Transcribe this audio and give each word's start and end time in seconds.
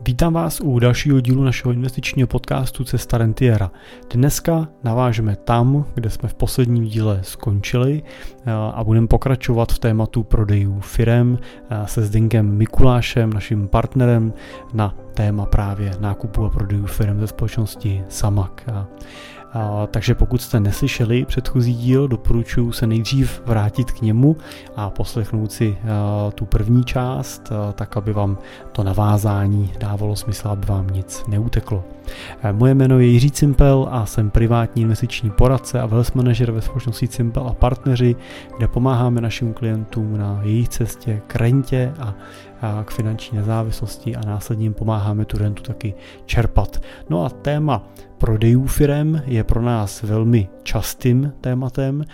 Vítám 0.00 0.32
vás 0.32 0.60
u 0.60 0.78
dalšího 0.78 1.20
dílu 1.20 1.44
našeho 1.44 1.72
investičního 1.72 2.28
podcastu 2.28 2.84
Cesta 2.84 3.18
Rentiera. 3.18 3.70
Dneska 4.14 4.68
navážeme 4.84 5.36
tam, 5.36 5.84
kde 5.94 6.10
jsme 6.10 6.28
v 6.28 6.34
posledním 6.34 6.84
díle 6.84 7.20
skončili 7.22 8.02
eh, 8.02 8.52
a 8.74 8.84
budeme 8.84 9.06
pokračovat 9.06 9.72
v 9.72 9.78
tématu 9.78 10.22
prodejů 10.22 10.80
firem 10.80 11.38
eh, 11.70 11.86
se 11.86 12.02
Zdenkem 12.02 12.56
Mikulášem, 12.56 13.32
naším 13.32 13.68
partnerem 13.68 14.32
na 14.72 14.94
téma 15.14 15.46
právě 15.46 15.90
nákupu 16.00 16.44
a 16.44 16.50
prodejů 16.50 16.86
firm 16.86 17.20
ze 17.20 17.26
společnosti 17.26 18.04
Samak. 18.08 18.66
A, 19.52 19.86
takže 19.90 20.14
pokud 20.14 20.42
jste 20.42 20.60
neslyšeli 20.60 21.24
předchozí 21.24 21.74
díl, 21.74 22.08
doporučuji 22.08 22.72
se 22.72 22.86
nejdřív 22.86 23.42
vrátit 23.46 23.90
k 23.90 24.00
němu 24.00 24.36
a 24.76 24.90
poslechnout 24.90 25.52
si 25.52 25.78
a, 25.82 26.30
tu 26.30 26.44
první 26.44 26.84
část, 26.84 27.52
a, 27.52 27.72
tak 27.72 27.96
aby 27.96 28.12
vám 28.12 28.38
to 28.72 28.84
navázání 28.84 29.72
dávalo 29.78 30.16
smysl, 30.16 30.48
aby 30.48 30.66
vám 30.66 30.86
nic 30.86 31.24
neuteklo. 31.28 31.84
A, 32.42 32.52
moje 32.52 32.74
jméno 32.74 32.98
je 32.98 33.06
Jiří 33.06 33.30
Cimpel 33.30 33.88
a 33.90 34.06
jsem 34.06 34.30
privátní 34.30 34.82
investiční 34.82 35.30
poradce 35.30 35.80
a 35.80 35.86
wealth 35.86 36.14
manager 36.14 36.50
ve 36.50 36.60
společnosti 36.60 37.08
Cimpel 37.08 37.46
a 37.46 37.52
partneři, 37.52 38.16
kde 38.56 38.68
pomáháme 38.68 39.20
našim 39.20 39.52
klientům 39.52 40.16
na 40.16 40.40
jejich 40.42 40.68
cestě 40.68 41.20
k 41.26 41.36
rentě 41.36 41.92
a 42.00 42.14
k 42.84 42.90
finanční 42.90 43.38
nezávislosti 43.38 44.16
a 44.16 44.20
následně 44.26 44.64
jim 44.64 44.74
pomáháme 44.74 45.24
tu 45.24 45.38
rentu 45.38 45.62
taky 45.62 45.94
čerpat. 46.26 46.82
No 47.10 47.24
a 47.24 47.28
téma 47.28 47.88
prodejů 48.18 48.66
firem 48.66 49.22
je 49.26 49.44
pro 49.44 49.62
nás 49.62 50.02
velmi 50.02 50.48
častým 50.62 51.32
tématem. 51.40 52.04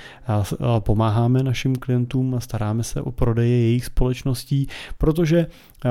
Pomáháme 0.79 1.43
našim 1.43 1.77
klientům 1.77 2.35
a 2.35 2.41
staráme 2.41 2.83
se 2.83 3.03
o 3.03 3.13
prodeje 3.13 3.59
jejich 3.59 3.85
společností, 3.85 4.69
protože 4.99 5.47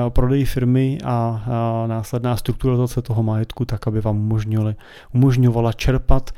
prodej 0.08 0.44
firmy 0.44 0.98
a 1.04 1.44
následná 1.86 2.36
strukturalizace 2.36 3.02
toho 3.02 3.22
majetku 3.22 3.64
tak, 3.64 3.86
aby 3.86 4.00
vám 4.00 4.16
umožňovala, 4.16 4.74
umožňovala 5.14 5.72
čerpat 5.72 6.30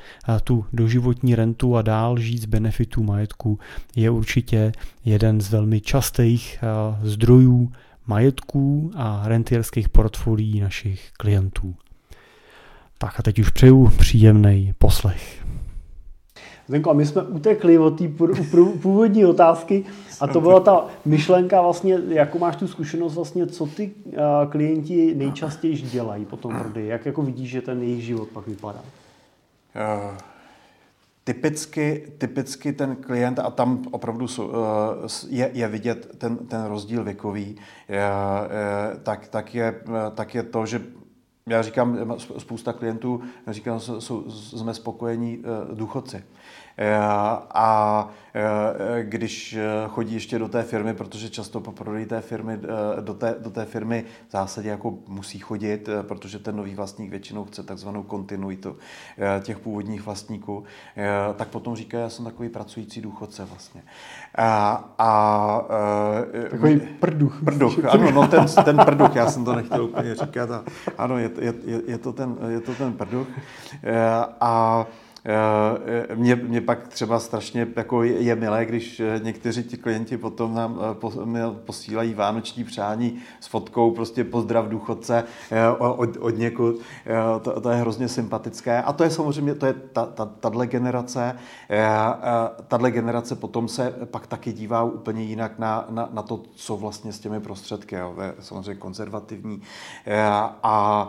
tu 0.45 0.64
doživotní 0.73 1.34
rentu 1.34 1.77
a 1.77 1.83
dál 1.83 2.19
žít 2.19 2.42
z 2.42 2.47
benefitů 2.47 3.03
majetku, 3.03 3.58
je 3.97 4.11
určitě 4.11 4.73
jeden 5.05 5.41
z 5.41 5.51
velmi 5.51 5.80
častých 5.80 6.64
zdrojů 7.03 7.73
majetků 8.07 8.91
a 8.97 9.23
rentierských 9.25 9.89
portfolií 9.89 10.61
našich 10.61 11.11
klientů. 11.12 11.75
Tak 12.98 13.21
a 13.21 13.23
teď 13.23 13.39
už 13.39 13.51
přeju 13.51 13.89
příjemný 13.98 14.75
poslech. 14.79 15.47
Zdenko, 16.69 16.91
a 16.91 16.93
my 16.93 17.07
jsme 17.07 17.23
utekli 17.23 17.79
od 17.79 17.98
té 17.98 18.09
původní 18.83 19.25
otázky 19.25 19.85
a 20.21 20.27
to 20.27 20.41
byla 20.41 20.61
ta 20.61 20.87
myšlenka 21.05 21.63
vlastně, 21.63 21.98
jakou 22.09 22.39
máš 22.39 22.57
tu 22.57 22.69
zkušenost 22.69 23.15
vlastně, 23.15 23.47
co 23.47 23.67
ty 23.67 23.91
klienti 24.48 25.15
nejčastěji 25.15 25.77
dělají 25.77 26.25
po 26.25 26.37
tom 26.37 26.59
prodeji, 26.59 26.89
jak 26.89 27.07
jako 27.07 27.23
vidíš, 27.23 27.51
že 27.51 27.61
ten 27.63 27.83
jejich 27.83 28.05
život 28.05 28.29
pak 28.29 28.47
vypadá? 28.47 28.81
Uh, 28.81 30.19
typicky, 31.27 32.13
typicky 32.19 32.73
ten 32.73 32.97
klient, 32.97 33.39
a 33.39 33.51
tam 33.51 33.83
opravdu 33.91 34.27
je, 35.29 35.51
je 35.53 35.69
vidět 35.69 36.19
ten, 36.19 36.37
ten 36.37 36.65
rozdíl 36.65 37.05
věkový, 37.05 37.57
je, 37.89 38.03
tak, 39.03 39.29
tak, 39.29 39.55
je, 39.55 39.81
tak 40.15 40.35
je 40.35 40.43
to, 40.43 40.67
že 40.67 40.83
já 41.49 41.63
říkám, 41.63 42.15
spousta 42.39 42.73
klientů, 42.73 43.23
říkám, 43.49 43.81
jsou, 43.81 44.31
jsme 44.31 44.75
spokojení 44.75 45.43
eh, 45.43 45.75
důchodci. 45.75 46.25
Eh, 46.79 46.99
a 47.55 48.09
eh, 48.35 49.03
když 49.03 49.59
chodí 49.89 50.15
ještě 50.15 50.39
do 50.39 50.49
té 50.49 50.63
firmy, 50.63 50.95
protože 50.95 51.31
často 51.31 51.61
po 51.61 51.73
prodeji 51.73 52.07
té 52.07 52.21
firmy, 52.21 52.59
do 53.01 53.15
té, 53.15 53.35
do 53.39 53.51
té 53.51 53.65
firmy 53.65 54.05
v 54.29 54.33
zásadě 54.33 54.69
jako 54.69 54.95
musí 55.09 55.39
chodit, 55.39 55.89
protože 56.03 56.39
ten 56.39 56.57
nový 56.57 56.75
vlastník 56.75 57.11
většinou 57.11 57.45
chce 57.45 57.63
takzvanou 57.63 58.03
kontinuitu 58.03 58.77
těch 59.41 59.59
původních 59.59 60.03
vlastníků, 60.03 60.65
tak 61.37 61.49
potom 61.49 61.77
říká, 61.77 61.99
já 61.99 62.09
jsem 62.09 62.25
takový 62.25 62.49
pracující 62.49 63.01
důchodce 63.01 63.45
vlastně. 63.45 63.83
A, 64.35 64.85
a 64.98 65.61
takový 66.51 66.81
prduch. 67.01 67.42
Prduch, 67.45 67.85
ano, 67.91 68.11
no 68.11 68.29
ten, 68.29 68.47
ten 68.65 68.77
prduch, 68.77 69.17
já 69.17 69.31
jsem 69.31 69.45
to 69.45 69.55
nechtěl 69.55 69.85
úplně 69.85 70.15
říkat. 70.15 70.51
A, 70.51 70.65
ano, 70.98 71.19
je, 71.19 71.31
je, 71.41 71.55
je, 71.86 71.98
to 71.98 72.13
ten, 72.13 72.36
je 72.48 72.61
to 72.61 72.75
ten 72.75 72.92
prduch. 72.92 73.29
A 74.41 74.86
Eh, 74.86 75.05
mě, 76.14 76.37
mě 76.37 76.61
pak 76.61 76.89
třeba 76.89 77.20
strašně 77.20 77.67
jako 77.77 78.03
je, 78.03 78.37
milé, 78.37 78.67
když 78.67 79.01
eh, 79.01 79.20
někteří 79.23 79.64
ti 79.64 79.77
klienti 79.77 80.17
potom 80.17 80.55
nám 80.55 80.81
eh, 80.81 81.61
posílají 81.64 82.14
vánoční 82.14 82.64
přání 82.64 83.19
s 83.41 83.47
fotkou, 83.47 83.91
prostě 83.91 84.25
pozdrav 84.25 84.69
důchodce 84.69 85.25
od, 85.79 86.17
od 86.20 86.39
někud. 86.39 86.81
To, 87.42 87.61
to 87.61 87.70
je 87.70 87.77
hrozně 87.77 88.09
sympatické. 88.09 88.83
A 88.83 88.92
to 88.92 89.05
je 89.05 89.11
samozřejmě, 89.11 89.55
to 89.55 89.67
je 89.67 89.73
ta, 89.73 90.07
ta, 90.07 90.25
tato 90.25 90.59
generace. 90.67 91.36
Tato 92.69 92.91
generace 92.91 93.36
potom 93.36 93.69
se 93.69 93.95
pak 94.05 94.27
taky 94.27 94.53
dívá 94.53 94.83
úplně 94.83 95.23
jinak 95.23 95.59
na, 95.59 95.86
na, 95.91 96.09
na 96.13 96.23
to, 96.23 96.41
co 96.55 96.77
vlastně 96.77 97.13
s 97.13 97.19
těmi 97.19 97.41
prostředky. 97.41 97.95
Jo. 97.95 98.15
Samozřejmě 98.41 98.75
konzervativní. 98.75 99.63
A 100.63 101.09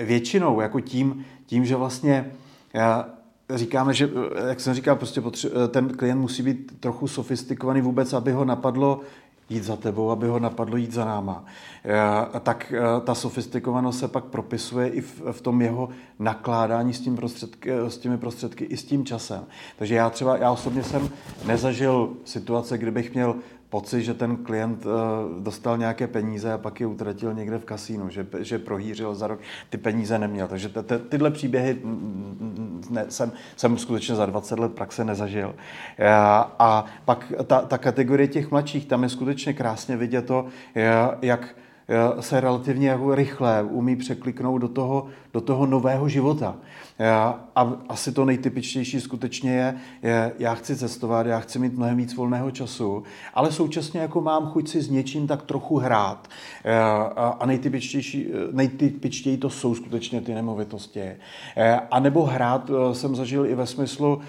většinou 0.00 0.60
jako 0.60 0.80
tím, 0.80 1.24
tím, 1.46 1.64
že 1.64 1.76
vlastně 1.76 2.32
já 2.74 3.08
říkáme, 3.50 3.94
že, 3.94 4.10
jak 4.48 4.60
jsem 4.60 4.74
říkal, 4.74 4.96
prostě 4.96 5.20
potře- 5.20 5.68
ten 5.68 5.88
klient 5.88 6.20
musí 6.20 6.42
být 6.42 6.80
trochu 6.80 7.08
sofistikovaný 7.08 7.80
vůbec, 7.80 8.12
aby 8.12 8.32
ho 8.32 8.44
napadlo 8.44 9.00
jít 9.48 9.64
za 9.64 9.76
tebou, 9.76 10.10
aby 10.10 10.28
ho 10.28 10.38
napadlo 10.38 10.76
jít 10.76 10.92
za 10.92 11.04
náma. 11.04 11.44
Tak 12.42 12.72
ta 13.04 13.14
sofistikovanost 13.14 13.98
se 13.98 14.08
pak 14.08 14.24
propisuje 14.24 14.88
i 14.88 15.00
v, 15.00 15.22
v 15.32 15.40
tom 15.40 15.62
jeho 15.62 15.88
nakládání 16.18 16.94
s, 16.94 17.00
tím 17.00 17.16
prostředky, 17.16 17.70
s 17.72 17.98
těmi 17.98 18.18
prostředky 18.18 18.64
i 18.64 18.76
s 18.76 18.84
tím 18.84 19.04
časem. 19.04 19.44
Takže 19.78 19.94
já 19.94 20.10
třeba, 20.10 20.36
já 20.36 20.50
osobně 20.50 20.84
jsem 20.84 21.08
nezažil 21.46 22.12
situace, 22.24 22.78
kdybych 22.78 23.14
měl 23.14 23.34
pocit, 23.72 24.02
že 24.02 24.14
ten 24.14 24.36
klient 24.36 24.86
eh, 24.86 25.40
dostal 25.40 25.78
nějaké 25.78 26.06
peníze 26.06 26.52
a 26.52 26.58
pak 26.58 26.80
je 26.80 26.86
utratil 26.86 27.34
někde 27.34 27.58
v 27.58 27.64
kasínu, 27.64 28.10
že, 28.10 28.26
že 28.38 28.58
prohýřil 28.58 29.14
za 29.14 29.26
rok, 29.26 29.40
ty 29.70 29.78
peníze 29.78 30.18
neměl. 30.18 30.48
Takže 30.48 30.68
ty, 30.68 30.82
ty, 30.82 30.98
tyhle 30.98 31.30
příběhy 31.30 31.74
mm, 31.74 31.90
mm, 32.40 32.84
ne, 32.90 33.04
jsem, 33.08 33.32
jsem 33.56 33.78
skutečně 33.78 34.14
za 34.14 34.26
20 34.26 34.58
let 34.58 34.72
praxe 34.72 35.04
nezažil. 35.04 35.54
A, 36.08 36.52
a 36.58 36.84
pak 37.04 37.32
ta, 37.46 37.60
ta 37.60 37.78
kategorie 37.78 38.28
těch 38.28 38.50
mladších, 38.50 38.86
tam 38.86 39.02
je 39.02 39.08
skutečně 39.08 39.52
krásně 39.52 39.96
vidět 39.96 40.26
to, 40.26 40.46
jak 41.22 41.56
se 42.20 42.40
relativně 42.40 42.98
rychle 43.14 43.62
umí 43.62 43.96
překliknout 43.96 44.60
do 44.60 44.68
toho, 44.68 45.06
do 45.32 45.40
toho 45.40 45.66
nového 45.66 46.08
života. 46.08 46.56
A 47.54 47.72
asi 47.88 48.12
to 48.12 48.24
nejtypičtější 48.24 49.00
skutečně 49.00 49.54
je, 49.54 49.74
je, 50.02 50.32
já 50.38 50.54
chci 50.54 50.76
cestovat, 50.76 51.26
já 51.26 51.40
chci 51.40 51.58
mít 51.58 51.76
mnohem 51.76 51.96
víc 51.96 52.14
volného 52.14 52.50
času, 52.50 53.02
ale 53.34 53.52
současně 53.52 54.00
jako 54.00 54.20
mám 54.20 54.46
chuť 54.46 54.68
si 54.68 54.82
s 54.82 54.90
něčím 54.90 55.26
tak 55.26 55.42
trochu 55.42 55.78
hrát. 55.78 56.28
A 57.40 57.46
nejtypičtější, 57.46 58.28
nejtypičtěji 58.52 59.36
to 59.36 59.50
jsou 59.50 59.74
skutečně 59.74 60.20
ty 60.20 60.34
nemovitosti. 60.34 61.12
A 61.90 62.00
nebo 62.00 62.24
hrát 62.24 62.70
jsem 62.92 63.16
zažil 63.16 63.46
i 63.46 63.54
ve 63.54 63.66
smyslu, 63.66 64.20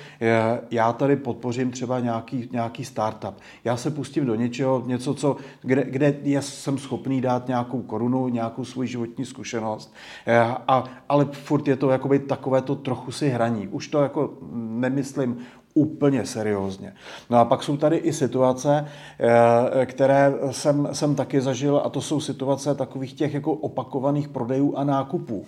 já 0.72 0.94
tady 0.94 1.16
podpořím 1.16 1.72
třeba 1.72 2.00
nějaký, 2.00 2.50
nějaký 2.52 2.86
startup. 2.86 3.36
Já 3.64 3.78
se 3.78 3.92
pustím 3.92 4.26
do 4.26 4.36
něčeho, 4.36 4.84
něco, 4.86 5.14
co, 5.14 5.36
kde, 5.62 5.84
kde 5.84 6.42
jsem 6.42 6.78
schopný 6.78 7.22
dát 7.22 7.48
nějakou 7.48 7.82
korunu, 7.82 8.28
nějakou 8.28 8.66
svou 8.66 8.84
životní 8.84 9.26
zkušenost. 9.26 9.94
A, 10.68 10.84
ale 11.10 11.26
furt 11.32 11.68
je 11.68 11.76
to 11.76 11.90
jakoby 11.90 12.20
takové 12.54 12.62
to 12.62 12.76
trochu 12.76 13.12
si 13.12 13.30
hraní. 13.30 13.68
Už 13.68 13.88
to 13.88 14.02
jako 14.02 14.38
nemyslím 14.54 15.38
úplně 15.74 16.26
seriózně. 16.26 16.94
No 17.30 17.38
a 17.38 17.46
pak 17.46 17.64
jsou 17.64 17.78
tady 17.78 17.98
i 17.98 18.14
situace, 18.14 18.86
eh, 19.20 19.86
které 19.86 20.34
jsem, 20.52 20.90
jsem 20.92 21.16
taky 21.16 21.42
zažil 21.42 21.82
a 21.86 21.90
to 21.90 22.02
jsou 22.02 22.20
situace 22.20 22.76
takových 22.76 23.14
těch 23.14 23.34
jako 23.34 23.54
opakovaných 23.54 24.28
prodejů 24.28 24.78
a 24.78 24.84
nákupů. 24.84 25.46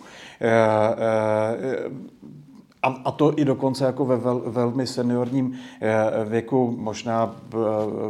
A, 2.86 2.96
a 3.06 3.12
to 3.12 3.40
i 3.40 3.46
dokonce 3.46 3.86
jako 3.86 4.06
ve 4.06 4.18
vel, 4.18 4.42
velmi 4.46 4.88
seniorním 4.88 5.54
eh, 5.82 6.26
věku. 6.26 6.76
Možná 6.78 7.36
eh, 7.54 7.58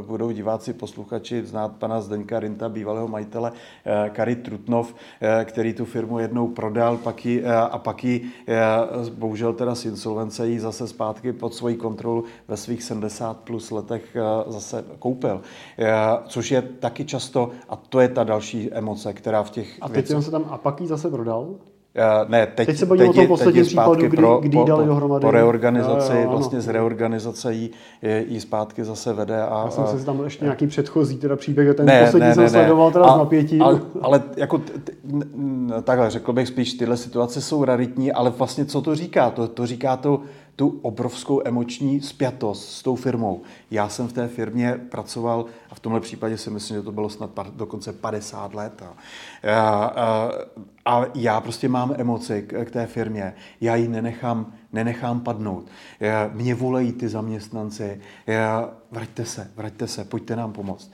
budou 0.08 0.32
diváci, 0.32 0.74
posluchači 0.74 1.46
znát 1.46 1.76
pana 1.76 2.02
Zdeňka 2.02 2.40
Rinta, 2.40 2.70
bývalého 2.70 3.08
majitele 3.08 3.52
eh, 3.86 4.10
Kary 4.10 4.36
Trutnov, 4.36 4.96
který 5.44 5.74
tu 5.74 5.86
firmu 5.86 6.20
jednou 6.20 6.48
prodal 6.48 6.98
pak 6.98 7.26
ji, 7.26 7.46
a 7.46 7.78
pak 7.78 8.04
ji 8.04 8.32
bohužel 9.14 9.54
teda 9.54 9.76
s 9.76 9.86
insolvence 9.86 10.48
jí 10.48 10.60
zase 10.60 10.88
zpátky 10.88 11.34
pod 11.34 11.54
svoji 11.54 11.76
kontrolu 11.76 12.24
ve 12.48 12.58
svých 12.58 12.84
70 12.84 13.40
plus 13.40 13.72
letech 13.72 14.18
zase 14.48 14.86
koupil. 15.00 15.42
Což 16.28 16.52
je 16.52 16.62
taky 16.62 17.06
často, 17.06 17.52
a 17.70 17.76
to 17.76 18.00
je 18.00 18.08
ta 18.08 18.24
další 18.24 18.74
emoce, 18.74 19.14
která 19.14 19.44
v 19.44 19.50
těch 19.50 19.78
A 19.82 19.88
teď 19.88 19.96
věcech... 19.96 20.26
se 20.26 20.32
tam 20.32 20.46
a 20.50 20.58
pak 20.58 20.82
ji 20.82 20.88
zase 20.88 21.10
prodal? 21.10 21.56
Uh, 21.96 22.30
ne, 22.30 22.48
teď, 22.56 22.66
teď 22.68 22.78
se 22.78 22.86
bavíme 22.86 23.10
o 23.10 23.14
tom 23.14 23.28
posledním 23.28 23.66
případu, 23.66 24.08
kdy, 24.08 24.18
pro, 24.18 24.40
kdy 24.42 24.58
po, 24.58 24.64
dali 24.64 24.86
dohromady. 24.86 25.22
Po 25.22 25.32
reorganizaci, 25.32 26.14
jo, 26.16 26.22
jo, 26.22 26.30
vlastně 26.30 26.62
z 26.62 26.68
reorganizace 26.68 27.54
jí, 27.54 27.72
jí 28.28 28.40
zpátky 28.40 28.84
zase 28.84 29.14
vede. 29.14 29.42
A, 29.42 29.62
Já 29.66 29.72
jsem 29.72 30.00
se 30.00 30.06
tam 30.06 30.24
ještě 30.24 30.46
nějaký 30.46 30.68
předchozí 30.68 31.18
teda 31.18 31.36
příběh, 31.36 31.76
ten 31.76 31.86
ne, 31.86 32.04
poslední 32.04 32.28
ne, 32.28 32.34
jsem 32.34 32.44
ne, 32.44 32.50
sledoval 32.50 32.92
teda 32.92 33.06
a, 33.06 33.16
s 33.16 33.18
napětím. 33.18 33.62
Ale, 33.62 33.82
ale 34.02 34.24
jako 34.38 34.58
t, 34.58 34.72
t, 34.84 34.94
takhle, 35.84 36.10
řekl 36.10 36.34
bych 36.34 36.48
spíš, 36.48 36.74
tyhle 36.74 36.98
situace 36.98 37.42
jsou 37.42 37.66
raritní, 37.66 38.12
ale 38.12 38.30
vlastně 38.30 38.66
co 38.66 38.82
to 38.82 38.96
říká? 38.96 39.30
To, 39.30 39.48
to 39.48 39.66
říká 39.66 39.98
to, 39.98 40.20
tu 40.56 40.80
obrovskou 40.82 41.42
emoční 41.46 42.02
spjatost 42.02 42.72
s 42.72 42.84
tou 42.84 42.96
firmou. 42.96 43.42
Já 43.72 43.90
jsem 43.90 44.08
v 44.08 44.14
té 44.14 44.28
firmě 44.28 44.80
pracoval 44.90 45.46
a 45.70 45.76
v 45.76 45.80
tomhle 45.80 46.02
případě 46.02 46.38
si 46.38 46.50
myslím, 46.50 46.78
že 46.78 46.84
to 46.84 46.92
bylo 46.92 47.10
snad 47.10 47.30
dokonce 47.56 47.94
50 47.94 48.54
let. 48.54 48.84
A, 48.84 48.94
a, 49.86 50.32
a 50.86 51.06
já 51.16 51.42
prostě 51.42 51.70
mám 51.70 51.94
emoci 51.98 52.42
k, 52.48 52.66
k 52.66 52.72
té 52.72 52.86
firmě. 52.86 53.34
Já 53.62 53.76
ji 53.76 53.88
nenechám, 53.88 54.54
nenechám 54.74 55.20
padnout. 55.20 55.66
Mě 56.34 56.56
volají 56.56 56.92
ty 56.92 57.10
zaměstnanci. 57.10 58.02
Vraťte 58.92 59.26
se, 59.26 59.52
vraťte 59.56 59.88
se, 59.88 60.06
pojďte 60.06 60.36
nám 60.36 60.54
pomoct. 60.54 60.92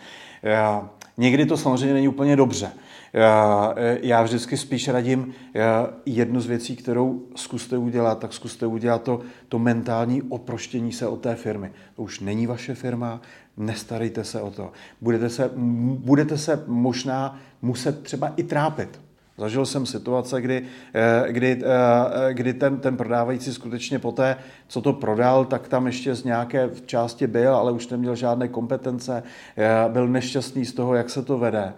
Někdy 1.17 1.45
to 1.45 1.57
samozřejmě 1.57 1.93
není 1.93 2.07
úplně 2.07 2.35
dobře. 2.35 2.71
Já, 3.13 3.73
já 4.01 4.23
vždycky 4.23 4.57
spíš 4.57 4.87
radím 4.87 5.33
já, 5.53 5.89
jednu 6.05 6.41
z 6.41 6.45
věcí, 6.45 6.75
kterou 6.75 7.21
zkuste 7.35 7.77
udělat, 7.77 8.19
tak 8.19 8.33
zkuste 8.33 8.65
udělat 8.65 9.03
to, 9.03 9.21
to 9.49 9.59
mentální 9.59 10.21
oproštění 10.21 10.91
se 10.91 11.07
od 11.07 11.21
té 11.21 11.35
firmy. 11.35 11.71
To 11.95 12.01
už 12.01 12.19
není 12.19 12.47
vaše 12.47 12.75
firma, 12.75 13.21
nestarejte 13.57 14.23
se 14.23 14.41
o 14.41 14.51
to. 14.51 14.71
Budete 15.01 15.29
se, 15.29 15.51
budete 15.97 16.37
se 16.37 16.63
možná 16.67 17.39
muset 17.61 18.03
třeba 18.03 18.33
i 18.37 18.43
trápit. 18.43 18.99
Zažil 19.41 19.65
jsem 19.65 19.85
situace, 19.85 20.41
kdy, 20.41 20.63
eh, 20.93 21.31
kdy, 21.31 21.61
eh, 21.63 22.33
kdy 22.33 22.53
ten, 22.53 22.77
ten 22.77 22.97
prodávající 22.97 23.53
skutečně 23.53 23.99
poté, 23.99 24.37
co 24.67 24.81
to 24.81 24.93
prodal, 24.93 25.45
tak 25.45 25.67
tam 25.67 25.85
ještě 25.85 26.15
z 26.15 26.23
nějaké 26.23 26.69
části 26.85 27.27
byl, 27.27 27.55
ale 27.55 27.71
už 27.71 27.87
neměl 27.87 28.15
žádné 28.15 28.47
kompetence, 28.47 29.23
eh, 29.57 29.89
byl 29.89 30.07
nešťastný 30.07 30.65
z 30.65 30.73
toho, 30.73 30.95
jak 30.95 31.09
se 31.09 31.21
to 31.21 31.37
vede. 31.37 31.73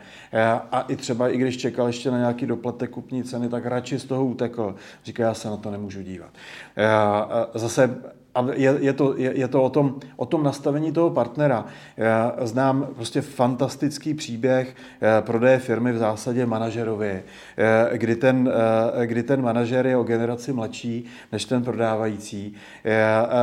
A 0.72 0.86
i 0.88 0.96
třeba, 0.96 1.30
i 1.30 1.38
když 1.38 1.58
čekal 1.58 1.88
ještě 1.88 2.12
na 2.12 2.18
nějaký 2.18 2.46
doplatek 2.46 2.90
kupní 2.90 3.24
ceny, 3.24 3.50
tak 3.50 3.66
radši 3.66 4.00
z 4.00 4.06
toho 4.06 4.26
utekl. 4.26 4.76
Říká, 5.06 5.24
já 5.24 5.34
se 5.34 5.48
na 5.48 5.58
to 5.58 5.72
nemůžu 5.72 6.02
dívat. 6.02 6.30
Zase 7.54 8.02
a 8.36 8.46
je, 8.54 8.78
je, 8.80 8.94
to, 8.94 9.18
je, 9.18 9.38
je 9.38 9.48
to 9.48 9.64
o 9.64 9.70
tom, 9.70 9.96
o 10.16 10.26
tom 10.26 10.44
nastavení 10.44 10.92
toho 10.92 11.10
partnera. 11.10 11.66
Já 11.98 12.36
znám 12.42 12.88
prostě 12.96 13.22
fantastický 13.22 14.14
příběh 14.14 14.76
eh, 15.02 15.22
prodeje 15.22 15.60
firmy 15.60 15.92
v 15.92 15.98
zásadě 15.98 16.46
manažerovi, 16.46 17.24
eh, 17.58 17.98
kdy 17.98 18.16
ten, 18.16 18.52
eh, 19.02 19.08
kdy 19.08 19.24
ten 19.24 19.42
manažer 19.42 19.88
je 19.88 19.98
o 19.98 20.04
generaci 20.04 20.54
mladší 20.54 21.06
než 21.32 21.46
ten 21.46 21.64
prodávající. 21.64 22.56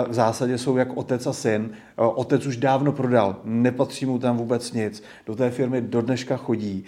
V 0.08 0.14
zásadě 0.14 0.58
jsou 0.58 0.76
jak 0.76 0.96
otec 0.96 1.26
a 1.26 1.32
syn. 1.32 1.70
Otec 1.96 2.46
už 2.46 2.56
dávno 2.56 2.92
prodal, 2.92 3.36
nepatří 3.44 4.06
mu 4.06 4.18
tam 4.18 4.36
vůbec 4.36 4.72
nic. 4.72 5.02
Do 5.26 5.36
té 5.36 5.50
firmy 5.50 5.80
do 5.80 6.02
dneška 6.02 6.36
chodí, 6.36 6.84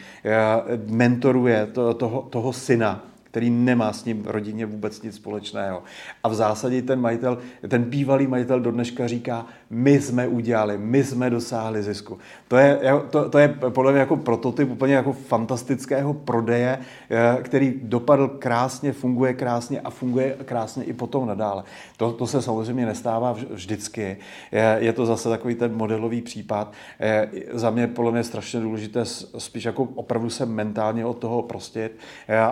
mentoruje 0.87 1.67
to, 1.67 1.95
toho, 1.95 2.23
toho 2.31 2.53
syna, 2.53 3.12
který 3.33 3.51
nemá 3.51 3.93
s 3.93 4.05
ním 4.05 4.25
rodině 4.27 4.67
vůbec 4.67 5.03
nic 5.03 5.15
společného. 5.15 5.83
A 6.23 6.29
v 6.29 6.35
zásadě 6.35 6.83
ten 6.83 7.01
majitel, 7.01 7.39
ten 7.69 7.83
bývalý 7.85 8.27
majitel 8.27 8.61
do 8.61 8.71
dneška 8.71 9.07
říká, 9.07 9.47
my 9.71 10.01
jsme 10.01 10.29
udělali, 10.29 10.79
my 10.79 11.05
jsme 11.05 11.31
dosáhli 11.31 11.83
zisku. 11.83 12.19
To 12.49 12.57
je, 12.57 12.81
to, 13.11 13.29
to 13.31 13.39
je 13.39 13.49
podle 13.49 13.93
mě 13.93 14.01
jako 14.01 14.17
prototyp 14.17 14.71
úplně 14.71 14.95
jako 14.95 15.13
fantastického 15.13 16.15
prodeje, 16.15 16.79
eh, 17.11 17.39
který 17.43 17.75
dopadl 17.83 18.29
krásně, 18.29 18.93
funguje 18.93 19.35
krásně 19.35 19.81
a 19.81 19.91
funguje 19.91 20.37
krásně 20.45 20.85
i 20.85 20.93
potom 20.93 21.27
nadále. 21.27 21.65
To, 21.97 22.13
to 22.13 22.27
se 22.27 22.43
samozřejmě 22.43 22.87
nestává 22.87 23.37
vždycky. 23.51 24.17
Je, 24.53 24.77
je 24.79 24.93
to 24.93 25.07
zase 25.07 25.29
takový 25.29 25.55
ten 25.55 25.75
modelový 25.75 26.23
případ. 26.23 26.73
Je, 27.01 27.31
za 27.53 27.71
mě 27.71 27.87
podle 27.87 28.13
mě 28.13 28.25
strašně 28.25 28.61
důležité 28.61 29.05
spíš 29.39 29.65
jako 29.65 29.89
opravdu 29.95 30.31
se 30.31 30.47
mentálně 30.47 31.07
od 31.07 31.19
toho 31.19 31.43
prostit. 31.43 31.99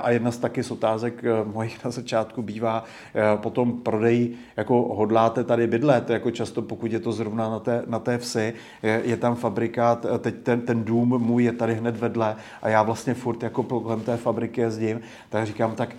A 0.03 0.11
jedna 0.11 0.31
z 0.31 0.39
taky 0.39 0.70
z 0.71 0.79
otázek 0.79 1.25
eh, 1.25 1.45
mojich 1.45 1.85
na 1.85 1.91
začátku 1.91 2.43
bývá 2.43 2.85
eh, 2.85 3.37
potom 3.37 3.83
prodej, 3.83 4.39
jako 4.57 4.95
hodláte 4.95 5.45
tady 5.45 5.67
bydlet, 5.67 6.11
jako 6.11 6.31
často 6.31 6.63
pokud 6.63 6.93
je 6.93 7.01
to 7.01 7.13
zrovna 7.13 7.51
na 7.51 7.59
té, 7.59 7.83
na 7.87 7.99
té 7.99 8.19
vsi, 8.19 8.55
je, 8.83 9.03
je 9.05 9.17
tam 9.17 9.35
fabrikát, 9.35 10.07
eh, 10.07 10.19
teď 10.19 10.35
ten, 10.43 10.61
ten 10.61 10.85
dům 10.85 11.19
můj 11.19 11.45
je 11.45 11.53
tady 11.53 11.75
hned 11.75 11.97
vedle 11.97 12.37
a 12.63 12.69
já 12.69 12.83
vlastně 12.83 13.15
furt 13.15 13.43
jako 13.43 13.63
kolem 13.63 14.01
té 14.01 14.17
fabriky 14.17 14.61
jezdím, 14.61 15.01
tak 15.29 15.47
říkám, 15.47 15.75
tak 15.75 15.97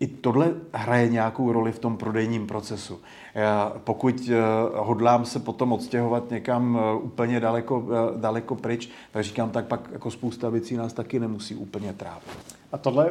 i 0.00 0.06
tohle 0.06 0.54
hraje 0.72 1.08
nějakou 1.08 1.52
roli 1.52 1.72
v 1.72 1.78
tom 1.78 1.96
prodejním 1.96 2.46
procesu. 2.46 2.98
Pokud 3.84 4.30
hodlám 4.74 5.24
se 5.24 5.38
potom 5.38 5.72
odstěhovat 5.72 6.30
někam 6.30 6.78
úplně 7.02 7.40
daleko, 7.40 7.88
daleko 8.16 8.54
pryč, 8.54 8.88
tak 9.12 9.24
říkám, 9.24 9.50
tak 9.50 9.66
pak 9.66 9.88
jako 9.92 10.10
spousta 10.10 10.48
věcí 10.48 10.76
nás 10.76 10.92
taky 10.92 11.20
nemusí 11.20 11.54
úplně 11.54 11.92
trápit. 11.92 12.58
A 12.72 12.78
tohle 12.78 13.10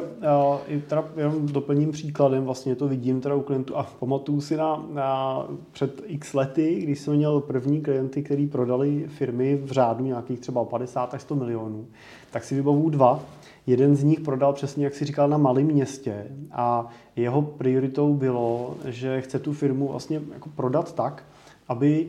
i 0.68 0.80
teda 0.80 1.04
jenom 1.16 1.46
doplním 1.46 1.92
příkladem, 1.92 2.44
vlastně 2.44 2.74
to 2.74 2.88
vidím 2.88 3.20
teda 3.20 3.34
u 3.34 3.40
klientů 3.40 3.76
a 3.76 3.86
pamatuju 4.00 4.40
si 4.40 4.56
na, 4.56 4.84
na 4.92 5.42
před 5.72 6.02
x 6.06 6.34
lety, 6.34 6.80
když 6.82 6.98
jsem 6.98 7.14
měl 7.14 7.40
první 7.40 7.80
klienty, 7.80 8.22
který 8.22 8.46
prodali 8.46 9.04
firmy 9.08 9.56
v 9.56 9.72
řádu 9.72 10.04
nějakých 10.04 10.40
třeba 10.40 10.64
50 10.64 11.14
až 11.14 11.22
100 11.22 11.34
milionů, 11.34 11.86
tak 12.30 12.44
si 12.44 12.54
vybavu 12.54 12.90
dva. 12.90 13.20
Jeden 13.68 13.96
z 13.96 14.04
nich 14.04 14.20
prodal 14.20 14.52
přesně, 14.52 14.84
jak 14.84 14.94
si 14.94 15.04
říkal, 15.04 15.28
na 15.28 15.38
malém 15.38 15.66
městě. 15.66 16.26
A 16.52 16.86
jeho 17.16 17.42
prioritou 17.42 18.14
bylo, 18.14 18.74
že 18.84 19.20
chce 19.20 19.38
tu 19.38 19.52
firmu 19.52 19.88
vlastně 19.88 20.20
jako 20.34 20.48
prodat 20.56 20.94
tak, 20.94 21.24
aby 21.68 22.06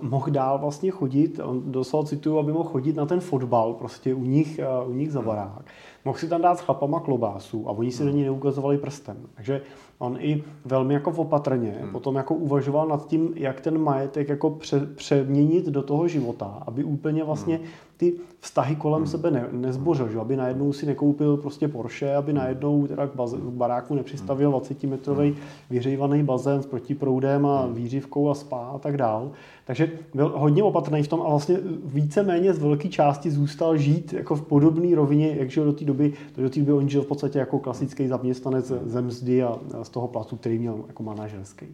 mohl 0.00 0.30
dál 0.30 0.58
vlastně 0.58 0.90
chodit, 0.90 1.40
on 1.42 1.72
doslova 1.72 2.08
cituju, 2.08 2.38
aby 2.38 2.52
mohl 2.52 2.68
chodit 2.68 2.96
na 2.96 3.06
ten 3.06 3.20
fotbal 3.20 3.74
prostě 3.74 4.14
u 4.14 4.24
nich, 4.24 4.60
u 4.86 4.92
nich 4.92 5.12
za 5.12 5.22
barák 5.22 5.62
mohl 6.04 6.18
si 6.18 6.28
tam 6.28 6.42
dát 6.42 6.58
s 6.58 6.60
chlapama 6.60 7.00
klobásu 7.00 7.68
a 7.68 7.72
oni 7.72 7.92
si 7.92 8.04
na 8.04 8.10
ní 8.10 8.22
neukazovali 8.22 8.78
prstem. 8.78 9.16
Takže 9.34 9.62
on 10.02 10.16
i 10.20 10.44
velmi 10.64 10.94
jako 10.94 11.10
opatrně 11.10 11.76
hmm. 11.80 11.90
potom 11.90 12.16
jako 12.16 12.34
uvažoval 12.34 12.88
nad 12.88 13.06
tím, 13.06 13.32
jak 13.36 13.60
ten 13.60 13.78
majetek 13.78 14.28
jako 14.28 14.50
pře, 14.50 14.86
přeměnit 14.86 15.66
do 15.66 15.82
toho 15.82 16.08
života, 16.08 16.62
aby 16.66 16.84
úplně 16.84 17.24
vlastně 17.24 17.56
hmm. 17.56 17.66
ty 17.96 18.12
vztahy 18.40 18.76
kolem 18.76 19.02
hmm. 19.02 19.10
sebe 19.10 19.30
ne, 19.30 19.48
nezbořil, 19.52 20.08
že? 20.08 20.18
aby 20.18 20.36
najednou 20.36 20.72
si 20.72 20.86
nekoupil 20.86 21.36
prostě 21.36 21.68
Porsche, 21.68 22.14
aby 22.14 22.32
hmm. 22.32 22.40
najednou 22.40 22.86
teda 22.86 23.06
k, 23.06 23.14
baze, 23.14 23.36
k 23.36 23.40
baráku 23.40 23.94
nepřistavil 23.94 24.50
20 24.50 24.82
metrový 24.82 25.28
hmm. 25.28 25.40
vyhřívaný 25.70 26.22
bazén 26.22 26.62
s 26.62 26.66
protiproudem 26.66 27.46
a 27.46 27.62
hmm. 27.62 27.74
výřivkou 27.74 28.30
a 28.30 28.34
spá 28.34 28.66
a 28.74 28.78
tak 28.78 28.96
dál. 28.96 29.30
Takže 29.64 29.90
byl 30.14 30.32
hodně 30.36 30.62
opatrný 30.62 31.02
v 31.02 31.08
tom 31.08 31.22
a 31.22 31.28
vlastně 31.28 31.58
víceméně 31.84 32.54
z 32.54 32.58
velké 32.58 32.88
části 32.88 33.30
zůstal 33.30 33.76
žít 33.76 34.12
jako 34.12 34.36
v 34.36 34.42
podobné 34.42 34.96
rovině, 34.96 35.36
jak 35.36 35.50
žil 35.50 35.64
do 35.64 35.72
té 35.72 35.84
doby, 35.84 36.12
do 36.36 36.50
té 36.50 36.60
doby 36.60 36.72
on 36.72 36.88
žil 36.88 37.02
v 37.02 37.06
podstatě 37.06 37.38
jako 37.38 37.58
klasický 37.58 38.06
zaměstnanec 38.06 38.72
ze 38.84 39.02
mzdy 39.02 39.42
a 39.42 39.58
z 39.82 39.88
toho 39.88 40.08
platu, 40.08 40.36
který 40.36 40.58
měl 40.58 40.84
jako 40.86 41.02
manažerský. 41.02 41.66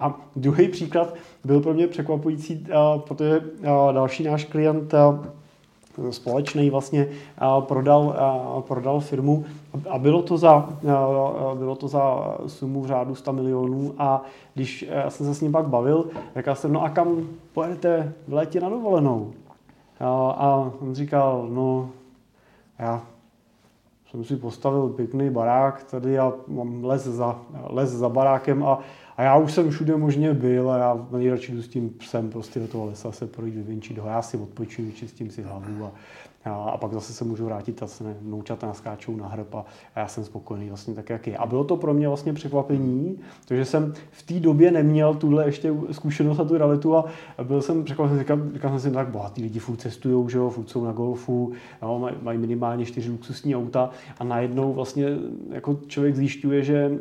A 0.00 0.30
druhý 0.36 0.68
příklad 0.68 1.14
byl 1.44 1.60
pro 1.60 1.74
mě 1.74 1.86
překvapující, 1.86 2.66
protože 3.08 3.40
další 3.92 4.24
náš 4.24 4.44
klient 4.44 4.94
společný 6.10 6.70
vlastně 6.70 7.08
prodal, 7.60 8.14
prodal 8.68 9.00
firmu 9.00 9.44
a 9.90 9.98
bylo 9.98 10.22
to, 10.22 10.38
za, 10.38 10.68
bylo 11.54 11.76
to 11.76 11.88
za 11.88 12.34
sumu 12.46 12.82
v 12.82 12.86
řádu 12.86 13.14
100 13.14 13.32
milionů 13.32 13.94
a 13.98 14.22
když 14.54 14.82
já 14.88 15.10
jsem 15.10 15.26
se 15.26 15.34
s 15.34 15.40
ním 15.40 15.52
pak 15.52 15.66
bavil, 15.66 16.06
já 16.46 16.54
jsem, 16.54 16.72
no 16.72 16.82
a 16.82 16.88
kam 16.88 17.28
pojedete 17.52 18.12
v 18.28 18.32
létě 18.32 18.60
na 18.60 18.68
dovolenou? 18.68 19.32
A 20.36 20.70
on 20.80 20.94
říkal, 20.94 21.46
no 21.50 21.90
já 22.78 23.02
jsem 24.10 24.24
si 24.24 24.36
postavil 24.36 24.88
pěkný 24.88 25.30
barák 25.30 25.84
tady 25.84 26.18
a 26.18 26.32
mám 26.48 26.84
les 26.84 27.02
za, 27.02 27.38
les 27.66 27.90
za 27.90 28.08
barákem 28.08 28.64
a, 28.64 28.78
a 29.16 29.22
já 29.22 29.36
už 29.36 29.52
jsem 29.52 29.70
všude 29.70 29.96
možně 29.96 30.34
byl 30.34 30.70
a 30.70 30.78
já 30.78 31.06
nejradši 31.10 31.52
jdu 31.52 31.62
s 31.62 31.68
tím 31.68 31.90
psem 31.90 32.30
prostě 32.30 32.60
do 32.60 32.68
toho 32.68 32.86
lesa 32.86 33.12
se 33.12 33.26
projít, 33.26 33.54
vyvinčit 33.54 33.98
ho. 33.98 34.08
Já 34.08 34.22
si 34.22 34.36
odpočinu, 34.36 34.90
čistím 34.92 35.30
si 35.30 35.42
hlavu 35.42 35.84
a, 35.84 35.92
a 36.44 36.76
pak 36.76 36.92
zase 36.92 37.12
se 37.12 37.24
můžu 37.24 37.44
vrátit 37.44 37.82
a 37.82 37.86
se 37.86 38.16
noučata 38.22 38.66
naskáčou 38.66 39.16
na 39.16 39.28
hrb 39.28 39.54
a, 39.54 39.64
já 39.96 40.08
jsem 40.08 40.24
spokojený 40.24 40.68
vlastně 40.68 40.94
tak, 40.94 41.10
jak 41.10 41.26
je. 41.26 41.36
A 41.36 41.46
bylo 41.46 41.64
to 41.64 41.76
pro 41.76 41.94
mě 41.94 42.08
vlastně 42.08 42.32
překvapení, 42.32 43.18
protože 43.40 43.64
jsem 43.64 43.92
v 44.10 44.22
té 44.22 44.40
době 44.40 44.70
neměl 44.70 45.14
tuhle 45.14 45.46
ještě 45.46 45.74
zkušenost 45.90 46.40
a 46.40 46.44
tu 46.44 46.58
realitu 46.58 46.96
a 46.96 47.04
byl 47.42 47.62
jsem 47.62 47.84
překvapený, 47.84 48.18
říkal, 48.18 48.38
říkal 48.52 48.70
jsem 48.70 48.80
si, 48.80 48.88
no 48.88 48.94
tak 48.94 49.08
bohatý 49.08 49.42
lidi 49.42 49.58
furt 49.58 49.76
cestují, 49.76 50.30
že 50.30 50.38
jo, 50.38 50.50
furt 50.50 50.70
jsou 50.70 50.84
na 50.84 50.92
golfu, 50.92 51.52
jo, 51.82 52.10
mají 52.22 52.38
minimálně 52.38 52.84
čtyři 52.86 53.10
luxusní 53.10 53.56
auta 53.56 53.90
a 54.18 54.24
najednou 54.24 54.72
vlastně 54.72 55.06
jako 55.50 55.78
člověk 55.86 56.16
zjišťuje, 56.16 56.62
že 56.62 56.98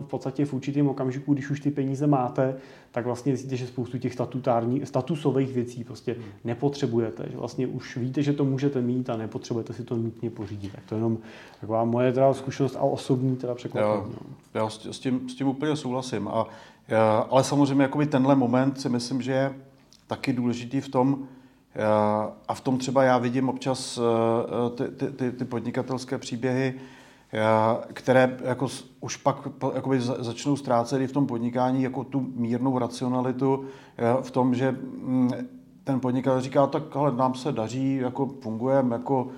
v 0.00 0.06
podstatě 0.10 0.44
v 0.44 0.54
určitém 0.54 0.88
okamžiku, 0.88 1.32
když 1.32 1.50
už 1.50 1.60
ty 1.60 1.70
peníze 1.70 2.06
máte, 2.06 2.54
tak 2.92 3.04
vlastně 3.06 3.32
zjistíte, 3.32 3.56
že 3.56 3.66
spoustu 3.66 3.98
těch 3.98 4.12
statutární, 4.12 4.86
statusových 4.86 5.52
věcí 5.52 5.84
prostě 5.84 6.12
hmm. 6.12 6.24
nepotřebujete. 6.44 7.24
Že 7.30 7.36
vlastně 7.36 7.66
už 7.66 7.96
víte, 7.96 8.22
že 8.22 8.32
to 8.32 8.44
můžete 8.44 8.80
mít 8.80 9.10
a 9.10 9.16
nepotřebujete 9.16 9.72
si 9.72 9.84
to 9.84 9.96
nutně 9.96 10.30
pořídit. 10.30 10.72
Tak 10.72 10.84
to 10.88 10.94
je 10.94 10.98
jenom 10.98 11.18
taková 11.60 11.84
moje 11.84 12.12
teda 12.12 12.34
zkušenost 12.34 12.76
a 12.76 12.80
osobní 12.80 13.36
teda 13.36 13.54
překvapení. 13.54 14.12
Já, 14.12 14.18
no. 14.20 14.36
já 14.54 14.68
s, 14.68 14.98
tím, 14.98 15.28
s 15.28 15.34
tím 15.34 15.48
úplně 15.48 15.76
souhlasím. 15.76 16.28
A, 16.28 16.46
já, 16.88 17.18
ale 17.30 17.44
samozřejmě 17.44 17.82
jakoby 17.82 18.06
tenhle 18.06 18.34
moment 18.34 18.80
si 18.80 18.88
myslím, 18.88 19.22
že 19.22 19.32
je 19.32 19.52
taky 20.06 20.32
důležitý 20.32 20.80
v 20.80 20.88
tom, 20.88 21.28
a 22.48 22.54
v 22.54 22.60
tom 22.60 22.78
třeba 22.78 23.04
já 23.04 23.18
vidím 23.18 23.48
občas 23.48 24.00
ty, 24.74 24.88
ty, 24.88 25.12
ty, 25.12 25.32
ty 25.32 25.44
podnikatelské 25.44 26.18
příběhy, 26.18 26.74
které 27.92 28.38
jako 28.44 28.68
už 29.00 29.16
pak 29.16 29.48
jakoby 29.74 30.00
začnou 30.00 30.56
ztrácet 30.56 31.02
i 31.02 31.06
v 31.06 31.12
tom 31.12 31.26
podnikání 31.26 31.82
jako 31.82 32.04
tu 32.04 32.26
mírnou 32.34 32.78
racionalitu 32.78 33.64
v 34.22 34.30
tom, 34.30 34.54
že 34.54 34.70
mm, 34.72 35.30
ten 35.84 36.00
podnikatel 36.00 36.40
říká, 36.40 36.66
tak 36.66 36.96
ale 36.96 37.16
nám 37.16 37.34
se 37.34 37.52
daří, 37.52 37.96
jako 37.96 38.26
fungujeme, 38.40 38.94
jako 38.94 39.28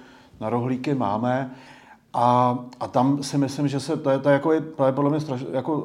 na 0.40 0.50
rohlíky 0.50 0.94
máme. 0.94 1.54
A, 2.12 2.58
a 2.80 2.88
tam 2.88 3.22
si 3.22 3.38
myslím, 3.38 3.68
že 3.68 3.80
se, 3.80 3.96
to 3.96 4.10
je, 4.10 4.18
to 4.18 4.28
je, 4.28 4.32
jako, 4.32 4.60
to 4.60 4.86
je 4.86 4.92
podle 4.92 5.10
mě 5.10 5.20
straš, 5.20 5.44
jako, 5.52 5.84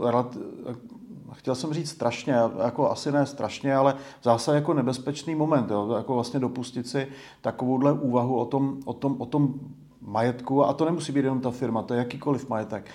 chtěl 1.33 1.55
jsem 1.55 1.73
říct 1.73 1.89
strašně, 1.89 2.33
jako 2.63 2.91
asi 2.91 3.11
ne 3.11 3.25
strašně, 3.25 3.75
ale 3.75 3.95
zase 4.23 4.55
jako 4.55 4.73
nebezpečný 4.73 5.35
moment, 5.35 5.71
jo, 5.71 5.93
jako 5.97 6.13
vlastně 6.13 6.39
dopustit 6.39 6.87
si 6.87 7.07
takovouhle 7.41 7.93
úvahu 7.93 8.37
o 8.37 8.45
tom, 8.45 8.77
o 8.85 8.93
tom, 8.93 9.15
o 9.21 9.25
tom 9.25 9.53
majetku, 10.01 10.65
a 10.65 10.73
to 10.73 10.85
nemusí 10.85 11.11
být 11.11 11.25
jenom 11.25 11.41
ta 11.41 11.51
firma, 11.51 11.81
to 11.81 11.93
je 11.93 11.97
jakýkoliv 11.97 12.49
majetek. 12.49 12.85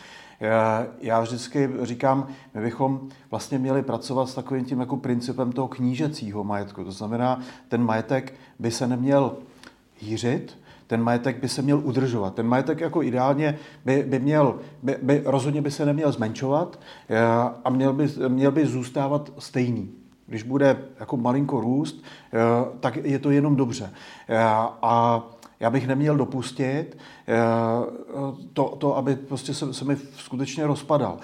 Já, 0.41 0.87
já 1.01 1.21
vždycky 1.21 1.71
říkám, 1.83 2.29
my 2.55 2.61
bychom 2.61 3.09
vlastně 3.31 3.59
měli 3.59 3.83
pracovat 3.83 4.29
s 4.29 4.35
takovým 4.35 4.65
tím 4.65 4.81
jako 4.81 4.97
principem 4.97 5.53
toho 5.53 5.69
knížecího 5.69 6.45
majetku. 6.45 6.85
To 6.85 6.93
znamená, 6.93 7.41
ten 7.69 7.85
majetek 7.85 8.35
by 8.59 8.71
se 8.71 8.87
neměl 8.87 9.37
hýřit, 10.01 10.59
ten 10.87 11.03
majetek 11.03 11.41
by 11.41 11.49
se 11.49 11.63
měl 11.63 11.79
udržovat. 11.85 12.35
Ten 12.35 12.47
majetek 12.47 12.81
jako 12.81 13.03
ideálně 13.03 13.59
by, 13.85 14.03
by 14.03 14.19
měl, 14.19 14.59
by, 14.83 14.97
by, 15.03 15.23
rozhodně 15.25 15.63
by 15.63 15.71
se 15.71 15.87
neměl 15.87 16.13
zmenšovat 16.13 16.81
eh, 17.09 17.19
a 17.65 17.71
měl 17.71 17.93
by, 17.93 18.09
měl 18.29 18.53
by 18.53 18.67
zůstávat 18.67 19.33
stejný. 19.39 19.91
Když 20.27 20.43
bude 20.43 20.79
jako 21.01 21.17
malinko 21.17 21.61
růst, 21.61 22.03
eh, 22.33 22.39
tak 22.81 22.97
je 22.97 23.19
to 23.19 23.31
jenom 23.31 23.57
dobře. 23.57 23.93
Eh, 24.29 24.39
a 24.83 25.23
já 25.61 25.71
bych 25.71 25.87
neměl 25.87 26.17
dopustit 26.17 26.99
to, 28.53 28.77
to 28.77 28.97
aby 28.97 29.17
prostě 29.17 29.55
se, 29.55 29.75
se 29.75 29.85
mi 29.85 29.97
skutečně 29.97 30.67
rozpadal. 30.67 31.19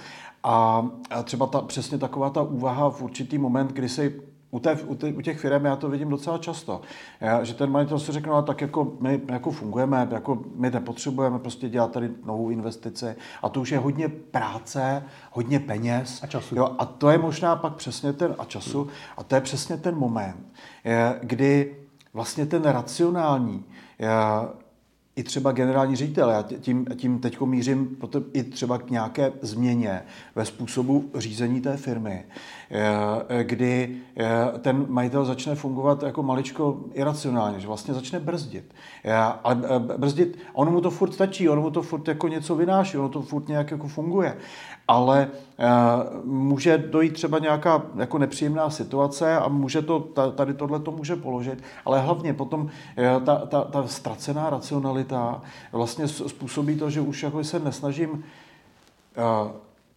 A 0.44 0.87
třeba 1.25 1.46
ta, 1.46 1.60
přesně 1.60 1.99
taková 1.99 2.30
ta 2.30 2.42
úvaha 2.42 2.90
v 2.90 3.02
určitý 3.02 3.38
moment, 3.38 3.72
kdy 3.72 3.88
si 3.88 4.20
u, 4.50 4.60
té, 4.60 4.75
u, 4.75 4.94
té, 4.94 5.12
u 5.12 5.20
těch 5.20 5.40
firm 5.40 5.64
já 5.64 5.76
to 5.76 5.88
vidím 5.88 6.08
docela 6.08 6.38
často, 6.38 6.80
já, 7.20 7.44
že 7.44 7.54
ten 7.54 7.70
majitel 7.70 7.99
si 7.99 8.12
řekne, 8.12 8.32
no, 8.32 8.42
tak 8.42 8.60
jako 8.60 8.92
my 9.00 9.20
jako 9.28 9.50
fungujeme, 9.50 10.08
jako 10.10 10.38
my 10.54 10.70
nepotřebujeme 10.70 11.38
prostě 11.38 11.68
dělat 11.68 11.92
tady 11.92 12.10
novou 12.25 12.50
investici 12.50 13.16
a 13.42 13.49
to 13.49 13.60
už 13.60 13.70
je 13.70 13.78
hodně 13.78 14.08
práce, 14.08 15.02
hodně 15.32 15.60
peněz. 15.60 16.22
A 16.22 16.26
času. 16.26 16.56
Jo, 16.56 16.75
a 16.78 16.84
to 16.84 17.10
je 17.10 17.18
možná 17.18 17.56
pak 17.56 17.75
přesně 17.75 18.12
ten, 18.12 18.34
a 18.38 18.44
času, 18.44 18.87
a 19.16 19.22
to 19.22 19.34
je 19.34 19.40
přesně 19.40 19.76
ten 19.76 19.96
moment, 19.96 20.52
kdy 21.20 21.76
vlastně 22.12 22.46
ten 22.46 22.62
racionální 22.62 23.64
i 25.16 25.23
třeba 25.23 25.52
generální 25.52 25.97
ředitel, 25.97 26.30
já 26.30 26.42
tím, 26.42 26.87
tím 26.97 27.19
teď 27.19 27.40
mířím 27.40 27.97
i 28.33 28.42
třeba 28.42 28.78
k 28.78 28.90
nějaké 28.90 29.33
změně 29.42 30.02
ve 30.35 30.45
způsobu 30.45 31.11
řízení 31.14 31.61
té 31.61 31.76
firmy, 31.76 32.25
kdy 33.43 33.97
eh, 34.17 34.59
ten 34.59 34.87
majitel 34.89 35.25
začne 35.25 35.55
fungovat 35.55 36.03
jako 36.03 36.23
maličko 36.23 36.79
iracionálně, 36.93 37.61
že 37.61 37.67
vlastně 37.67 37.95
začne 37.95 38.21
brzdit. 38.21 38.75
Eh, 39.05 39.15
ale 39.15 39.57
brzdit, 39.97 40.39
ono 40.53 40.71
mu 40.71 40.81
to 40.81 40.91
furt 40.91 41.15
stačí, 41.15 41.49
ono 41.49 41.62
mu 41.62 41.71
to 41.71 41.83
furt 41.83 42.09
jako 42.09 42.29
něco 42.29 42.55
vynáší, 42.55 42.99
ono 42.99 43.09
to 43.09 43.23
furt 43.23 43.49
nějak 43.49 43.71
jako 43.71 43.89
funguje 43.89 44.37
ale 44.91 45.29
eh, 45.59 45.67
může 46.25 46.79
dojít 46.79 47.12
třeba 47.12 47.39
nějaká 47.39 47.83
jako 47.97 48.19
nepříjemná 48.19 48.71
situace 48.71 49.37
a 49.37 49.49
může 49.49 49.83
to, 49.83 50.00
tady 50.35 50.55
tohle 50.55 50.81
to 50.81 50.91
může 50.91 51.17
položit, 51.17 51.62
ale 51.85 52.00
hlavně 52.00 52.35
potom 52.35 52.71
eh, 52.97 53.21
ta, 53.25 53.37
ta, 53.37 53.65
ta 53.65 53.87
ztracená 53.87 54.50
racionalita 54.50 55.43
vlastně 55.73 56.09
způsobí 56.09 56.77
to, 56.77 56.91
že 56.91 57.00
už 57.00 57.23
jako 57.23 57.45
se 57.45 57.59
nesnažím 57.59 58.25
eh, 59.17 59.53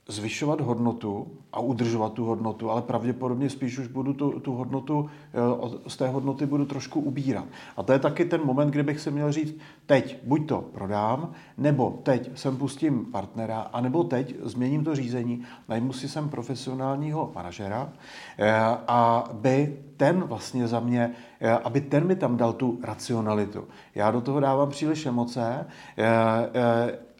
zvyšovat 0.07 0.61
hodnotu 0.61 1.27
a 1.53 1.59
udržovat 1.59 2.13
tu 2.13 2.25
hodnotu, 2.25 2.69
ale 2.69 2.81
pravděpodobně 2.81 3.49
spíš 3.49 3.77
už 3.77 3.87
budu 3.87 4.13
tu, 4.13 4.39
tu 4.39 4.53
hodnotu, 4.53 5.09
eh, 5.33 5.89
z 5.89 5.97
té 5.97 6.07
hodnoty 6.07 6.45
budu 6.45 6.65
trošku 6.65 6.99
ubírat. 6.99 7.45
A 7.77 7.83
to 7.83 7.93
je 7.93 7.99
taky 7.99 8.25
ten 8.25 8.45
moment, 8.45 8.71
kdy 8.71 8.83
bych 8.83 8.99
si 8.99 9.11
měl 9.11 9.31
říct, 9.31 9.55
teď 9.85 10.17
buď 10.23 10.47
to 10.47 10.61
prodám, 10.61 11.31
nebo 11.57 11.99
teď 12.03 12.37
sem 12.37 12.57
pustím 12.57 13.05
partnera, 13.05 13.61
anebo 13.61 14.03
teď 14.03 14.35
změním 14.41 14.83
to 14.83 14.95
řízení, 14.95 15.43
najmu 15.69 15.93
si 15.93 16.09
sem 16.09 16.29
profesionálního 16.29 17.31
manažera, 17.35 17.89
eh, 18.37 18.53
aby 18.87 19.77
ten 19.97 20.21
vlastně 20.21 20.67
za 20.67 20.79
mě, 20.79 21.11
eh, 21.41 21.51
aby 21.51 21.81
ten 21.81 22.07
mi 22.07 22.15
tam 22.15 22.37
dal 22.37 22.53
tu 22.53 22.79
racionalitu. 22.83 23.67
Já 23.95 24.11
do 24.11 24.21
toho 24.21 24.39
dávám 24.39 24.69
příliš 24.69 25.05
emoce, 25.05 25.65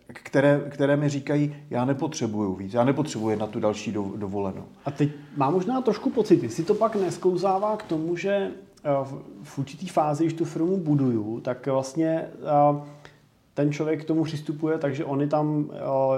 které, 0.08 0.62
které 0.70 0.98
mi 0.98 1.10
říkají, 1.10 1.56
já 1.70 1.86
nepotřebuju 1.86 2.56
víc, 2.56 2.74
já 2.74 2.84
nepotřebuji 2.84 3.36
na 3.36 3.48
tu 3.48 3.60
další 3.60 3.92
dovolenou. 4.16 4.64
A 4.86 4.92
teď 4.92 5.10
má 5.38 5.50
možná 5.50 5.82
trošku 5.82 6.10
pocit, 6.10 6.44
jestli 6.44 6.64
to 6.64 6.74
pak 6.74 6.96
nesklouzává 6.96 7.78
k 7.78 7.84
tomu, 7.84 8.16
že 8.16 8.32
eh, 8.32 8.90
v 9.44 9.60
určitý 9.60 9.88
fázi, 9.88 10.24
když 10.24 10.34
tu 10.34 10.46
firmu 10.46 10.78
buduju, 10.78 11.40
tak 11.40 11.68
vlastně 11.68 12.10
eh, 12.10 12.82
ten 13.54 13.72
člověk 13.72 14.02
k 14.02 14.08
tomu 14.08 14.24
přistupuje, 14.24 14.78
takže 14.78 15.06
on 15.06 15.22
je 15.22 15.28
tam 15.28 15.70
eh, 15.72 15.76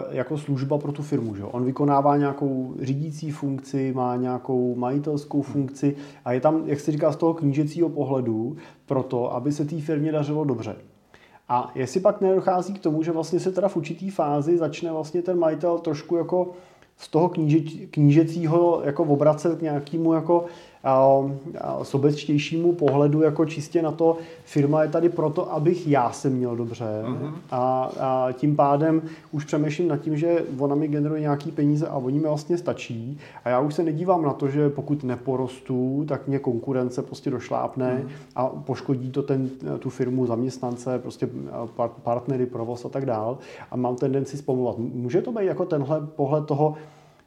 jako 0.09 0.37
služba 0.37 0.77
pro 0.77 0.91
tu 0.91 1.03
firmu. 1.03 1.35
Že? 1.35 1.43
On 1.43 1.65
vykonává 1.65 2.17
nějakou 2.17 2.75
řídící 2.81 3.31
funkci, 3.31 3.93
má 3.93 4.15
nějakou 4.15 4.75
majitelskou 4.75 5.41
funkci 5.41 5.95
a 6.25 6.31
je 6.31 6.41
tam, 6.41 6.63
jak 6.65 6.79
se 6.79 6.91
říká, 6.91 7.11
z 7.11 7.15
toho 7.15 7.33
knížecího 7.33 7.89
pohledu 7.89 8.57
proto, 8.85 9.33
aby 9.33 9.51
se 9.51 9.65
té 9.65 9.81
firmě 9.81 10.11
dařilo 10.11 10.43
dobře. 10.43 10.75
A 11.49 11.71
jestli 11.75 11.99
pak 11.99 12.21
nedochází 12.21 12.73
k 12.73 12.79
tomu, 12.79 13.03
že 13.03 13.11
vlastně 13.11 13.39
se 13.39 13.51
teda 13.51 13.67
v 13.67 13.77
určitý 13.77 14.09
fázi 14.09 14.57
začne 14.57 14.91
vlastně 14.91 15.21
ten 15.21 15.39
majitel 15.39 15.79
trošku 15.79 16.15
jako 16.15 16.51
z 16.97 17.07
toho 17.07 17.29
kníže, 17.29 17.59
knížecího 17.91 18.81
jako 18.83 19.03
obracet 19.03 19.59
k 19.59 19.61
nějakému 19.61 20.13
jako 20.13 20.45
sobečtějšímu 21.83 22.73
pohledu, 22.73 23.21
jako 23.21 23.45
čistě 23.45 23.81
na 23.81 23.91
to, 23.91 24.17
firma 24.45 24.83
je 24.83 24.89
tady 24.89 25.09
proto, 25.09 25.53
abych 25.53 25.87
já 25.87 26.11
se 26.11 26.29
měl 26.29 26.55
dobře 26.55 27.03
uh-huh. 27.07 27.33
a, 27.51 27.91
a 27.99 28.31
tím 28.31 28.55
pádem 28.55 29.01
už 29.31 29.45
přemýšlím 29.45 29.87
nad 29.87 29.97
tím, 29.97 30.17
že 30.17 30.43
ona 30.59 30.75
mi 30.75 30.87
generuje 30.87 31.21
nějaký 31.21 31.51
peníze 31.51 31.87
a 31.87 31.97
oni 31.97 32.19
mi 32.19 32.27
vlastně 32.27 32.57
stačí 32.57 33.17
a 33.45 33.49
já 33.49 33.59
už 33.59 33.73
se 33.73 33.83
nedívám 33.83 34.23
na 34.23 34.33
to, 34.33 34.47
že 34.47 34.69
pokud 34.69 35.03
neporostu, 35.03 36.05
tak 36.07 36.27
mě 36.27 36.39
konkurence 36.39 37.01
prostě 37.01 37.29
došlápne 37.29 38.03
uh-huh. 38.03 38.09
a 38.35 38.47
poškodí 38.47 39.11
to 39.11 39.23
ten, 39.23 39.49
tu 39.79 39.89
firmu, 39.89 40.25
zaměstnance, 40.25 40.99
prostě 40.99 41.29
partnery, 42.03 42.45
provoz 42.45 42.85
a 42.85 42.89
tak 42.89 43.05
dál 43.05 43.37
a 43.71 43.77
mám 43.77 43.95
tendenci 43.95 44.37
zpomovat. 44.37 44.75
Může 44.77 45.21
to 45.21 45.31
být 45.31 45.45
jako 45.45 45.65
tenhle 45.65 46.01
pohled 46.15 46.45
toho, 46.45 46.75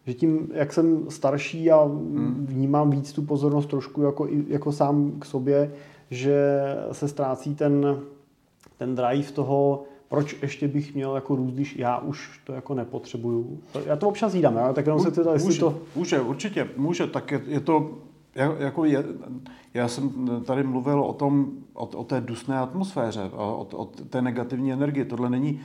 že 0.09 0.15
tím, 0.15 0.49
jak 0.53 0.73
jsem 0.73 1.11
starší 1.11 1.71
a 1.71 1.83
hmm. 1.85 2.47
vnímám 2.49 2.91
víc 2.91 3.13
tu 3.13 3.23
pozornost 3.23 3.67
trošku 3.67 4.03
jako, 4.03 4.29
jako 4.49 4.73
sám 4.73 5.13
k 5.19 5.25
sobě, 5.25 5.73
že 6.11 6.65
se 6.93 7.09
ztrácí 7.09 7.55
ten, 7.55 8.01
ten 8.79 8.95
drive 8.95 9.33
toho, 9.33 9.85
proč 10.09 10.43
ještě 10.43 10.69
bych 10.69 10.95
měl 10.95 11.15
jako 11.15 11.37
růst, 11.37 11.55
když 11.55 11.77
já 11.77 11.99
už 11.99 12.41
to 12.45 12.53
jako 12.53 12.75
nepotřebuju. 12.75 13.59
Já 13.87 13.97
to 13.97 14.09
občas 14.09 14.35
jídám, 14.35 14.57
já? 14.57 14.73
tak 14.73 14.87
jenom 14.87 15.01
se 15.01 15.11
teda, 15.11 15.33
jestli 15.33 15.47
může, 15.47 15.61
to... 15.61 15.79
Může, 15.97 16.21
určitě, 16.21 16.69
může, 16.77 17.07
tak 17.07 17.31
je, 17.31 17.41
je 17.47 17.61
to, 17.61 17.91
jako 18.59 18.85
je, 18.85 19.05
já 19.75 19.89
jsem 19.89 20.11
tady 20.45 20.63
mluvil 20.63 21.01
o 21.01 21.13
tom, 21.13 21.51
o, 21.75 21.87
o 21.87 22.05
té 22.05 22.21
dusné 22.21 22.59
atmosféře, 22.59 23.31
o, 23.33 23.67
o 23.73 23.85
té 23.85 24.23
negativní 24.23 24.73
energii. 24.73 25.05
Tohle 25.05 25.31
není 25.31 25.61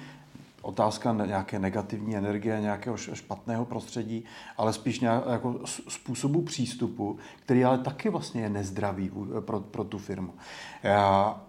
otázka 0.63 1.13
nějaké 1.25 1.60
negativní 1.60 2.15
energie, 2.15 2.62
nějakého 2.62 2.98
špatného 2.98 3.65
prostředí, 3.65 4.25
ale 4.58 4.74
spíš 4.74 5.01
jako 5.01 5.60
způsobu 5.65 6.41
přístupu, 6.41 7.17
který 7.46 7.65
ale 7.65 7.77
taky 7.77 8.10
vlastně 8.10 8.41
je 8.41 8.50
nezdravý 8.50 9.12
pro, 9.39 9.60
pro 9.60 9.84
tu 9.84 9.98
firmu. 9.98 10.34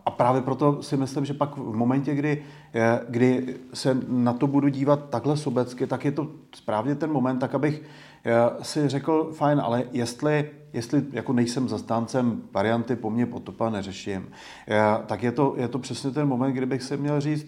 A 0.05 0.11
právě 0.11 0.43
proto 0.43 0.83
si 0.83 0.97
myslím, 0.97 1.25
že 1.25 1.35
pak 1.35 1.57
v 1.57 1.77
momentě, 1.77 2.15
kdy, 2.15 2.45
kdy 3.09 3.57
se 3.75 3.99
na 4.09 4.33
to 4.33 4.47
budu 4.47 4.69
dívat 4.69 5.11
takhle 5.11 5.37
sobecky, 5.37 5.87
tak 5.87 6.05
je 6.05 6.13
to 6.13 6.29
správně 6.55 6.95
ten 6.95 7.13
moment, 7.13 7.39
tak 7.39 7.55
abych 7.55 7.83
si 8.63 8.89
řekl, 8.89 9.31
fajn, 9.33 9.61
ale 9.61 9.85
jestli, 9.93 10.51
jestli 10.73 11.03
jako 11.13 11.33
nejsem 11.33 11.69
zastáncem 11.69 12.43
varianty 12.53 12.97
po 12.97 13.11
mně 13.11 13.27
potopa 13.27 13.71
neřeším, 13.71 14.29
tak 15.07 15.23
je 15.23 15.33
to, 15.33 15.55
je 15.57 15.69
to 15.69 15.79
přesně 15.79 16.11
ten 16.11 16.29
moment, 16.29 16.53
kdy 16.53 16.67
bych 16.67 16.83
se 16.83 16.97
měl 16.97 17.21
říct, 17.21 17.47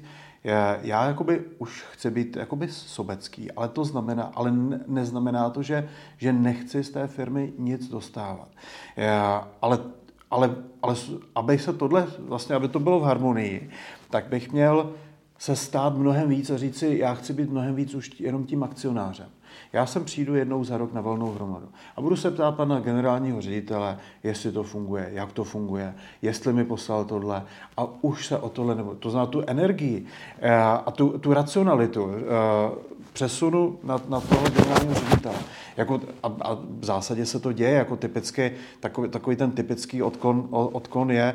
Já 0.82 1.06
jakoby 1.06 1.44
už 1.58 1.84
chci 1.92 2.10
být 2.10 2.36
jakoby 2.36 2.68
sobecký, 2.68 3.52
ale 3.52 3.68
to 3.68 3.84
znamená, 3.84 4.32
ale 4.34 4.52
neznamená 4.86 5.50
to, 5.50 5.62
že, 5.62 5.88
že 6.18 6.32
nechci 6.32 6.84
z 6.84 6.90
té 6.90 7.06
firmy 7.06 7.52
nic 7.58 7.88
dostávat. 7.88 8.48
Ale 9.62 9.78
ale, 10.30 10.54
ale 10.82 10.96
aby 11.34 11.58
se 11.58 11.72
tohle, 11.72 12.06
vlastně, 12.18 12.54
aby 12.54 12.68
to 12.68 12.80
bylo 12.80 13.00
v 13.00 13.02
harmonii, 13.02 13.70
tak 14.10 14.26
bych 14.26 14.52
měl 14.52 14.92
se 15.38 15.56
stát 15.56 15.96
mnohem 15.96 16.28
víc 16.28 16.50
a 16.50 16.56
říct 16.56 16.78
si, 16.78 16.98
já 16.98 17.14
chci 17.14 17.32
být 17.32 17.50
mnohem 17.50 17.74
víc 17.74 17.94
už 17.94 18.20
jenom 18.20 18.44
tím 18.44 18.62
akcionářem. 18.62 19.28
Já 19.72 19.86
sem 19.86 20.04
přijdu 20.04 20.34
jednou 20.34 20.64
za 20.64 20.78
rok 20.78 20.92
na 20.92 21.00
volnou 21.00 21.32
hromadu 21.32 21.68
a 21.96 22.00
budu 22.00 22.16
se 22.16 22.30
ptát 22.30 22.56
pana 22.56 22.80
generálního 22.80 23.40
ředitele, 23.40 23.98
jestli 24.22 24.52
to 24.52 24.62
funguje, 24.62 25.08
jak 25.12 25.32
to 25.32 25.44
funguje, 25.44 25.94
jestli 26.22 26.52
mi 26.52 26.64
poslal 26.64 27.04
tohle 27.04 27.42
a 27.76 27.86
už 28.00 28.26
se 28.26 28.38
o 28.38 28.48
tohle, 28.48 28.74
nebo 28.74 28.94
to 28.94 29.10
znamená 29.10 29.32
tu 29.32 29.42
energii 29.46 30.06
eh, 30.40 30.54
a 30.62 30.90
tu, 30.90 31.18
tu 31.18 31.34
racionalitu 31.34 32.10
eh, 32.10 32.96
přesunu 33.12 33.78
na, 33.82 34.00
na 34.08 34.20
toho 34.20 34.50
generálního 34.50 34.94
ředitele. 34.94 35.38
Jako, 35.76 36.00
a, 36.22 36.36
a 36.40 36.54
v 36.54 36.84
zásadě 36.84 37.26
se 37.26 37.40
to 37.40 37.52
děje, 37.52 37.70
jako 37.70 37.96
typicky, 37.96 38.52
takový, 38.80 39.08
takový 39.08 39.36
ten 39.36 39.50
typický 39.50 40.02
odklon, 40.02 40.48
odklon 40.50 41.10
je 41.10 41.34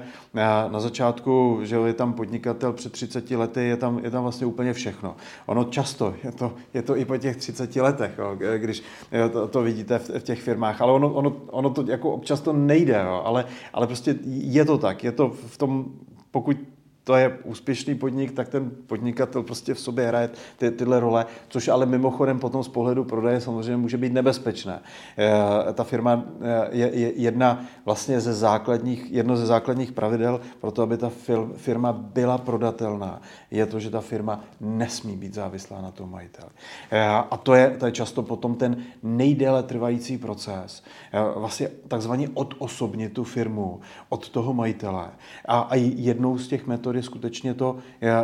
na 0.71 0.79
začátku, 0.79 1.59
že 1.63 1.75
je 1.75 1.93
tam 1.93 2.13
podnikatel 2.13 2.73
před 2.73 2.91
30 2.91 3.31
lety, 3.31 3.63
je 3.63 3.77
tam, 3.77 3.99
je 4.03 4.11
tam 4.11 4.23
vlastně 4.23 4.47
úplně 4.47 4.73
všechno. 4.73 5.15
Ono 5.45 5.63
často, 5.63 6.13
je 6.23 6.31
to, 6.31 6.53
je 6.73 6.81
to 6.81 6.97
i 6.97 7.05
po 7.05 7.17
těch 7.17 7.37
30 7.37 7.75
letech, 7.75 8.11
jo, 8.17 8.37
když 8.57 8.83
to, 9.31 9.47
to 9.47 9.61
vidíte 9.61 9.99
v, 9.99 10.09
v 10.09 10.23
těch 10.23 10.41
firmách, 10.41 10.81
ale 10.81 10.93
ono, 10.93 11.13
ono, 11.13 11.35
ono 11.47 11.69
to 11.69 11.83
jako 11.87 12.11
občas 12.11 12.41
to 12.41 12.53
nejde, 12.53 13.03
jo, 13.05 13.21
ale, 13.25 13.45
ale 13.73 13.87
prostě 13.87 14.15
je 14.25 14.65
to 14.65 14.77
tak, 14.77 15.03
je 15.03 15.11
to 15.11 15.29
v 15.29 15.57
tom, 15.57 15.85
pokud 16.31 16.57
to 17.03 17.15
je 17.15 17.37
úspěšný 17.43 17.95
podnik, 17.95 18.31
tak 18.31 18.49
ten 18.49 18.71
podnikatel 18.87 19.43
prostě 19.43 19.73
v 19.73 19.79
sobě 19.79 20.07
hraje 20.07 20.29
ty, 20.57 20.71
tyhle 20.71 20.99
role, 20.99 21.25
což 21.49 21.67
ale 21.67 21.85
mimochodem 21.85 22.39
potom 22.39 22.63
z 22.63 22.67
pohledu 22.67 23.03
prodeje 23.03 23.41
samozřejmě 23.41 23.77
může 23.77 23.97
být 23.97 24.13
nebezpečné. 24.13 24.81
E, 25.17 25.73
ta 25.73 25.83
firma 25.83 26.23
eh, 26.41 26.67
je, 26.71 26.91
je 26.93 27.13
jedna 27.15 27.65
vlastně 27.85 28.21
ze 28.21 28.33
základních, 28.33 29.11
jedno 29.11 29.37
ze 29.37 29.45
základních 29.45 29.91
pravidel 29.91 30.41
pro 30.61 30.71
to, 30.71 30.81
aby 30.81 30.97
ta 30.97 31.11
firma 31.55 31.93
byla 31.93 32.37
prodatelná, 32.37 33.21
je 33.51 33.65
to, 33.65 33.79
že 33.79 33.89
ta 33.89 34.01
firma 34.01 34.43
nesmí 34.61 35.17
být 35.17 35.33
závislá 35.33 35.81
na 35.81 35.91
tom 35.91 36.11
majiteli. 36.11 36.49
E, 36.91 37.07
a 37.07 37.37
to 37.37 37.53
je, 37.53 37.69
to 37.79 37.85
je 37.85 37.91
často 37.91 38.23
potom 38.23 38.55
ten 38.55 38.77
nejdéle 39.03 39.63
trvající 39.63 40.17
proces. 40.17 40.83
E, 41.13 41.39
vlastně 41.39 41.67
takzvaně 41.87 42.29
odosobnit 42.33 43.13
tu 43.13 43.23
firmu 43.23 43.81
od 44.09 44.29
toho 44.29 44.53
majitele. 44.53 45.09
A, 45.45 45.59
a 45.59 45.75
jednou 45.75 46.37
z 46.37 46.47
těch 46.47 46.67
metod 46.67 46.90
je 46.95 47.03
skutečně 47.03 47.53
to, 47.53 47.77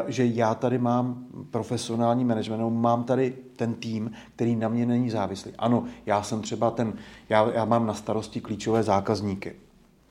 že 0.08 0.26
já 0.26 0.56
tady 0.56 0.78
mám 0.78 1.26
profesionální 1.52 2.26
management, 2.26 2.70
mám 2.70 3.04
tady 3.04 3.34
ten 3.56 3.74
tým, 3.74 4.12
který 4.36 4.56
na 4.56 4.68
mě 4.68 4.86
není 4.86 5.10
závislý. 5.10 5.52
Ano, 5.58 5.84
já 6.06 6.24
jsem 6.24 6.42
třeba 6.42 6.72
ten, 6.72 6.94
já, 7.30 7.52
já 7.54 7.66
mám 7.66 7.88
na 7.88 7.94
starosti 7.94 8.42
klíčové 8.42 8.84
zákazníky. 8.84 9.56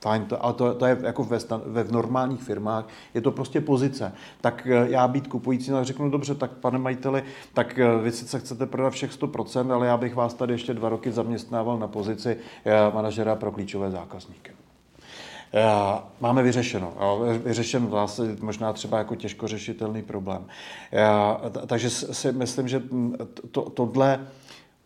Fajn, 0.01 0.25
to, 0.25 0.45
ale 0.45 0.53
to, 0.53 0.73
to 0.75 0.85
je 0.85 0.97
jako 1.01 1.23
ve, 1.23 1.37
ve 1.65 1.83
v 1.83 1.91
normálních 1.91 2.43
firmách, 2.43 2.87
je 3.13 3.21
to 3.21 3.31
prostě 3.31 3.61
pozice. 3.61 4.13
Tak 4.41 4.67
eh, 4.67 4.89
já 4.89 5.07
být 5.07 5.27
kupující, 5.27 5.71
tak 5.71 5.85
řeknu, 5.85 6.09
dobře, 6.09 6.35
tak 6.35 6.51
pane 6.51 6.77
majiteli, 6.77 7.23
tak 7.53 7.79
eh, 7.79 7.97
vy 7.97 8.11
sice 8.11 8.39
chcete 8.39 8.65
prodat 8.65 8.89
všech 8.89 9.19
100%, 9.19 9.73
ale 9.73 9.87
já 9.87 9.97
bych 9.97 10.15
vás 10.15 10.33
tady 10.33 10.53
ještě 10.53 10.73
dva 10.73 10.89
roky 10.89 11.11
zaměstnával 11.11 11.79
na 11.79 11.87
pozici 11.87 12.37
eh, 12.65 12.71
manažera 12.93 13.35
pro 13.35 13.51
klíčové 13.51 13.91
zákazníky. 13.91 14.51
Eh, 15.53 16.01
máme 16.19 16.43
vyřešeno. 16.43 16.93
Vyřešen 17.45 17.85
vlastně 17.85 18.25
možná 18.41 18.73
třeba 18.73 18.97
jako 18.97 19.15
těžko 19.15 19.47
řešitelný 19.47 20.01
problém. 20.01 20.45
Eh, 20.93 21.67
takže 21.67 21.89
si 21.89 22.31
myslím, 22.31 22.67
že 22.67 22.83
to, 23.51 23.61
tohle 23.61 24.19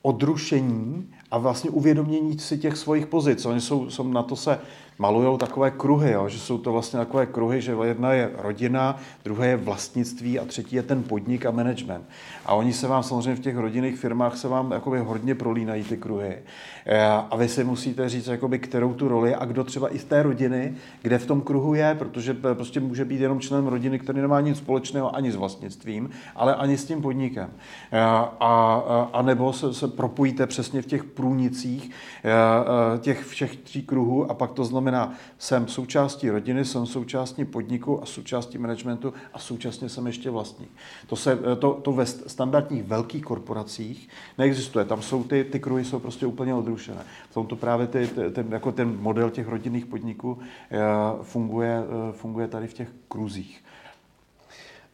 odrušení 0.01 1.10
a 1.32 1.38
vlastně 1.38 1.70
uvědomění 1.70 2.39
si 2.39 2.58
těch 2.58 2.77
svých 2.77 3.06
pozic. 3.06 3.46
Oni 3.46 3.62
jsou, 3.62 3.89
jsou 3.89 4.08
na 4.08 4.24
to 4.24 4.36
se 4.36 4.60
malují 5.00 5.38
takové 5.38 5.72
kruhy, 5.72 6.12
jo, 6.12 6.30
že 6.30 6.39
jsou 6.39 6.58
to 6.58 6.72
vlastně 6.72 7.00
takové 7.00 7.25
kruhy, 7.25 7.62
že 7.62 7.75
jedna 7.84 8.13
je 8.13 8.32
rodina, 8.38 8.98
druhé 9.24 9.48
je 9.48 9.58
vlastnictví 9.58 10.39
a 10.39 10.46
třetí 10.46 10.75
je 10.75 10.84
ten 10.84 11.03
podnik 11.03 11.46
a 11.46 11.51
management. 11.51 12.06
A 12.46 12.53
oni 12.53 12.74
se 12.74 12.88
vám 12.88 13.03
samozřejmě 13.03 13.36
v 13.36 13.39
těch 13.39 13.58
rodinných 13.58 13.98
firmách 14.00 14.38
se 14.38 14.48
vám 14.48 14.72
jakoby 14.72 15.00
hodně 15.00 15.36
prolínají 15.36 15.84
ty 15.84 15.98
kruhy. 15.98 16.38
Eh, 16.86 17.06
a 17.30 17.36
vy 17.36 17.48
si 17.48 17.64
musíte 17.64 18.10
říct, 18.10 18.28
jakoby, 18.28 18.60
kterou 18.60 18.94
tu 18.94 19.08
roli 19.08 19.36
a 19.36 19.46
kdo 19.46 19.64
třeba 19.64 19.96
i 19.96 20.00
z 20.00 20.04
té 20.04 20.24
rodiny, 20.24 20.74
kde 21.02 21.18
v 21.18 21.26
tom 21.26 21.42
kruhu 21.42 21.74
je, 21.74 21.96
protože 22.00 22.34
prostě 22.34 22.80
může 22.80 23.06
být 23.06 23.22
jenom 23.22 23.40
členem 23.40 23.68
rodiny, 23.68 24.00
který 24.00 24.22
nemá 24.22 24.42
nic 24.42 24.58
společného 24.58 25.16
ani 25.16 25.32
s 25.32 25.36
vlastnictvím, 25.36 26.10
ale 26.36 26.56
ani 26.56 26.78
s 26.78 26.86
tím 26.86 27.02
podnikem. 27.02 27.50
Eh, 27.92 28.00
a, 28.00 28.34
a, 28.40 29.10
a 29.14 29.22
nebo 29.22 29.54
se, 29.54 29.74
se 29.74 29.88
propojíte 29.88 30.48
přesně 30.48 30.82
v 30.82 30.86
těch 30.86 31.04
průnicích 31.04 31.92
eh, 32.24 33.00
těch 33.00 33.25
všech 33.25 33.55
tří 33.55 33.84
kruhů 33.84 34.32
a 34.32 34.34
pak 34.34 34.51
to 34.51 34.66
znamená, 34.66 35.14
jsem 35.38 35.68
součástí 35.68 36.29
rodiny, 36.29 36.66
jsem 36.66 36.86
součástí 36.86 37.46
podniku 37.46 38.03
a 38.03 38.05
součástí 38.05 38.58
managementu 38.58 39.14
a 39.34 39.40
současně 39.40 39.90
jsem 39.90 40.08
ještě 40.08 40.29
vlastník. 40.29 40.70
To, 41.08 41.16
se, 41.16 41.40
to, 41.60 41.74
to 41.74 41.92
ve 41.92 42.05
standardních 42.05 42.84
velkých 42.84 43.24
korporacích 43.24 44.10
neexistuje. 44.38 44.86
Tam 44.86 45.01
jsou 45.01 45.24
ty, 45.24 45.44
ty 45.44 45.60
kruhy 45.60 45.86
jsou 45.86 46.00
prostě 46.00 46.25
úplně 46.25 46.53
odrušené. 46.72 47.03
V 47.29 47.34
tomto 47.34 47.55
právě 47.55 47.88
ty, 47.88 48.07
ten, 48.07 48.51
jako 48.51 48.72
ten 48.72 48.98
model 49.01 49.29
těch 49.29 49.48
rodinných 49.48 49.86
podniků 49.86 50.38
eh, 50.72 50.79
funguje, 51.22 51.84
eh, 51.84 52.12
funguje 52.12 52.48
tady 52.48 52.68
v 52.68 52.74
těch 52.74 52.90
kruzích. 53.07 53.64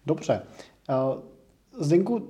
Dobře. 0.06 0.42
Uh... 0.90 1.20
Zdenku, 1.80 2.28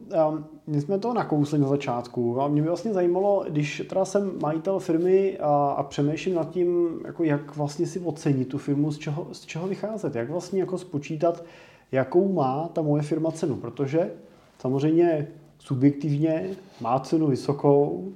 my 0.67 0.81
jsme 0.81 0.99
to 0.99 1.13
nakousli 1.13 1.59
na 1.59 1.67
začátku 1.67 2.41
a 2.41 2.47
mě 2.47 2.61
by 2.61 2.67
vlastně 2.67 2.93
zajímalo, 2.93 3.45
když 3.49 3.83
teda 3.89 4.05
jsem 4.05 4.31
majitel 4.41 4.79
firmy 4.79 5.37
a, 5.37 5.75
a 5.77 5.83
přemýšlím 5.83 6.35
nad 6.35 6.49
tím, 6.49 6.99
jako 7.05 7.23
jak 7.23 7.55
vlastně 7.55 7.87
si 7.87 7.99
ocenit 7.99 8.47
tu 8.47 8.57
firmu, 8.57 8.91
z 8.91 8.97
čeho, 8.97 9.27
z 9.31 9.45
čeho 9.45 9.67
vycházet, 9.67 10.15
jak 10.15 10.29
vlastně 10.29 10.59
jako 10.59 10.77
spočítat, 10.77 11.43
jakou 11.91 12.33
má 12.33 12.69
ta 12.73 12.81
moje 12.81 13.03
firma 13.03 13.31
cenu, 13.31 13.55
protože 13.55 14.11
samozřejmě 14.59 15.27
subjektivně 15.59 16.49
má 16.81 16.99
cenu 16.99 17.27
vysokou, 17.27 18.11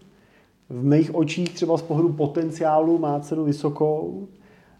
v 0.72 0.84
mých 0.84 1.16
očích 1.16 1.54
třeba 1.54 1.78
z 1.78 1.82
pohledu 1.82 2.14
potenciálu 2.14 2.98
má 2.98 3.20
cenu 3.20 3.44
vysokou, 3.44 4.28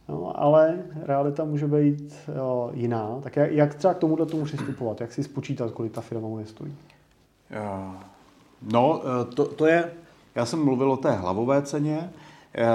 No, 0.10 0.42
ale 0.42 0.84
realita 1.04 1.46
může 1.46 1.68
být 1.68 2.14
jo, 2.38 2.72
jiná. 2.74 3.18
Tak 3.24 3.36
jak, 3.36 3.52
jak 3.52 3.76
třeba 3.76 3.94
k 3.94 3.98
tomuhle 3.98 4.26
tomu 4.26 4.44
přistupovat? 4.46 5.02
Jak 5.02 5.14
si 5.14 5.24
spočítat, 5.24 5.72
kolik 5.72 5.92
ta 5.92 6.02
firma 6.02 6.28
může 6.28 6.46
stojí? 6.46 6.76
No, 8.72 9.02
eh, 9.04 9.26
to, 9.36 9.46
to 9.46 9.66
je, 9.66 9.92
já 10.36 10.46
jsem 10.46 10.66
mluvil 10.66 10.92
o 10.92 10.98
té 10.98 11.12
hlavové 11.12 11.62
ceně 11.62 12.10
eh, 12.56 12.66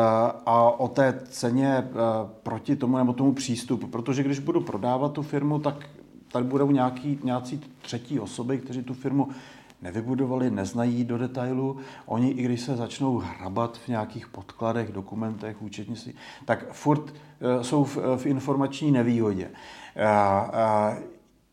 a 0.46 0.70
o 0.80 0.88
té 0.88 1.20
ceně 1.28 1.76
eh, 1.78 1.92
proti 2.42 2.76
tomu 2.76 2.96
nebo 2.96 3.12
tomu 3.12 3.32
přístupu, 3.32 3.86
protože 3.86 4.22
když 4.22 4.38
budu 4.38 4.60
prodávat 4.60 5.12
tu 5.12 5.22
firmu, 5.22 5.58
tak 5.58 5.88
tady 6.32 6.44
budou 6.44 6.70
nějaký, 6.70 7.18
nějací 7.24 7.60
třetí 7.82 8.20
osoby, 8.20 8.58
kteří 8.58 8.82
tu 8.82 8.94
firmu 8.94 9.28
nevybudovali, 9.86 10.50
neznají 10.50 11.04
do 11.04 11.18
detailu. 11.18 11.76
Oni, 12.06 12.30
i 12.30 12.42
když 12.42 12.60
se 12.60 12.76
začnou 12.76 13.18
hrabat 13.18 13.78
v 13.78 13.88
nějakých 13.88 14.28
podkladech, 14.28 14.92
dokumentech, 14.92 15.62
účetnictví, 15.62 16.14
tak 16.44 16.72
furt 16.72 17.14
eh, 17.14 17.64
jsou 17.64 17.84
v, 17.84 17.96
v 18.16 18.26
informační 18.26 18.90
nevýhodě. 18.90 19.50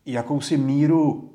Jakousi 0.06 0.56
míru 0.56 1.30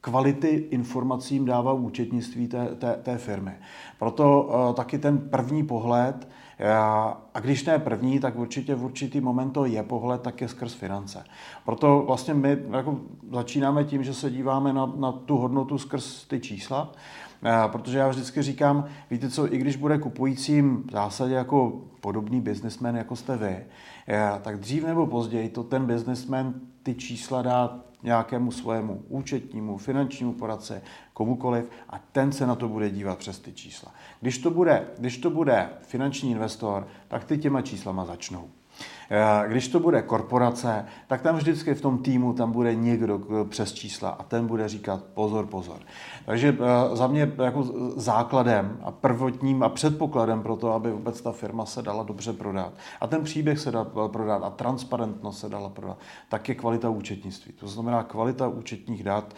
kvality 0.00 0.48
informacím 0.70 1.44
dává 1.44 1.72
účetnictví 1.72 2.48
té, 2.48 2.74
té, 2.74 2.96
té 3.02 3.18
firmy. 3.18 3.52
Proto 3.98 4.50
taky 4.76 4.98
ten 4.98 5.18
první 5.18 5.66
pohled 5.66 6.28
a 7.32 7.40
když 7.40 7.64
ne 7.64 7.78
první, 7.78 8.20
tak 8.20 8.38
určitě 8.38 8.74
v 8.74 8.84
určitý 8.84 9.20
moment 9.20 9.50
to 9.50 9.64
je 9.64 9.82
pohled 9.82 10.20
také 10.22 10.48
skrz 10.48 10.74
finance. 10.74 11.24
Proto 11.64 12.04
vlastně 12.06 12.34
my 12.34 12.58
jako 12.70 13.00
začínáme 13.32 13.84
tím, 13.84 14.04
že 14.04 14.14
se 14.14 14.30
díváme 14.30 14.72
na, 14.72 14.92
na 14.96 15.12
tu 15.12 15.36
hodnotu 15.36 15.78
skrz 15.78 16.24
ty 16.24 16.40
čísla, 16.40 16.92
protože 17.66 17.98
já 17.98 18.08
vždycky 18.08 18.42
říkám, 18.42 18.84
víte 19.10 19.30
co, 19.30 19.54
i 19.54 19.58
když 19.58 19.76
bude 19.76 19.98
kupujícím 19.98 20.84
v 20.88 20.92
zásadě 20.92 21.34
jako 21.34 21.80
podobný 22.00 22.40
businessman, 22.40 22.96
jako 22.96 23.16
jste 23.16 23.36
vy, 23.36 23.64
tak 24.42 24.58
dřív 24.58 24.84
nebo 24.84 25.06
později 25.06 25.48
to 25.48 25.62
ten 25.64 25.86
businessman 25.86 26.54
ty 26.82 26.94
čísla 26.94 27.42
dá 27.42 27.80
nějakému 28.02 28.50
svému 28.50 29.02
účetnímu, 29.08 29.76
finančnímu 29.76 30.32
poradci, 30.32 30.74
komukoliv 31.12 31.64
a 31.88 31.98
ten 32.12 32.32
se 32.32 32.46
na 32.46 32.54
to 32.54 32.68
bude 32.68 32.90
dívat 32.90 33.18
přes 33.18 33.38
ty 33.38 33.52
čísla. 33.52 33.92
Když 34.22 34.38
to 34.38 34.50
bude, 34.50 34.86
když 34.98 35.18
to 35.18 35.30
bude 35.30 35.70
finanční 35.80 36.30
investor, 36.30 36.88
tak 37.08 37.24
ty 37.24 37.38
těma 37.38 37.62
číslama 37.62 38.04
začnou. 38.04 38.50
Když 39.46 39.68
to 39.68 39.80
bude 39.80 40.02
korporace, 40.02 40.86
tak 41.06 41.22
tam 41.22 41.36
vždycky 41.36 41.74
v 41.74 41.80
tom 41.80 41.98
týmu 41.98 42.32
tam 42.32 42.52
bude 42.52 42.74
někdo 42.74 43.20
přes 43.48 43.72
čísla 43.72 44.10
a 44.10 44.22
ten 44.22 44.46
bude 44.46 44.68
říkat 44.68 45.04
pozor, 45.14 45.46
pozor. 45.46 45.76
Takže 46.26 46.56
za 46.92 47.06
mě 47.06 47.32
jako 47.42 47.70
základem 47.96 48.78
a 48.84 48.90
prvotním 48.90 49.62
a 49.62 49.68
předpokladem 49.68 50.42
pro 50.42 50.56
to, 50.56 50.72
aby 50.72 50.90
vůbec 50.90 51.20
ta 51.20 51.32
firma 51.32 51.66
se 51.66 51.82
dala 51.82 52.02
dobře 52.02 52.32
prodat 52.32 52.72
a 53.00 53.06
ten 53.06 53.24
příběh 53.24 53.58
se 53.58 53.70
dal 53.70 53.84
prodat 54.12 54.42
a 54.44 54.50
transparentnost 54.50 55.40
se 55.40 55.48
dala 55.48 55.68
prodat, 55.68 55.98
tak 56.28 56.48
je 56.48 56.54
kvalita 56.54 56.90
účetnictví. 56.90 57.52
To 57.52 57.68
znamená 57.68 58.02
kvalita 58.02 58.48
účetních 58.48 59.04
dat, 59.04 59.34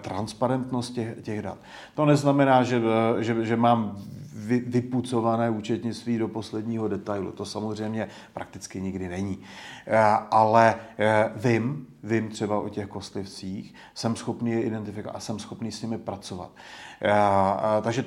transparentnost 0.00 0.90
těch, 0.90 1.22
těch 1.22 1.42
dat. 1.42 1.58
To 1.94 2.06
neznamená, 2.06 2.62
že, 2.62 2.82
že, 3.18 3.44
že 3.44 3.56
mám 3.56 3.98
vy, 4.34 4.58
vypucované 4.58 5.50
účetnictví 5.50 6.18
do 6.18 6.28
posledního 6.28 6.88
detailu. 6.88 7.32
To 7.32 7.44
samozřejmě 7.44 8.08
prakticky 8.34 8.80
nikdy 8.80 9.08
není. 9.08 9.17
Eh, 9.90 10.18
ale 10.30 10.74
eh, 10.98 11.30
vím, 11.36 11.86
vím 12.02 12.28
třeba 12.28 12.60
o 12.60 12.68
těch 12.68 12.86
kostlivcích, 12.86 13.74
jsem 13.94 14.16
schopný 14.16 14.50
je 14.50 14.62
identifikovat 14.62 15.16
a 15.16 15.20
jsem 15.20 15.38
schopný 15.38 15.72
s 15.72 15.82
nimi 15.82 15.98
pracovat. 15.98 16.50
Eh, 17.02 17.12
takže 17.82 18.04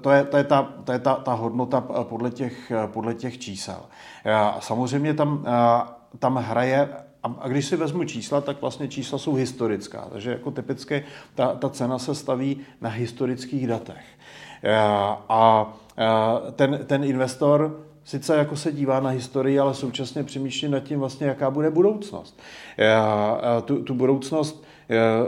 to 0.00 0.10
je, 0.10 0.24
to 0.24 0.36
je, 0.36 0.44
ta, 0.44 0.62
to 0.84 0.92
je 0.92 0.98
ta, 0.98 1.14
ta 1.14 1.32
hodnota 1.32 1.80
podle 2.02 2.30
těch, 2.30 2.72
podle 2.86 3.14
těch 3.14 3.38
čísel. 3.38 3.80
Samozřejmě 4.58 5.14
tam, 5.14 5.44
tam 6.18 6.36
hraje 6.36 6.88
a 7.22 7.48
když 7.48 7.66
si 7.66 7.76
vezmu 7.76 8.04
čísla, 8.04 8.40
tak 8.40 8.60
vlastně 8.60 8.88
čísla 8.88 9.18
jsou 9.18 9.34
historická. 9.34 10.08
Takže 10.12 10.30
jako 10.30 10.50
typicky 10.50 11.04
ta, 11.34 11.54
ta 11.54 11.68
cena 11.70 11.98
se 11.98 12.14
staví 12.14 12.60
na 12.80 12.90
historických 12.90 13.66
datech. 13.66 14.04
A 15.28 15.72
ten, 16.52 16.80
ten 16.86 17.04
investor 17.04 17.84
sice 18.04 18.36
jako 18.36 18.56
se 18.56 18.72
dívá 18.72 19.00
na 19.00 19.10
historii, 19.10 19.58
ale 19.58 19.74
současně 19.74 20.24
přemýšlí 20.24 20.68
nad 20.68 20.80
tím 20.80 20.98
vlastně, 20.98 21.26
jaká 21.26 21.50
bude 21.50 21.70
budoucnost. 21.70 22.40
Tu, 23.64 23.82
tu 23.82 23.94
budoucnost 23.94 24.64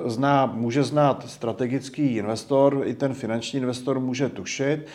zná, 0.06 0.46
může 0.46 0.82
znát 0.82 1.24
strategický 1.28 2.16
investor, 2.16 2.82
i 2.84 2.94
ten 2.94 3.14
finanční 3.14 3.60
investor 3.60 4.00
může 4.00 4.28
tušit, 4.28 4.86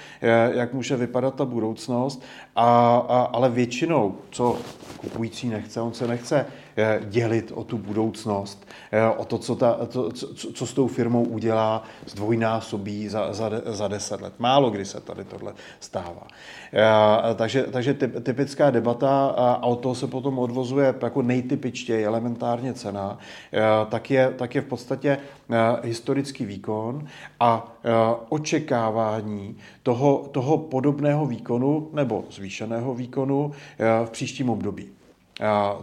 jak 0.52 0.74
může 0.74 0.96
vypadat 0.96 1.36
ta 1.36 1.46
budoucnost, 1.46 2.24
a, 2.56 2.66
a, 3.10 3.22
ale 3.34 3.50
většinou, 3.50 4.16
co 4.32 4.58
kupující 4.98 5.50
nechce, 5.50 5.82
on 5.82 5.94
se 5.94 6.08
nechce 6.08 6.46
Eh, 6.46 6.61
dělit 7.10 7.52
o 7.56 7.64
tu 7.64 7.78
budoucnost, 7.78 8.68
eh, 8.92 9.06
o 9.08 9.26
to, 9.26 9.38
co, 9.38 9.56
ta, 9.56 9.86
to, 9.86 10.12
co, 10.12 10.54
co 10.54 10.68
s 10.68 10.74
tou 10.74 10.88
firmou 10.88 11.24
udělá, 11.24 11.84
zdvojnásobí 12.06 13.08
za, 13.08 13.34
za, 13.34 13.50
za 13.66 13.88
deset 13.88 14.22
let. 14.22 14.34
Málo 14.40 14.70
kdy 14.70 14.86
se 14.86 15.02
tady 15.02 15.24
tohle 15.24 15.54
stává. 15.80 16.28
Eh, 16.74 17.36
takže, 17.36 17.64
takže 17.64 17.94
typická 18.24 18.72
debata, 18.72 19.28
a 19.28 19.64
od 19.64 19.76
toho 19.76 19.96
se 19.96 20.08
potom 20.08 20.40
odvozuje 20.40 20.96
jako 21.02 21.22
nejtypičtěji 21.22 22.06
elementárně 22.06 22.74
cena, 22.74 23.18
tak 23.90 24.12
je, 24.12 24.34
tak 24.38 24.56
je 24.56 24.62
v 24.62 24.66
podstatě 24.66 25.18
historický 25.84 26.46
výkon 26.46 27.08
a 27.40 27.74
očekávání 28.30 29.58
toho, 29.84 30.30
toho 30.32 30.58
podobného 30.58 31.26
výkonu 31.26 31.90
nebo 31.94 32.24
zvýšeného 32.30 32.94
výkonu 32.94 33.52
v 34.06 34.10
příštím 34.10 34.50
období. 34.50 35.01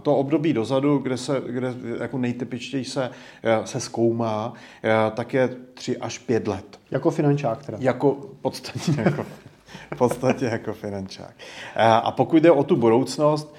To 0.03 0.17
období 0.17 0.53
dozadu, 0.53 0.99
kde, 0.99 1.17
se, 1.17 1.43
kde 1.47 1.75
jako 2.01 2.19
nejtypičtěji 2.19 2.85
se, 2.85 3.11
eh, 3.43 3.67
se 3.67 3.81
zkoumá, 3.81 4.53
eh, 4.85 5.11
tak 5.11 5.35
je 5.35 5.49
3 5.75 5.97
až 5.97 6.19
5 6.19 6.49
let. 6.49 6.81
Jako 6.91 7.11
finančák 7.11 7.67
teda. 7.67 7.79
Jako 7.81 8.17
podstatně 8.43 9.03
jako 9.03 9.27
v 9.95 9.99
podstatě 9.99 10.45
jako 10.45 10.73
finančák. 10.73 11.35
A 11.77 12.11
pokud 12.11 12.37
jde 12.37 12.51
o 12.51 12.65
tu 12.65 12.77
budoucnost, 12.77 13.55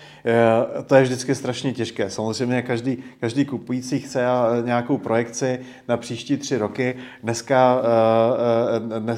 to 0.85 0.95
je 0.95 1.03
vždycky 1.03 1.35
strašně 1.35 1.73
těžké. 1.73 2.09
Samozřejmě 2.09 2.61
každý, 2.61 2.97
každý 3.19 3.45
kupující 3.45 3.99
chce 3.99 4.25
nějakou 4.63 4.97
projekci 4.97 5.59
na 5.87 5.97
příští 5.97 6.37
tři 6.37 6.57
roky. 6.57 6.95
Dneska, 7.23 7.81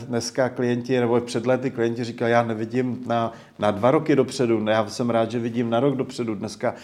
dneska 0.07 0.49
klienti, 0.49 0.99
nebo 0.99 1.21
před 1.21 1.45
lety 1.45 1.71
klienti 1.71 2.03
říkali, 2.03 2.31
já 2.31 2.43
nevidím 2.43 3.03
na, 3.07 3.33
na 3.59 3.71
dva 3.71 3.91
roky 3.91 4.15
dopředu, 4.15 4.65
já 4.69 4.87
jsem 4.87 5.09
rád, 5.09 5.31
že 5.31 5.39
vidím 5.39 5.69
na 5.69 5.79
rok 5.79 5.95
dopředu. 5.95 6.35
Dneska 6.35 6.75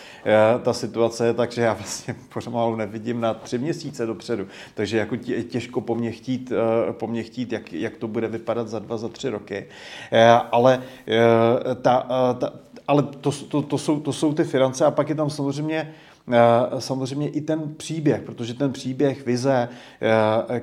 ta 0.63 0.73
situace 0.73 1.25
je 1.25 1.33
tak, 1.33 1.51
že 1.51 1.61
já 1.61 1.73
vlastně 1.79 2.15
pomalu 2.57 2.75
nevidím 2.75 3.21
na 3.21 3.33
tři 3.33 3.57
měsíce 3.57 4.05
dopředu. 4.05 4.47
Takže 4.73 4.97
jako 4.97 5.15
těžko 5.49 5.81
po 5.81 5.95
mně 5.95 6.11
chtít, 6.11 6.51
po 6.91 7.07
mně 7.07 7.23
chtít 7.23 7.51
jak, 7.51 7.73
jak 7.73 7.97
to 7.97 8.07
bude 8.07 8.27
vypadat 8.27 8.67
za 8.67 8.79
dva, 8.79 8.97
za 8.97 9.07
tři 9.07 9.29
roky. 9.29 9.65
Eh, 10.11 10.31
ale, 10.51 10.83
eh, 11.07 11.75
ta, 11.75 12.07
eh, 12.09 12.33
ta, 12.33 12.53
ale 12.87 13.03
to, 13.03 13.31
to, 13.31 13.61
to, 13.61 13.77
jsou, 13.77 13.99
to 13.99 14.13
jsou 14.13 14.33
ty 14.33 14.43
finance 14.43 14.85
a 14.85 14.91
pak 14.91 15.09
je 15.09 15.15
tam 15.15 15.29
samozřejmě 15.29 15.93
samozřejmě 16.79 17.29
i 17.29 17.41
ten 17.41 17.73
příběh, 17.77 18.21
protože 18.21 18.53
ten 18.53 18.71
příběh, 18.71 19.25
vize, 19.25 19.69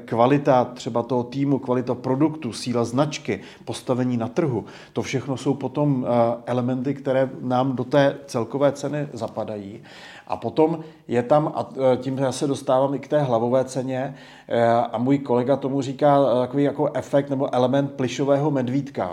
kvalita 0.04 0.64
třeba 0.64 1.02
toho 1.02 1.22
týmu, 1.22 1.58
kvalita 1.58 1.94
produktu, 1.94 2.52
síla 2.52 2.84
značky, 2.84 3.40
postavení 3.64 4.16
na 4.16 4.28
trhu, 4.28 4.64
to 4.92 5.02
všechno 5.02 5.36
jsou 5.36 5.54
potom 5.54 6.06
elementy, 6.46 6.94
které 6.94 7.30
nám 7.40 7.76
do 7.76 7.84
té 7.84 8.16
celkové 8.26 8.72
ceny 8.72 9.08
zapadají. 9.12 9.82
A 10.28 10.36
potom 10.36 10.78
je 11.08 11.22
tam, 11.22 11.52
a 11.54 11.70
tím 11.96 12.18
já 12.18 12.32
se 12.32 12.46
dostávám 12.46 12.94
i 12.94 12.98
k 12.98 13.08
té 13.08 13.22
hlavové 13.22 13.64
ceně, 13.64 14.14
a 14.92 14.98
můj 14.98 15.18
kolega 15.18 15.56
tomu 15.56 15.80
říká 15.80 16.24
takový 16.40 16.62
jako 16.62 16.90
efekt 16.94 17.30
nebo 17.30 17.54
element 17.54 17.92
plišového 17.92 18.50
medvídka. 18.50 19.10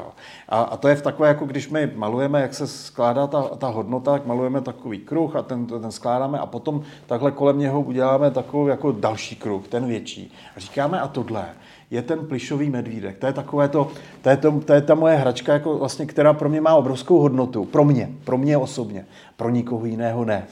A, 0.50 0.62
a 0.62 0.78
to 0.78 0.88
je 0.88 0.96
v 0.96 1.02
takové, 1.02 1.28
jako 1.28 1.46
když 1.46 1.70
my 1.70 1.92
malujeme, 1.96 2.42
jak 2.42 2.54
se 2.54 2.68
skládá 2.68 3.28
ta, 3.28 3.42
ta 3.42 3.68
hodnota, 3.68 4.12
tak 4.12 4.26
malujeme 4.26 4.62
takový 4.62 5.00
kruh 5.00 5.36
a 5.36 5.42
ten, 5.42 5.66
ten 5.66 5.92
skládáme 5.92 6.40
a 6.42 6.46
potom 6.46 6.82
takhle 7.06 7.32
kolem 7.32 7.60
něho 7.60 7.82
uděláme 7.82 8.32
takový 8.32 8.70
jako 8.70 8.92
další 8.92 9.36
kruh, 9.36 9.68
ten 9.68 9.88
větší. 9.88 10.34
A 10.56 10.60
říkáme, 10.60 11.02
a 11.02 11.08
tohle 11.08 11.46
je 11.92 12.02
ten 12.02 12.28
plišový 12.28 12.70
medvídek. 12.70 13.18
To 13.18 13.26
je 13.28 13.34
takové 13.34 13.68
to, 13.68 13.92
to 14.22 14.30
je, 14.30 14.38
to, 14.38 14.52
to 14.52 14.74
je 14.74 14.82
ta 14.82 14.96
moje 14.96 15.16
hračka, 15.16 15.54
jako 15.54 15.78
vlastně, 15.78 16.06
která 16.06 16.34
pro 16.34 16.50
mě 16.50 16.62
má 16.62 16.76
obrovskou 16.76 17.20
hodnotu. 17.20 17.66
Pro 17.66 17.86
mě, 17.86 18.10
pro 18.24 18.38
mě 18.38 18.58
osobně. 18.58 19.06
Pro 19.38 19.50
nikoho 19.50 19.86
jiného 19.86 20.26
ne. 20.26 20.48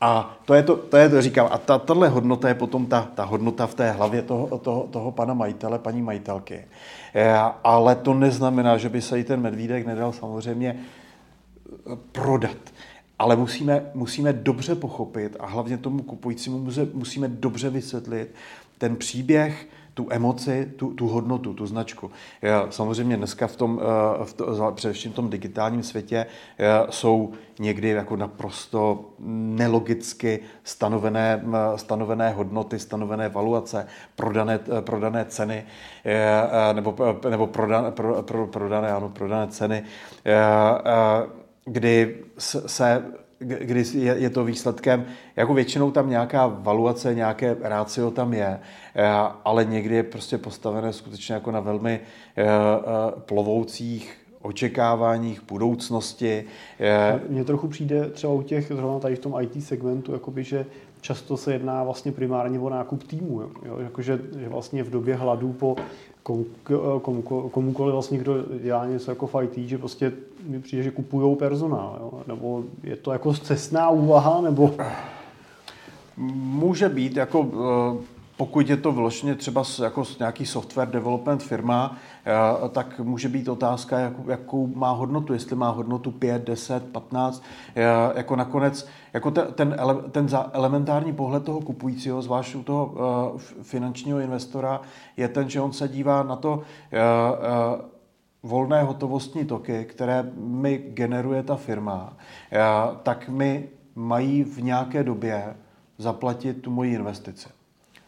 A 0.00 0.36
to 0.44 0.54
je 0.54 0.62
to, 0.62 0.76
to, 0.76 0.96
je 0.96 1.08
to 1.08 1.22
říkám, 1.22 1.48
a 1.50 1.58
ta, 1.58 1.78
tahle 1.78 2.08
hodnota 2.08 2.48
je 2.48 2.54
potom 2.54 2.86
ta, 2.86 3.08
ta 3.14 3.24
hodnota 3.24 3.66
v 3.66 3.74
té 3.74 3.90
hlavě 3.90 4.22
toho, 4.22 4.58
toho, 4.58 4.88
toho 4.90 5.12
pana 5.12 5.34
majitele, 5.34 5.78
paní 5.78 6.02
majitelky. 6.02 6.64
E, 7.14 7.34
ale 7.64 7.94
to 7.94 8.14
neznamená, 8.14 8.76
že 8.76 8.88
by 8.88 9.02
se 9.02 9.18
jí 9.18 9.24
ten 9.24 9.40
medvídek 9.40 9.86
nedal 9.86 10.12
samozřejmě 10.12 10.68
e, 10.70 10.76
prodat. 12.12 12.56
Ale 13.18 13.36
musíme, 13.36 13.90
musíme 13.94 14.32
dobře 14.32 14.74
pochopit 14.74 15.36
a 15.40 15.46
hlavně 15.46 15.78
tomu 15.78 16.02
kupujícímu 16.02 16.70
musíme 16.92 17.28
dobře 17.28 17.70
vysvětlit 17.70 18.34
ten 18.78 18.96
příběh, 18.96 19.68
tu 19.94 20.06
emoci, 20.10 20.72
tu, 20.76 20.94
tu 20.94 21.08
hodnotu, 21.08 21.54
tu 21.54 21.66
značku. 21.66 22.10
Samozřejmě 22.70 23.16
dneska 23.16 23.46
v 23.46 23.56
tom, 23.56 23.80
eh, 23.82 24.24
v 24.24 24.32
to, 24.32 24.72
především 24.74 25.12
v 25.12 25.14
tom 25.14 25.30
digitálním 25.30 25.82
světě 25.82 26.26
eh, 26.58 26.66
jsou 26.90 27.32
někdy 27.58 27.88
jako 27.88 28.16
naprosto 28.16 29.04
nelogicky 29.18 30.40
stanovené, 30.64 31.44
stanovené 31.76 32.30
hodnoty, 32.30 32.78
stanovené 32.78 33.28
valuace, 33.28 33.86
prodané, 34.16 34.60
eh, 34.78 34.82
prodané 34.82 35.24
ceny 35.24 35.64
nebo, 36.72 36.96
nebo 37.30 37.46
prodané, 37.46 37.90
pro, 37.90 38.22
pro, 38.22 38.46
prodané, 38.46 38.92
ano, 38.92 39.08
prodané 39.08 39.46
ceny, 39.48 39.84
kdy 41.64 42.16
se 42.38 43.02
kdy 43.38 43.84
je, 43.94 44.30
to 44.30 44.44
výsledkem, 44.44 45.04
jako 45.36 45.54
většinou 45.54 45.90
tam 45.90 46.10
nějaká 46.10 46.46
valuace, 46.46 47.14
nějaké 47.14 47.56
rácio 47.60 48.10
tam 48.10 48.34
je, 48.34 48.60
eh, 48.94 49.08
ale 49.44 49.64
někdy 49.64 49.94
je 49.94 50.02
prostě 50.02 50.38
postavené 50.38 50.92
skutečně 50.92 51.34
jako 51.34 51.50
na 51.50 51.60
velmi 51.60 52.00
eh, 52.36 52.42
eh, 52.42 52.50
plovoucích 53.20 54.18
očekáváních, 54.42 55.42
budoucnosti. 55.48 56.44
Mně 57.28 57.44
trochu 57.44 57.68
přijde 57.68 58.10
třeba 58.10 58.32
u 58.32 58.42
těch, 58.42 58.66
zrovna 58.66 58.98
tady 58.98 59.16
v 59.16 59.18
tom 59.18 59.34
IT 59.40 59.64
segmentu, 59.64 60.12
jakoby, 60.12 60.44
že 60.44 60.66
často 61.04 61.36
se 61.36 61.52
jedná 61.52 61.84
vlastně 61.84 62.12
primárně 62.12 62.60
o 62.60 62.68
nákup 62.68 63.02
týmu. 63.02 63.40
Jo? 63.40 63.78
Jakože, 63.78 64.20
že 64.38 64.48
vlastně 64.48 64.82
v 64.82 64.90
době 64.90 65.14
hladu 65.14 65.52
po 65.52 65.76
komu, 66.22 66.44
komu, 67.02 67.22
komukoliv 67.48 67.92
vlastně, 67.92 68.18
kdo 68.18 68.44
dělá 68.62 68.86
něco 68.86 69.10
jako 69.10 69.26
v 69.26 69.42
IT, 69.42 69.68
že 69.68 69.78
prostě 69.78 70.12
mi 70.46 70.60
přijde, 70.60 70.82
že 70.82 70.90
kupují 70.90 71.36
personál, 71.36 71.98
jo? 72.00 72.22
nebo 72.26 72.64
je 72.82 72.96
to 72.96 73.12
jako 73.12 73.34
cestná 73.34 73.90
úvaha, 73.90 74.40
nebo... 74.40 74.74
Může 76.16 76.88
být, 76.88 77.16
jako 77.16 77.46
eh, 77.52 78.13
pokud 78.36 78.68
je 78.68 78.76
to 78.76 78.92
vložně 78.92 79.34
třeba 79.34 79.64
jako 79.82 80.04
nějaký 80.18 80.46
software 80.46 80.88
development 80.88 81.42
firma, 81.42 81.96
eh, 82.26 82.68
tak 82.68 83.00
může 83.00 83.28
být 83.28 83.48
otázka, 83.48 84.12
jakou, 84.26 84.66
má 84.66 84.90
hodnotu, 84.90 85.32
jestli 85.32 85.56
má 85.56 85.70
hodnotu 85.70 86.10
5, 86.10 86.44
10, 86.44 86.92
15. 86.92 87.42
Jako 88.14 88.36
nakonec, 88.36 88.88
jako 89.12 89.30
ten, 89.30 89.46
ten, 89.54 89.76
ten 90.10 90.28
elementární 90.52 91.12
pohled 91.12 91.44
toho 91.44 91.60
kupujícího, 91.60 92.22
zvlášť 92.22 92.54
u 92.54 92.62
toho 92.62 92.94
eh, 92.94 93.38
finančního 93.62 94.18
investora, 94.18 94.80
je 95.16 95.28
ten, 95.28 95.50
že 95.50 95.60
on 95.60 95.72
se 95.72 95.88
dívá 95.88 96.22
na 96.22 96.36
to, 96.36 96.62
eh, 96.92 97.94
volné 98.42 98.82
hotovostní 98.82 99.44
toky, 99.44 99.84
které 99.84 100.30
mi 100.36 100.78
generuje 100.78 101.42
ta 101.42 101.56
firma, 101.56 102.16
tak 103.02 103.28
mi 103.28 103.68
mají 103.94 104.44
v 104.44 104.62
nějaké 104.62 105.04
době 105.04 105.56
zaplatit 105.98 106.62
tu 106.62 106.70
moji 106.70 106.94
investici. 106.94 107.48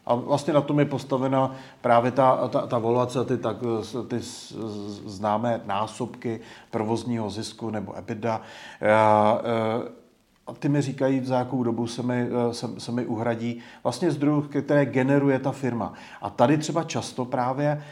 A 0.07 0.14
vlastně 0.14 0.53
na 0.53 0.61
tom 0.61 0.79
je 0.79 0.85
postavena 0.85 1.55
právě 1.81 2.11
ta, 2.11 2.49
ta, 2.49 2.66
ta 2.66 2.79
valuace, 2.79 3.25
ty, 3.25 3.38
tak, 3.38 3.57
ty 4.09 4.16
známé 5.07 5.61
násobky 5.64 6.40
provozního 6.71 7.31
zisku 7.31 7.71
nebo 7.71 7.92
EBITDA. 7.92 8.40
A 10.47 10.53
ty 10.59 10.69
mi 10.69 10.83
říkají, 10.83 11.25
za 11.25 11.38
jakou 11.38 11.62
dobu 11.62 11.87
se 11.87 12.03
mi, 12.03 12.29
se, 12.53 12.69
se 12.79 12.92
mi 12.92 13.07
uhradí 13.07 13.61
vlastně 13.83 14.11
zdrojů, 14.11 14.42
které 14.42 14.87
generuje 14.87 15.38
ta 15.38 15.53
firma. 15.53 15.92
A 16.23 16.31
tady 16.31 16.59
třeba 16.59 16.85
často 16.85 17.25
právě 17.25 17.83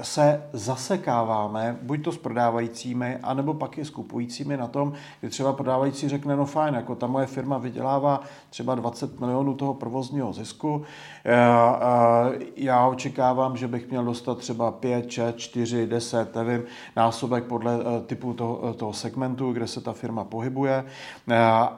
se 0.00 0.42
zasekáváme, 0.52 1.78
buď 1.82 2.04
to 2.04 2.12
s 2.12 2.18
prodávajícími, 2.18 3.18
anebo 3.22 3.54
pak 3.54 3.78
i 3.78 3.84
s 3.84 3.90
kupujícími 3.90 4.56
na 4.56 4.66
tom, 4.66 4.92
kdy 5.20 5.30
třeba 5.30 5.52
prodávající 5.52 6.08
řekne, 6.08 6.36
no 6.36 6.46
fajn, 6.46 6.74
jako 6.74 6.94
ta 6.94 7.06
moje 7.06 7.26
firma 7.26 7.58
vydělává 7.58 8.20
třeba 8.50 8.74
20 8.74 9.20
milionů 9.20 9.54
toho 9.54 9.74
provozního 9.74 10.32
zisku, 10.32 10.82
eh, 11.24 11.32
eh, 11.32 12.46
já 12.56 12.86
očekávám, 12.86 13.56
že 13.56 13.68
bych 13.68 13.90
měl 13.90 14.04
dostat 14.04 14.38
třeba 14.38 14.70
5, 14.70 15.10
6, 15.10 15.36
4, 15.36 15.86
10, 15.86 16.34
nevím, 16.34 16.62
násobek 16.96 17.44
podle 17.44 17.78
eh, 17.80 18.00
typu 18.00 18.32
toho, 18.32 18.74
toho 18.74 18.92
segmentu, 18.92 19.52
kde 19.52 19.66
se 19.66 19.80
ta 19.80 19.92
firma 19.92 20.24
pohybuje. 20.24 20.84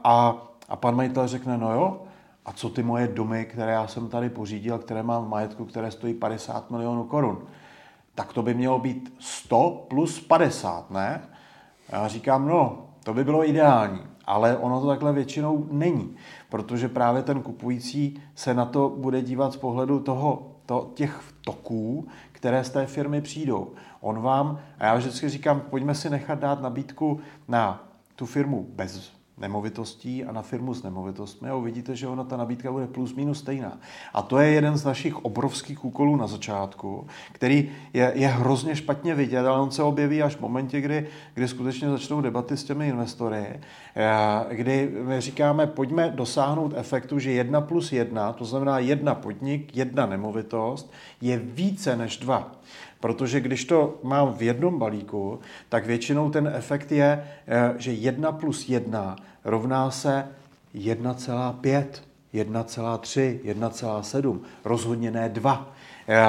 A, 0.05 0.37
a 0.69 0.77
pan 0.77 0.97
majitel 0.97 1.29
řekne, 1.29 1.59
no 1.59 1.75
jo, 1.75 2.01
a 2.45 2.53
co 2.53 2.69
ty 2.71 2.83
moje 2.83 3.09
domy, 3.09 3.45
které 3.45 3.73
já 3.73 3.87
jsem 3.87 4.09
tady 4.09 4.31
pořídil, 4.31 4.79
které 4.79 5.03
mám 5.03 5.25
v 5.25 5.29
majetku, 5.29 5.65
které 5.65 5.91
stojí 5.91 6.15
50 6.15 6.71
milionů 6.71 7.05
korun 7.05 7.47
tak 8.15 8.33
to 8.33 8.43
by 8.43 8.55
mělo 8.55 8.79
být 8.79 9.15
100 9.19 9.87
plus 9.89 10.21
50, 10.21 10.91
ne? 10.91 11.23
Já 11.89 12.09
říkám, 12.09 12.49
no, 12.49 12.87
to 13.05 13.15
by 13.15 13.25
bylo 13.25 13.49
ideální, 13.49 14.01
ale 14.25 14.57
ono 14.57 14.81
to 14.81 14.87
takhle 14.87 15.13
většinou 15.13 15.67
není, 15.71 16.17
protože 16.49 16.89
právě 16.89 17.23
ten 17.23 17.43
kupující 17.43 18.23
se 18.35 18.55
na 18.55 18.65
to 18.65 18.89
bude 18.89 19.23
dívat 19.23 19.53
z 19.53 19.57
pohledu 19.57 20.01
toho, 20.01 20.51
to, 20.67 20.91
těch 20.95 21.21
toků, 21.45 22.09
které 22.33 22.65
z 22.65 22.71
té 22.71 22.87
firmy 22.87 23.21
přijdou. 23.21 23.73
On 24.01 24.21
vám, 24.23 24.59
a 24.79 24.87
já 24.87 24.95
vždycky 24.95 25.29
říkám, 25.29 25.61
pojďme 25.61 25.95
si 25.95 26.11
nechat 26.11 26.39
dát 26.39 26.63
nabídku 26.63 27.21
na 27.49 27.89
tu 28.17 28.27
firmu 28.27 28.67
bez 28.71 29.13
nemovitostí 29.39 30.25
a 30.25 30.33
na 30.33 30.43
firmu 30.43 30.75
s 30.75 30.83
nemovitostmi 30.83 31.49
a 31.49 31.55
uvidíte, 31.55 31.97
že 31.97 32.09
ona 32.09 32.25
ta 32.25 32.37
nabídka 32.37 32.73
bude 32.73 32.87
plus 32.87 33.15
minus 33.15 33.39
stejná. 33.39 33.79
A 34.15 34.23
to 34.23 34.39
je 34.39 34.51
jeden 34.51 34.77
z 34.77 34.85
našich 34.85 35.25
obrovských 35.25 35.85
úkolů 35.85 36.17
na 36.17 36.27
začátku, 36.27 37.07
který 37.33 37.71
je, 37.93 38.13
je 38.15 38.29
hrozně 38.29 38.77
špatně 38.77 39.15
vidět, 39.15 39.47
ale 39.47 39.61
on 39.61 39.71
se 39.71 39.83
objeví 39.83 40.23
až 40.23 40.37
v 40.37 40.41
momentě, 40.41 40.81
kdy, 40.81 41.07
kdy 41.35 41.49
skutečně 41.49 41.89
začnou 41.89 42.21
debaty 42.21 42.57
s 42.57 42.65
těmi 42.65 42.89
investory, 42.89 43.47
eh, 43.97 44.55
kdy 44.55 44.91
my 45.03 45.21
říkáme, 45.21 45.67
pojďme 45.67 46.11
dosáhnout 46.11 46.73
efektu, 46.77 47.19
že 47.19 47.33
jedna 47.33 47.61
plus 47.61 47.93
jedna, 47.93 48.33
to 48.33 48.45
znamená 48.45 48.79
jedna 48.79 49.15
podnik, 49.15 49.77
jedna 49.77 50.07
nemovitost, 50.07 50.93
je 51.21 51.39
více 51.39 51.97
než 51.97 52.17
dva. 52.17 52.53
Protože 53.05 53.41
když 53.41 53.65
to 53.65 53.95
mám 54.03 54.35
v 54.35 54.43
jednom 54.43 54.79
balíku, 54.79 55.41
tak 55.69 55.87
většinou 55.87 56.31
ten 56.31 56.53
efekt 56.55 56.93
je, 56.93 57.25
eh, 57.47 57.75
že 57.77 57.93
1 57.93 58.33
plus 58.33 58.69
1 58.69 59.17
rovná 59.45 59.91
se 59.91 60.29
1,5, 60.75 62.03
1,3, 62.33 63.41
1,7, 63.43 64.41
rozhodně 64.65 65.11
ne 65.11 65.29
2. 65.29 65.69
Eh, 66.09 66.21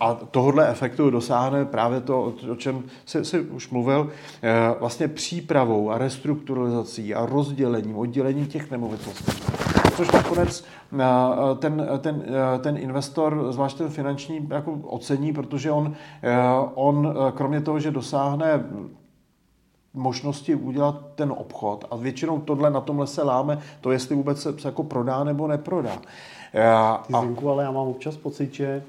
a 0.00 0.14
tohohle 0.30 0.68
efektu 0.68 1.10
dosáhne 1.10 1.64
právě 1.64 2.00
to, 2.00 2.34
o 2.50 2.56
čem 2.56 2.82
jsi, 3.06 3.24
jsi 3.24 3.40
už 3.40 3.70
mluvil, 3.70 4.10
eh, 4.42 4.50
vlastně 4.80 5.08
přípravou 5.08 5.90
a 5.90 5.98
restrukturalizací 5.98 7.14
a 7.14 7.26
rozdělením, 7.26 7.96
oddělením 7.96 8.46
těch 8.46 8.70
nemovitostí 8.70 9.32
což 9.96 10.10
nakonec 10.10 10.64
eh, 11.00 11.04
ten, 11.58 11.88
ten, 11.98 12.22
eh, 12.26 12.58
ten 12.58 12.76
investor, 12.76 13.52
zvlášť 13.52 13.78
ten 13.78 13.88
finanční, 13.88 14.48
jako 14.50 14.72
ocení, 14.72 15.32
protože 15.32 15.70
on, 15.70 15.94
eh, 16.22 16.36
on 16.74 17.14
kromě 17.34 17.60
toho, 17.60 17.80
že 17.80 17.90
dosáhne 17.90 18.64
možnosti 19.94 20.54
udělat 20.54 20.96
ten 21.14 21.32
obchod 21.36 21.84
a 21.90 21.96
většinou 21.96 22.40
tohle 22.40 22.70
na 22.70 22.80
tomhle 22.80 23.06
se 23.06 23.22
láme, 23.22 23.58
to 23.80 23.90
jestli 23.92 24.16
vůbec 24.16 24.42
se, 24.42 24.58
se 24.58 24.68
jako 24.68 24.82
prodá 24.82 25.24
nebo 25.24 25.46
neprodá. 25.46 25.98
Ty 27.06 27.12
Zinku, 27.20 27.50
ale 27.50 27.64
já 27.64 27.70
mám 27.70 27.88
občas 27.88 28.16
pocit, 28.16 28.54
že 28.54 28.82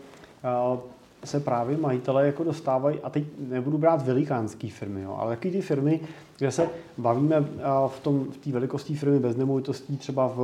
se 1.23 1.39
právě 1.39 1.77
majitelé 1.77 2.25
jako 2.25 2.43
dostávají, 2.43 2.99
a 2.99 3.09
teď 3.09 3.23
nebudu 3.39 3.77
brát 3.77 4.05
velikánské 4.05 4.69
firmy, 4.69 5.01
jo, 5.01 5.15
ale 5.19 5.31
jaký 5.31 5.51
ty 5.51 5.61
firmy, 5.61 5.99
kde 6.37 6.51
se 6.51 6.69
bavíme 6.97 7.45
v 7.87 7.99
tom 7.99 8.25
v 8.31 8.37
té 8.37 8.51
velikosti 8.51 8.95
firmy 8.95 9.19
bez 9.19 9.35
nemovitostí 9.35 9.97
třeba 9.97 10.27
v, 10.27 10.37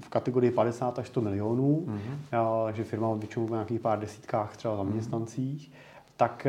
v 0.00 0.08
kategorii 0.08 0.50
50 0.50 0.98
až 0.98 1.06
100 1.06 1.20
milionů, 1.20 1.84
mm-hmm. 1.86 2.64
takže 2.64 2.84
firma 2.84 3.14
většinou 3.14 3.46
v 3.46 3.50
nějakých 3.50 3.80
pár 3.80 4.00
desítkách 4.00 4.56
třeba 4.56 4.76
zaměstnancích, 4.76 5.68
mm-hmm. 5.68 6.02
tak 6.16 6.46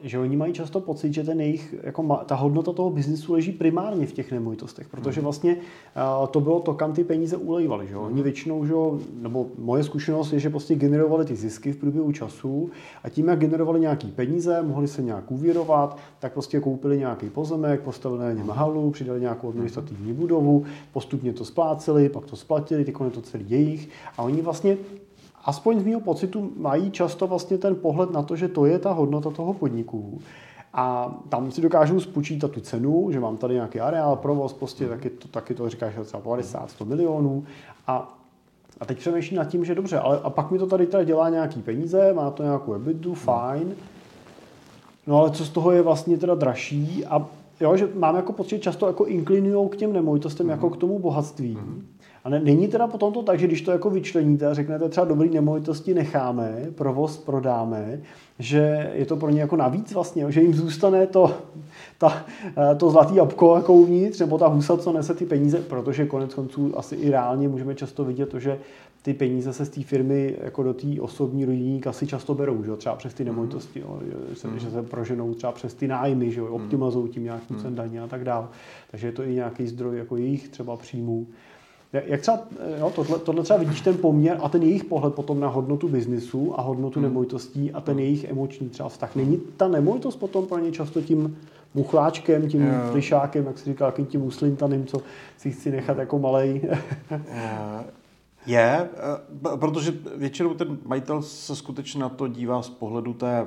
že 0.00 0.18
oni 0.18 0.36
mají 0.36 0.52
často 0.52 0.80
pocit, 0.80 1.14
že 1.14 1.24
ten 1.24 1.40
jejich, 1.40 1.74
jako 1.82 2.20
ta 2.26 2.34
hodnota 2.34 2.72
toho 2.72 2.90
biznisu 2.90 3.32
leží 3.32 3.52
primárně 3.52 4.06
v 4.06 4.12
těch 4.12 4.32
nemovitostech, 4.32 4.88
protože 4.88 5.20
hmm. 5.20 5.24
vlastně 5.24 5.56
to 6.30 6.40
bylo 6.40 6.60
to, 6.60 6.74
kam 6.74 6.92
ty 6.92 7.04
peníze 7.04 7.36
ulejvaly. 7.36 7.88
Že? 7.88 7.96
Oni 7.96 8.14
hmm. 8.14 8.22
většinou, 8.22 8.66
že, 8.66 8.74
nebo 9.14 9.46
moje 9.58 9.84
zkušenost 9.84 10.32
je, 10.32 10.38
že 10.38 10.50
prostě 10.50 10.74
generovali 10.74 11.24
ty 11.24 11.36
zisky 11.36 11.72
v 11.72 11.76
průběhu 11.76 12.12
času 12.12 12.70
a 13.02 13.08
tím, 13.08 13.28
jak 13.28 13.38
generovali 13.38 13.80
nějaký 13.80 14.06
peníze, 14.06 14.62
mohli 14.62 14.88
se 14.88 15.02
nějak 15.02 15.30
uvěrovat, 15.30 15.98
tak 16.18 16.32
prostě 16.32 16.60
koupili 16.60 16.98
nějaký 16.98 17.30
pozemek, 17.30 17.80
postavili 17.80 18.22
na 18.22 18.32
něm 18.32 18.48
halu, 18.48 18.90
přidali 18.90 19.20
nějakou 19.20 19.48
administrativní 19.48 20.12
budovu, 20.12 20.64
postupně 20.92 21.32
to 21.32 21.44
spláceli, 21.44 22.08
pak 22.08 22.26
to 22.26 22.36
splatili, 22.36 22.84
teď 22.84 22.94
je 23.04 23.10
to 23.10 23.20
celý 23.20 23.44
jejich 23.48 23.88
a 24.18 24.22
oni 24.22 24.42
vlastně 24.42 24.76
aspoň 25.44 25.80
z 25.80 25.84
mého 25.84 26.00
pocitu 26.00 26.52
mají 26.56 26.90
často 26.90 27.26
vlastně 27.26 27.58
ten 27.58 27.76
pohled 27.76 28.10
na 28.10 28.22
to, 28.22 28.36
že 28.36 28.48
to 28.48 28.66
je 28.66 28.78
ta 28.78 28.92
hodnota 28.92 29.30
toho 29.30 29.54
podniku. 29.54 30.18
A 30.74 31.14
tam 31.28 31.50
si 31.50 31.60
dokážu 31.60 32.00
spočítat 32.00 32.50
tu 32.50 32.60
cenu, 32.60 33.08
že 33.12 33.20
mám 33.20 33.36
tady 33.36 33.54
nějaký 33.54 33.80
areál, 33.80 34.16
provoz, 34.16 34.52
prostě 34.52 34.88
taky 34.88 35.10
to, 35.10 35.28
taky 35.28 35.54
to 35.54 35.68
říkáš 35.68 35.94
třeba 36.04 36.22
50, 36.22 36.70
100 36.70 36.84
milionů. 36.84 37.44
A, 37.86 38.18
a 38.80 38.84
teď 38.84 38.98
přemýšlím 38.98 39.38
nad 39.38 39.44
tím, 39.44 39.64
že 39.64 39.74
dobře, 39.74 39.98
ale 39.98 40.20
a 40.22 40.30
pak 40.30 40.50
mi 40.50 40.58
to 40.58 40.66
tady 40.66 40.86
teda 40.86 41.04
dělá 41.04 41.28
nějaký 41.28 41.62
peníze, 41.62 42.12
má 42.12 42.30
to 42.30 42.42
nějakou 42.42 42.74
EBITDA, 42.74 43.14
fajn. 43.14 43.74
No 45.06 45.18
ale 45.18 45.30
co 45.30 45.44
z 45.44 45.50
toho 45.50 45.70
je 45.70 45.82
vlastně 45.82 46.18
teda 46.18 46.34
dražší 46.34 47.06
a 47.06 47.26
jo, 47.60 47.76
že 47.76 47.88
mám 47.94 48.16
jako 48.16 48.32
pocit, 48.32 48.62
často 48.62 48.86
jako 48.86 49.04
inklinují 49.04 49.68
k 49.68 49.76
těm 49.76 49.92
nemovitostem, 49.92 50.46
mm-hmm. 50.46 50.50
jako 50.50 50.70
k 50.70 50.76
tomu 50.76 50.98
bohatství. 50.98 51.56
Mm-hmm. 51.56 51.93
A 52.24 52.28
ne, 52.28 52.40
není 52.40 52.68
teda 52.68 52.86
potom 52.86 53.12
to 53.12 53.22
tak, 53.22 53.38
že 53.38 53.46
když 53.46 53.62
to 53.62 53.70
jako 53.70 53.90
vyčleníte 53.90 54.46
a 54.46 54.54
řeknete 54.54 54.88
třeba 54.88 55.06
dobrý 55.06 55.30
nemovitosti 55.30 55.94
necháme, 55.94 56.66
provoz 56.74 57.16
prodáme, 57.16 58.00
že 58.38 58.90
je 58.94 59.06
to 59.06 59.16
pro 59.16 59.30
ně 59.30 59.40
jako 59.40 59.56
navíc 59.56 59.92
vlastně, 59.92 60.32
že 60.32 60.42
jim 60.42 60.54
zůstane 60.54 61.06
to, 61.06 61.34
ta, 61.98 62.24
eh, 62.46 62.74
to 62.74 62.90
zlatý 62.90 63.14
jabko 63.14 63.56
jako 63.56 63.74
uvnitř, 63.74 64.20
nebo 64.20 64.38
ta 64.38 64.46
husa, 64.46 64.76
co 64.76 64.92
nese 64.92 65.14
ty 65.14 65.26
peníze, 65.26 65.58
protože 65.58 66.06
konec 66.06 66.34
konců 66.34 66.78
asi 66.78 66.94
i 66.94 67.10
reálně 67.10 67.48
můžeme 67.48 67.74
často 67.74 68.04
vidět 68.04 68.26
to, 68.26 68.40
že 68.40 68.58
ty 69.02 69.14
peníze 69.14 69.52
se 69.52 69.64
z 69.64 69.68
té 69.68 69.82
firmy 69.82 70.36
jako 70.42 70.62
do 70.62 70.74
té 70.74 70.86
osobní 71.00 71.44
rodinní 71.44 71.80
kasy 71.80 72.06
často 72.06 72.34
berou, 72.34 72.64
že 72.64 72.76
třeba 72.76 72.96
přes 72.96 73.14
ty 73.14 73.24
mhm. 73.24 73.32
nemovitosti, 73.32 73.80
jo, 73.80 74.00
že, 74.30 74.36
se, 74.36 74.48
mm. 74.48 74.58
že 74.58 74.70
se 74.70 74.82
proženou 74.82 75.34
třeba 75.34 75.52
přes 75.52 75.74
ty 75.74 75.88
nájmy, 75.88 76.32
že 76.32 76.40
jo, 76.40 76.46
mhm. 76.46 76.54
optimalizují 76.54 77.12
tím 77.12 77.24
nějakým 77.24 77.56
mm. 77.56 77.74
daně 77.74 78.00
a 78.00 78.06
tak 78.06 78.24
dále. 78.24 78.46
Takže 78.90 79.06
je 79.06 79.12
to 79.12 79.22
i 79.22 79.34
nějaký 79.34 79.66
zdroj 79.66 79.98
jako 79.98 80.16
jejich 80.16 80.48
třeba 80.48 80.76
příjmů. 80.76 81.26
Jak 82.06 82.20
třeba, 82.20 82.38
jo, 82.78 82.92
tohle, 82.94 83.18
tohle 83.18 83.42
třeba 83.42 83.58
vidíš 83.58 83.80
ten 83.80 83.96
poměr 83.96 84.38
a 84.42 84.48
ten 84.48 84.62
jejich 84.62 84.84
pohled 84.84 85.14
potom 85.14 85.40
na 85.40 85.48
hodnotu 85.48 85.88
biznisu 85.88 86.60
a 86.60 86.62
hodnotu 86.62 87.00
hmm. 87.00 87.08
nemovitostí 87.08 87.72
a 87.72 87.80
ten 87.80 87.98
jejich 87.98 88.24
emoční 88.24 88.68
třeba 88.68 88.88
vztah. 88.88 89.16
Není 89.16 89.40
ta 89.56 89.68
nemovitost 89.68 90.16
potom 90.16 90.46
pro 90.46 90.58
ně 90.58 90.72
často 90.72 91.02
tím 91.02 91.38
muchláčkem, 91.74 92.48
tím 92.48 92.62
yeah. 92.62 92.90
plišákem, 92.90 93.46
jak 93.46 93.58
se 93.58 93.64
říká, 93.64 93.92
tím 94.08 94.20
muslintaným, 94.20 94.86
co 94.86 95.00
si 95.38 95.50
chci 95.50 95.70
nechat 95.70 95.98
jako 95.98 96.18
malej? 96.18 96.60
Je, 98.46 98.88
eh, 99.52 99.56
protože 99.56 99.94
většinou 100.16 100.54
ten 100.54 100.78
majitel 100.86 101.22
se 101.22 101.56
skutečně 101.56 102.00
na 102.00 102.08
to 102.08 102.28
dívá 102.28 102.62
z 102.62 102.70
pohledu 102.70 103.14
té 103.14 103.46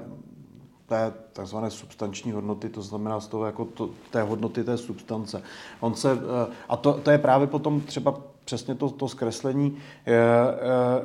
té 0.88 1.14
takzvané 1.34 1.72
substanční 1.72 2.32
hodnoty, 2.32 2.70
to 2.70 2.82
znamená 2.82 3.20
z 3.20 3.28
toho 3.28 3.46
jako 3.46 3.66
to, 3.66 3.90
té 4.12 4.22
hodnoty 4.22 4.64
té 4.64 4.78
substance. 4.78 5.44
On 5.80 5.96
se, 5.96 6.12
eh, 6.12 6.54
a 6.70 6.78
to, 6.78 6.94
to 6.94 7.12
je 7.12 7.18
právě 7.18 7.48
potom 7.48 7.82
třeba 7.82 8.22
přesně 8.48 8.76
to, 8.76 8.90
to 8.90 9.08
zkreslení, 9.08 9.78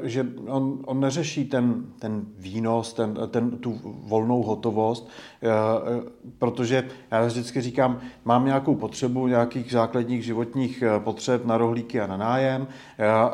že 0.02 0.26
on, 0.46 0.78
on 0.84 1.00
neřeší 1.00 1.44
ten, 1.44 1.84
ten 1.98 2.24
výnos, 2.38 2.92
ten, 2.92 3.18
ten, 3.30 3.50
tu 3.50 3.80
volnou 3.84 4.42
hotovost, 4.42 5.08
protože 6.38 6.88
já 7.10 7.26
vždycky 7.26 7.60
říkám, 7.60 8.00
mám 8.24 8.44
nějakou 8.44 8.74
potřebu 8.74 9.26
nějakých 9.26 9.72
základních 9.72 10.24
životních 10.24 10.82
eh, 10.82 11.00
potřeb 11.00 11.44
na 11.44 11.58
rohlíky 11.58 12.00
a 12.00 12.06
na 12.06 12.16
nájem, 12.16 12.66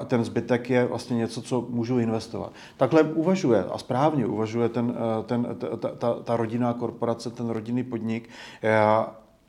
ten 0.07 0.25
zbytek 0.25 0.71
je 0.71 0.85
vlastně 0.87 1.17
něco, 1.17 1.43
co 1.43 1.67
můžu 1.71 1.99
investovat. 1.99 2.53
Takhle 2.77 3.03
uvažuje 3.03 3.65
a 3.65 3.79
správně 3.79 4.27
uvažuje 4.27 4.69
ten, 4.69 4.95
eh, 4.97 5.23
ten, 5.23 5.57
ta, 5.79 5.89
ta, 5.89 6.15
ta 6.15 6.37
rodinná 6.37 6.73
korporace, 6.73 7.31
ten 7.31 7.51
rodinný 7.51 7.85
podnik 7.85 8.29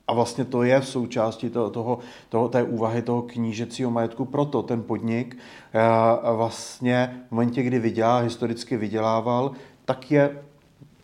a 0.09 0.13
vlastně 0.13 0.45
to 0.45 0.63
je 0.63 0.81
v 0.81 0.87
součástí 0.87 1.49
toho, 1.49 1.69
toho, 1.69 1.99
toho, 2.29 2.49
té 2.49 2.63
úvahy 2.63 3.01
toho 3.01 3.21
knížecího 3.21 3.91
majetku. 3.91 4.25
Proto 4.25 4.63
ten 4.63 4.83
podnik 4.83 5.37
eh, 5.73 6.33
vlastně 6.35 7.23
v 7.27 7.31
momentě, 7.31 7.63
kdy 7.63 7.79
vydělá, 7.79 8.17
historicky 8.17 8.77
vydělával, 8.77 9.51
tak 9.85 10.11
je 10.11 10.41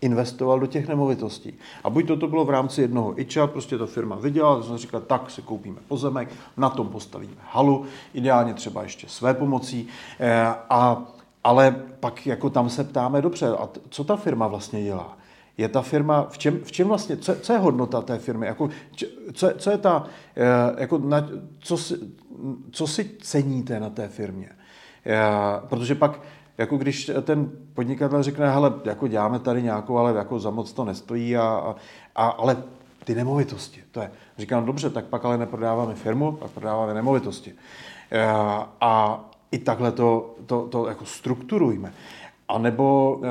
investoval 0.02 0.60
do 0.60 0.68
těch 0.68 0.88
nemovitostí. 0.88 1.54
A 1.84 1.89
buď 1.89 2.08
to, 2.08 2.18
to 2.18 2.28
bylo 2.28 2.46
v 2.46 2.50
rámci 2.50 2.82
jednoho 2.82 3.22
IČA, 3.22 3.48
prostě 3.48 3.78
ta 3.78 3.86
firma 3.86 4.15
vydělala, 4.15 4.63
jsme 4.63 4.78
říkali, 4.78 5.04
tak 5.08 5.32
si 5.32 5.41
koupíme 5.41 5.80
pozemek, 5.88 6.30
na 6.58 6.70
tom 6.70 6.88
postavíme 6.88 7.41
halu, 7.52 7.86
ideálně 8.13 8.54
třeba 8.54 8.84
ještě 8.84 9.08
své 9.10 9.34
pomocí, 9.34 9.88
eh, 10.20 10.46
a, 10.70 11.04
ale 11.44 11.76
pak 12.00 12.28
jako 12.28 12.50
tam 12.50 12.70
se 12.70 12.84
ptáme, 12.84 13.22
dobře, 13.22 13.48
a 13.48 13.70
co 13.89 14.04
ta 14.04 14.15
firma 14.15 14.48
vlastně 14.48 14.84
dělá? 14.84 15.18
Je 15.58 15.68
ta 15.70 15.82
firma, 15.82 16.28
v 16.30 16.38
čem, 16.38 16.60
v 16.63 16.72
čem 16.72 16.88
vlastně, 16.88 17.18
co, 17.18 17.36
co 17.36 17.54
je 17.54 17.60
hodnota 17.60 18.02
té 18.02 18.18
firmy? 18.18 18.46
Jako, 18.46 18.70
co, 19.34 19.52
co 19.58 19.72
je 19.72 19.78
ta, 19.78 20.04
eh, 20.36 20.82
jako 20.82 20.98
na, 20.98 21.30
co, 21.60 21.78
si, 21.78 21.96
co 22.72 22.88
si 22.88 23.12
ceníte 23.22 23.80
na 23.80 23.89
té 23.89 24.08
firmě? 24.08 24.50
Eh, 25.06 25.68
protože 25.70 25.96
pak 25.96 26.22
jako 26.58 26.78
když 26.78 27.12
ten 27.22 27.52
podnikatel 27.74 28.24
řekne, 28.24 28.52
hele, 28.52 28.74
jako 28.86 29.08
děláme 29.08 29.39
tady 29.39 29.63
nějakou, 29.63 29.98
ale 29.98 30.13
jako 30.18 30.39
za 30.39 30.50
moc 30.50 30.74
to 30.74 30.86
nestojí, 30.86 31.38
a, 31.38 31.76
a, 32.15 32.28
ale 32.28 32.58
ty 33.04 33.15
nemovitosti, 33.15 33.84
to 33.91 34.02
je. 34.02 34.12
Říkám, 34.38 34.65
dobře, 34.65 34.89
tak 34.89 35.06
pak 35.06 35.26
ale 35.26 35.38
neprodáváme 35.38 35.96
firmu, 35.96 36.32
pak 36.32 36.52
prodáváme 36.52 36.94
nemovitosti. 36.94 37.54
A, 38.28 38.76
a 38.82 39.24
i 39.52 39.58
takhle 39.58 39.91
to, 39.91 40.36
to, 40.46 40.68
to 40.68 40.88
jako 40.88 41.06
strukturujme. 41.06 41.94
A 42.48 42.58
nebo, 42.58 43.22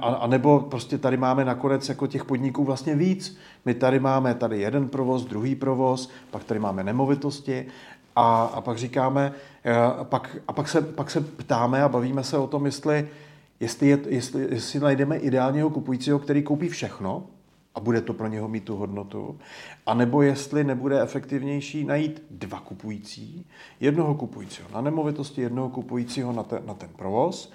a, 0.00 0.06
a 0.06 0.26
nebo 0.26 0.60
prostě 0.60 0.98
tady 0.98 1.16
máme 1.16 1.44
nakonec 1.44 1.88
jako 1.88 2.06
těch 2.06 2.24
podniků 2.24 2.64
vlastně 2.64 2.94
víc. 2.94 3.38
My 3.64 3.74
tady 3.74 3.98
máme 4.00 4.34
tady 4.34 4.60
jeden 4.60 4.88
provoz, 4.88 5.24
druhý 5.24 5.54
provoz, 5.54 6.10
pak 6.30 6.44
tady 6.44 6.60
máme 6.60 6.84
nemovitosti 6.84 7.66
a, 8.16 8.42
a 8.44 8.60
pak 8.60 8.78
říkáme, 8.78 9.32
a 9.98 10.04
pak, 10.04 10.36
a 10.48 10.52
pak, 10.52 10.68
se, 10.68 10.82
pak 10.82 11.10
se 11.10 11.20
ptáme 11.20 11.82
a 11.82 11.88
bavíme 11.88 12.24
se 12.24 12.38
o 12.38 12.46
tom, 12.46 12.66
jestli, 12.66 13.08
jestli, 13.60 13.88
je, 13.88 13.98
jestli, 14.08 14.46
jestli 14.50 14.80
najdeme 14.80 15.16
ideálního 15.16 15.70
kupujícího, 15.70 16.18
který 16.18 16.42
koupí 16.42 16.68
všechno 16.68 17.24
a 17.74 17.80
bude 17.80 18.00
to 18.00 18.12
pro 18.12 18.26
něho 18.26 18.48
mít 18.48 18.64
tu 18.64 18.76
hodnotu, 18.76 19.38
a 19.86 19.94
nebo 19.94 20.22
jestli 20.22 20.64
nebude 20.64 21.02
efektivnější 21.02 21.84
najít 21.84 22.22
dva 22.30 22.60
kupující, 22.60 23.46
jednoho 23.80 24.14
kupujícího 24.14 24.68
na 24.74 24.80
nemovitosti, 24.80 25.40
jednoho 25.40 25.68
kupujícího 25.68 26.32
na, 26.32 26.42
te, 26.42 26.62
na 26.66 26.74
ten 26.74 26.88
provoz, 26.96 27.52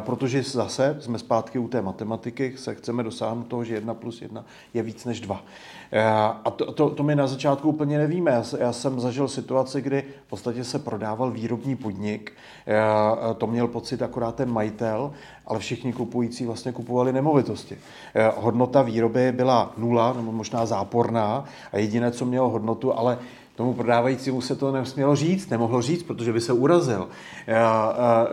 protože 0.00 0.42
zase 0.42 0.96
jsme 1.00 1.18
zpátky 1.18 1.58
u 1.58 1.68
té 1.68 1.82
matematiky, 1.82 2.52
se 2.56 2.74
chceme 2.74 3.02
dosáhnout 3.02 3.46
toho, 3.46 3.64
že 3.64 3.74
jedna 3.74 3.94
plus 3.94 4.22
jedna 4.22 4.44
je 4.74 4.82
víc 4.82 5.04
než 5.04 5.20
dva. 5.20 5.44
Eh, 5.92 6.02
a 6.44 6.50
to, 6.50 6.72
to, 6.72 6.90
to 6.90 7.02
my 7.02 7.14
na 7.14 7.26
začátku 7.26 7.68
úplně 7.68 7.98
nevíme. 7.98 8.30
Já, 8.30 8.44
já 8.58 8.72
jsem 8.72 9.00
zažil 9.00 9.28
situaci, 9.28 9.82
kdy 9.82 10.04
v 10.26 10.30
podstatě 10.30 10.64
se 10.64 10.78
prodával 10.78 11.30
výrobní 11.30 11.76
podnik. 11.76 12.32
Eh, 12.66 13.34
to 13.34 13.46
měl 13.46 13.68
pocit 13.68 14.02
akorát 14.02 14.34
ten 14.34 14.52
majitel, 14.52 15.12
ale 15.46 15.58
všichni 15.58 15.92
kupující 15.92 16.46
vlastně 16.46 16.72
kupovali 16.72 17.12
nemovitosti. 17.12 17.78
Eh, 18.14 18.32
hodnota 18.36 18.82
výroby 18.82 19.32
byla 19.32 19.72
nula, 19.76 20.12
nebo 20.12 20.32
možná 20.32 20.66
záporná, 20.66 21.44
a 21.72 21.78
jediné, 21.78 22.10
co 22.10 22.24
mělo 22.24 22.48
hodnotu, 22.48 22.98
ale 22.98 23.18
tomu 23.54 23.74
prodávajícímu 23.74 24.40
se 24.40 24.56
to 24.56 24.72
nesmělo 24.72 25.16
říct, 25.16 25.50
nemohlo 25.50 25.82
říct, 25.82 26.02
protože 26.02 26.32
by 26.32 26.40
se 26.40 26.52
urazil, 26.52 27.08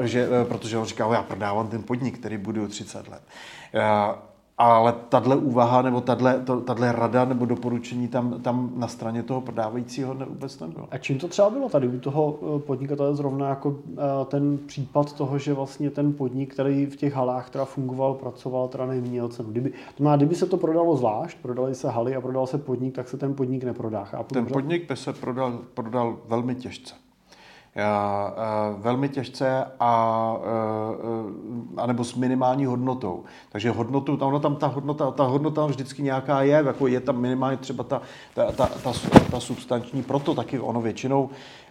že, 0.01 0.27
protože 0.47 0.77
on 0.77 0.85
říkal, 0.85 1.13
já 1.13 1.23
prodávám 1.23 1.67
ten 1.67 1.83
podnik, 1.83 2.19
který 2.19 2.37
budu 2.37 2.67
30 2.67 3.07
let 3.07 3.21
ale 4.57 4.93
tahle 5.09 5.35
úvaha 5.35 5.81
nebo 5.81 6.01
tahle 6.65 6.91
rada 6.91 7.25
nebo 7.25 7.45
doporučení 7.45 8.07
tam, 8.07 8.41
tam 8.41 8.71
na 8.75 8.87
straně 8.87 9.23
toho 9.23 9.41
prodávajícího 9.41 10.13
ne, 10.13 10.25
vůbec 10.25 10.59
nebylo. 10.59 10.87
A 10.91 10.97
čím 10.97 11.19
to 11.19 11.27
třeba 11.27 11.49
bylo 11.49 11.69
tady 11.69 11.87
u 11.87 11.99
toho 11.99 12.39
eh, 12.41 12.59
podnikatele 12.59 13.15
zrovna 13.15 13.49
jako 13.49 13.75
eh, 13.91 14.25
ten 14.25 14.59
případ 14.65 15.13
toho, 15.13 15.39
že 15.39 15.53
vlastně 15.53 15.89
ten 15.89 16.13
podnik, 16.13 16.53
který 16.53 16.85
v 16.85 16.95
těch 16.95 17.13
halách 17.13 17.49
teda 17.49 17.65
fungoval, 17.65 18.13
pracoval, 18.13 18.67
teda 18.67 18.85
neměl 18.85 19.29
cenu. 19.29 19.49
Kdyby, 19.49 19.73
to 19.97 20.03
má, 20.03 20.15
kdyby 20.15 20.35
se 20.35 20.45
to 20.45 20.57
prodalo 20.57 20.97
zvlášť, 20.97 21.37
prodali 21.41 21.75
se 21.75 21.89
haly 21.89 22.15
a 22.15 22.21
prodal 22.21 22.47
se 22.47 22.57
podnik, 22.57 22.95
tak 22.95 23.09
se 23.09 23.17
ten 23.17 23.35
podnik 23.35 23.63
neprodá. 23.63 24.03
Chápu, 24.03 24.33
ten 24.33 24.45
podnik 24.45 24.87
by 24.89 24.95
se 24.97 25.13
prodal, 25.13 25.59
prodal 25.73 26.17
velmi 26.27 26.55
těžce. 26.55 27.02
Eh, 27.75 28.75
velmi 28.77 29.09
těžce 29.09 29.65
a, 29.79 30.35
eh, 30.43 31.81
a 31.81 31.87
nebo 31.87 32.03
s 32.03 32.15
minimální 32.15 32.65
hodnotou. 32.65 33.23
Takže 33.51 33.71
hodnotu, 33.71 34.17
ono 34.21 34.39
tam 34.39 34.55
ta 34.55 34.67
hodnota, 34.67 35.11
ta 35.11 35.23
hodnota 35.23 35.65
vždycky 35.65 36.01
nějaká 36.03 36.41
je, 36.41 36.63
jako 36.65 36.87
je 36.87 36.99
tam 36.99 37.17
minimálně 37.17 37.57
třeba 37.57 37.83
ta, 37.83 38.01
ta, 38.33 38.51
ta, 38.51 38.67
ta, 38.83 38.91
ta 39.31 39.39
substanční, 39.39 40.03
proto 40.03 40.35
taky 40.35 40.59
ono 40.59 40.81
většinou 40.81 41.29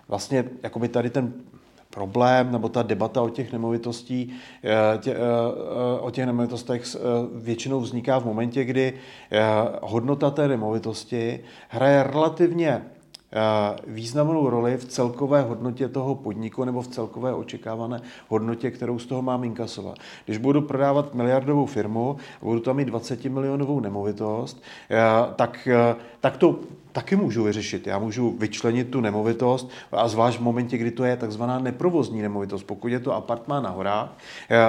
vlastně 0.09 0.45
jakoby 0.63 0.89
tady 0.89 1.11
ten 1.11 1.33
problém 1.91 2.53
nebo 2.53 2.69
ta 2.69 2.83
debata 2.83 3.23
o 3.23 3.29
těch 3.29 3.53
nemovitostí, 3.53 4.35
eh, 4.65 4.99
tě, 4.99 5.17
o 6.01 6.11
těch 6.11 6.27
nemovitostech 6.27 6.97
většinou 7.35 7.81
vzniká 7.81 8.19
v 8.19 8.25
momentě, 8.25 8.65
kdy 8.65 8.95
hodnota 9.83 10.31
té 10.31 10.49
nemovitosti 10.49 11.45
hraje 11.69 12.03
relativně 12.03 12.83
Eh, 12.83 13.02
významnou 13.87 14.51
roli 14.51 14.77
v 14.77 14.85
celkové 14.85 15.43
hodnotě 15.43 15.89
toho 15.89 16.15
podniku 16.15 16.65
nebo 16.65 16.83
v 16.83 16.89
celkové 16.89 17.35
očekávané 17.35 18.01
hodnotě, 18.29 18.71
kterou 18.71 18.99
z 18.99 19.07
toho 19.07 19.23
mám 19.23 19.45
inkasovat. 19.45 19.99
Když 20.25 20.39
budu 20.39 20.61
prodávat 20.61 21.15
miliardovou 21.15 21.67
firmu 21.67 22.17
budu 22.43 22.61
tam 22.61 22.77
mít 22.77 22.85
20 22.85 23.25
milionovou 23.25 23.81
nemovitost, 23.81 24.63
eh, 24.91 24.97
tak, 25.37 25.69
eh, 25.73 25.97
tak 26.21 26.37
to 26.37 26.59
taky 26.93 27.17
můžu 27.17 27.45
vyřešit. 27.45 27.87
Já 27.87 27.99
můžu 27.99 28.37
vyčlenit 28.39 28.89
tu 28.89 29.01
nemovitost 29.01 29.71
a 29.93 30.09
zvlášť 30.09 30.39
v 30.39 30.43
momentě, 30.43 30.79
kdy 30.79 30.91
to 30.91 31.05
je 31.05 31.17
takzvaná 31.17 31.59
neprovozní 31.59 32.23
nemovitost. 32.23 32.63
Pokud 32.63 32.89
je 32.89 33.01
to 33.01 33.15
apartmán 33.15 33.63
na 33.63 33.71
horách, 33.71 34.19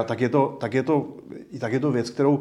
tak 0.06 0.22
je 0.22 0.30
to, 0.30 0.58
tak 0.60 0.74
je 0.74 0.84
to, 0.84 1.08
tak 1.60 1.74
je 1.74 1.80
to 1.80 1.92
věc, 1.92 2.10
kterou 2.10 2.40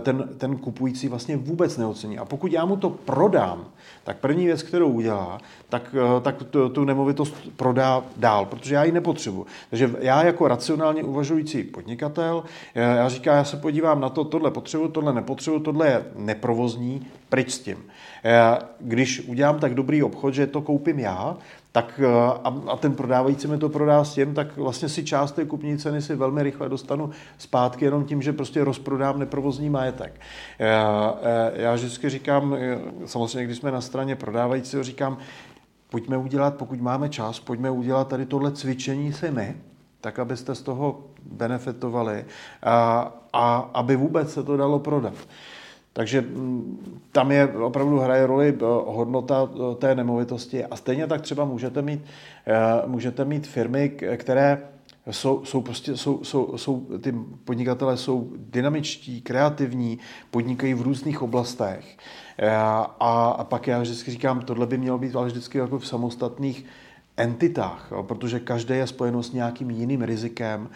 ten, 0.00 0.28
ten 0.38 0.56
kupující 0.56 1.08
vlastně 1.08 1.36
vůbec 1.36 1.76
neocení. 1.76 2.18
A 2.18 2.24
pokud 2.24 2.52
já 2.52 2.64
mu 2.64 2.76
to 2.76 2.90
prodám, 2.90 3.64
tak 4.04 4.16
první 4.16 4.46
věc, 4.46 4.62
kterou 4.62 4.88
udělá, 4.88 5.38
tak, 5.68 5.94
eh, 5.94 6.20
tak 6.20 6.42
tu, 6.42 6.68
tu 6.68 6.84
nemovitost 6.84 7.34
prodá 7.56 8.04
dál, 8.16 8.46
protože 8.46 8.74
já 8.74 8.84
ji 8.84 8.92
nepotřebuji. 8.92 9.46
Takže 9.70 9.90
já 9.98 10.24
jako 10.24 10.48
racionálně 10.48 11.04
uvažující 11.04 11.62
podnikatel, 11.62 12.44
eh, 12.74 12.80
já 12.80 13.08
říkám, 13.08 13.36
já 13.36 13.44
se 13.44 13.56
podívám 13.56 14.00
na 14.00 14.08
to, 14.08 14.24
tohle 14.24 14.50
potřebuji, 14.50 14.88
tohle 14.88 15.12
nepotřebuji, 15.12 15.60
tohle 15.60 15.86
je 15.86 16.04
neprovozní, 16.16 17.06
pryč 17.28 17.50
s 17.50 17.58
tím. 17.58 17.76
Eh, 18.24 18.58
když 18.80 19.20
udělám 19.26 19.58
tak 19.58 19.74
dobrý 19.74 20.02
obchod, 20.02 20.34
že 20.34 20.46
to 20.46 20.60
koupím 20.60 20.98
já, 20.98 21.36
tak 21.72 22.00
a, 22.44 22.54
a 22.68 22.76
ten 22.76 22.94
prodávající 22.94 23.48
mi 23.48 23.58
to 23.58 23.68
prodá 23.68 24.04
s 24.04 24.14
tím, 24.14 24.34
tak 24.34 24.56
vlastně 24.56 24.88
si 24.88 25.04
část 25.04 25.32
té 25.32 25.44
kupní 25.44 25.78
ceny 25.78 26.02
si 26.02 26.14
velmi 26.14 26.42
rychle 26.42 26.68
dostanu 26.68 27.10
zpátky 27.38 27.84
jenom 27.84 28.04
tím, 28.04 28.22
že 28.22 28.32
prostě 28.32 28.64
rozprodám 28.64 29.18
neprovozní 29.18 29.70
majetek. 29.70 30.20
Já, 30.58 31.14
já 31.54 31.74
vždycky 31.74 32.08
říkám, 32.08 32.56
samozřejmě 33.06 33.44
když 33.44 33.58
jsme 33.58 33.70
na 33.70 33.80
straně 33.80 34.16
prodávajícího, 34.16 34.82
říkám, 34.82 35.18
pojďme 35.90 36.16
udělat, 36.16 36.54
pokud 36.56 36.80
máme 36.80 37.08
čas, 37.08 37.40
pojďme 37.40 37.70
udělat 37.70 38.08
tady 38.08 38.26
tohle 38.26 38.52
cvičení 38.52 39.12
si 39.12 39.30
my, 39.30 39.56
tak 40.00 40.18
abyste 40.18 40.54
z 40.54 40.62
toho 40.62 41.00
benefitovali 41.22 42.24
a, 42.62 43.12
a 43.32 43.56
aby 43.74 43.96
vůbec 43.96 44.32
se 44.32 44.42
to 44.42 44.56
dalo 44.56 44.78
prodat. 44.78 45.14
Takže 45.92 46.20
mm, 46.20 47.00
tam 47.12 47.32
je 47.32 47.48
opravdu 47.48 47.98
hraje 47.98 48.26
roli 48.26 48.48
eh, 48.48 48.64
hodnota 48.86 49.48
eh, 49.52 49.74
té 49.74 49.94
nemovitosti 49.94 50.64
a 50.64 50.76
stejně 50.76 51.06
tak 51.06 51.20
třeba 51.20 51.44
můžete 51.44 51.82
mít, 51.82 52.00
eh, 52.46 52.86
můžete 52.86 53.24
mít 53.24 53.46
firmy, 53.46 53.88
které 54.16 54.58
jsou, 55.10 55.44
jsou 55.44 55.60
prostě, 55.60 55.96
jsou, 55.96 56.24
jsou, 56.24 56.58
jsou, 56.58 56.86
ty 57.00 57.14
podnikatelé 57.44 57.96
jsou 57.96 58.30
dynamičtí, 58.36 59.22
kreativní, 59.22 59.98
podnikají 60.30 60.74
v 60.74 60.82
různých 60.82 61.22
oblastech. 61.22 61.96
A, 63.00 63.34
a 63.38 63.44
pak 63.44 63.66
já 63.66 63.80
vždycky 63.80 64.10
říkám, 64.10 64.40
tohle 64.40 64.66
by 64.66 64.78
mělo 64.78 64.98
být 64.98 65.16
ale 65.16 65.26
vždycky 65.26 65.58
jako 65.58 65.78
v 65.78 65.86
samostatných 65.86 66.64
entitách, 67.20 67.88
jo, 67.90 68.02
protože 68.02 68.40
každé 68.40 68.76
je 68.76 68.86
spojeno 68.86 69.22
s 69.22 69.32
nějakým 69.32 69.70
jiným 69.70 70.02
rizikem 70.02 70.68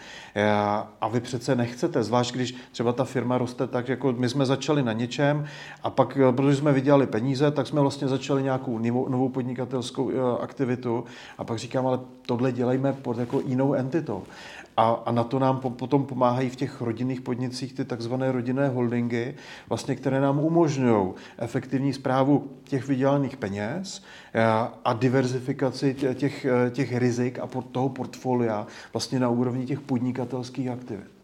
a 1.01 1.07
vy 1.07 1.19
přece 1.19 1.55
nechcete, 1.55 2.03
zvlášť 2.03 2.35
když 2.35 2.55
třeba 2.71 2.93
ta 2.93 3.03
firma 3.03 3.37
roste 3.37 3.67
tak, 3.67 3.89
jako 3.89 4.13
my 4.17 4.29
jsme 4.29 4.45
začali 4.45 4.83
na 4.83 4.93
něčem 4.93 5.45
a 5.83 5.89
pak, 5.89 6.17
protože 6.35 6.55
jsme 6.55 6.73
vydělali 6.73 7.07
peníze, 7.07 7.51
tak 7.51 7.67
jsme 7.67 7.81
vlastně 7.81 8.07
začali 8.07 8.43
nějakou 8.43 8.79
novou 9.09 9.29
podnikatelskou 9.29 10.11
aktivitu 10.41 11.03
a 11.37 11.43
pak 11.43 11.59
říkám, 11.59 11.87
ale 11.87 11.99
tohle 12.25 12.51
dělejme 12.51 12.93
pod 12.93 13.17
jako 13.17 13.41
jinou 13.45 13.73
entitou. 13.73 14.23
A, 14.77 14.91
a 14.91 15.11
na 15.11 15.23
to 15.23 15.39
nám 15.39 15.59
po, 15.59 15.69
potom 15.69 16.05
pomáhají 16.05 16.49
v 16.49 16.55
těch 16.55 16.81
rodinných 16.81 17.21
podnicích 17.21 17.73
ty 17.73 17.85
takzvané 17.85 18.31
rodinné 18.31 18.69
holdingy, 18.69 19.35
vlastně, 19.69 19.95
které 19.95 20.21
nám 20.21 20.39
umožňují 20.39 21.13
efektivní 21.37 21.93
zprávu 21.93 22.47
těch 22.63 22.87
vydělaných 22.87 23.37
peněz 23.37 24.03
a, 24.33 24.71
eh, 24.73 24.77
a 24.85 24.93
diverzifikaci 24.93 25.95
těch, 26.13 26.45
eh, 26.45 26.71
těch 26.71 26.97
rizik 26.97 27.39
a 27.39 27.47
toho 27.71 27.89
portfolia 27.89 28.67
vlastně 28.93 29.19
na 29.19 29.29
úrovni 29.29 29.65
těch 29.65 29.79
podnikatelských 29.79 30.69
aktivit. 30.69 31.15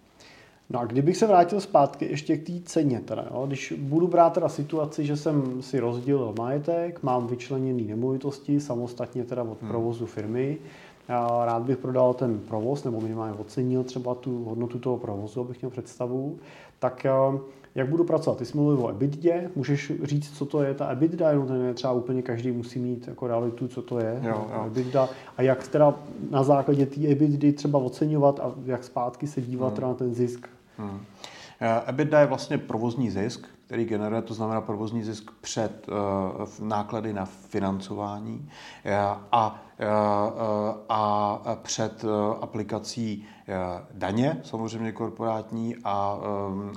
No 0.73 0.79
a 0.79 0.85
kdybych 0.85 1.17
se 1.17 1.27
vrátil 1.27 1.61
zpátky 1.61 2.05
ještě 2.05 2.37
k 2.37 2.47
té 2.47 2.53
ceně, 2.65 2.99
teda, 2.99 3.25
jo? 3.31 3.47
když 3.47 3.73
budu 3.77 4.07
brát 4.07 4.33
teda 4.33 4.49
situaci, 4.49 5.05
že 5.05 5.17
jsem 5.17 5.61
si 5.61 5.79
rozdělil 5.79 6.33
majetek, 6.37 7.03
mám 7.03 7.27
vyčleněný 7.27 7.83
nemovitosti 7.83 8.59
samostatně 8.59 9.23
teda 9.23 9.43
od 9.43 9.61
hmm. 9.61 9.69
provozu 9.69 10.05
firmy, 10.05 10.57
já 10.57 10.90
rád 11.45 11.63
bych 11.63 11.77
prodal 11.77 12.13
ten 12.13 12.39
provoz, 12.39 12.83
nebo 12.83 13.01
minimálně 13.01 13.33
ocenil 13.33 13.83
třeba 13.83 14.15
tu 14.15 14.43
hodnotu 14.43 14.79
toho 14.79 14.97
provozu, 14.97 15.41
abych 15.41 15.61
měl 15.61 15.71
představu, 15.71 16.39
tak 16.79 17.05
eh, 17.05 17.39
jak 17.75 17.87
budu 17.87 18.03
pracovat? 18.03 18.37
Ty 18.37 18.45
jsi 18.45 18.57
mluvil 18.57 18.85
o 18.85 18.89
EBITDA, 18.89 19.49
můžeš 19.55 19.91
říct, 20.03 20.37
co 20.37 20.45
to 20.45 20.63
je 20.63 20.73
ta 20.73 20.91
EBITDA, 20.91 21.29
jenom 21.29 21.47
ten 21.47 21.61
je 21.61 21.73
třeba 21.73 21.93
úplně 21.93 22.21
každý 22.21 22.51
musí 22.51 22.79
mít 22.79 23.07
jako 23.07 23.27
realitu, 23.27 23.67
co 23.67 23.81
to 23.81 23.99
je 23.99 24.19
jo, 24.23 24.47
jo. 24.53 24.63
EBITDA 24.65 25.09
a 25.37 25.41
jak 25.41 25.67
teda 25.67 25.95
na 26.29 26.43
základě 26.43 26.85
té 26.85 27.07
EBITDA 27.07 27.47
třeba 27.55 27.79
oceňovat 27.79 28.39
a 28.39 28.51
jak 28.65 28.83
zpátky 28.83 29.27
se 29.27 29.41
dívat 29.41 29.79
hmm. 29.79 29.87
na 29.87 29.93
ten 29.93 30.13
zisk. 30.13 30.47
Hmm. 30.77 30.99
Eh, 31.61 31.81
EBITDA 31.87 32.19
je 32.19 32.25
vlastně 32.25 32.57
provozní 32.57 33.11
zisk, 33.11 33.47
který 33.71 33.85
generuje, 33.85 34.21
to 34.21 34.33
znamená 34.33 34.61
provozní 34.61 35.03
zisk 35.03 35.31
před 35.41 35.87
uh, 35.87 36.67
náklady 36.67 37.13
na 37.13 37.25
financování 37.25 38.49
uh, 38.85 38.91
a, 39.31 39.63
uh, 39.79 40.75
a 40.89 41.41
před 41.63 42.05
aplikací 42.41 43.25
daně, 43.93 44.41
samozřejmě 44.43 44.91
korporátní, 44.91 45.75
a 45.83 46.17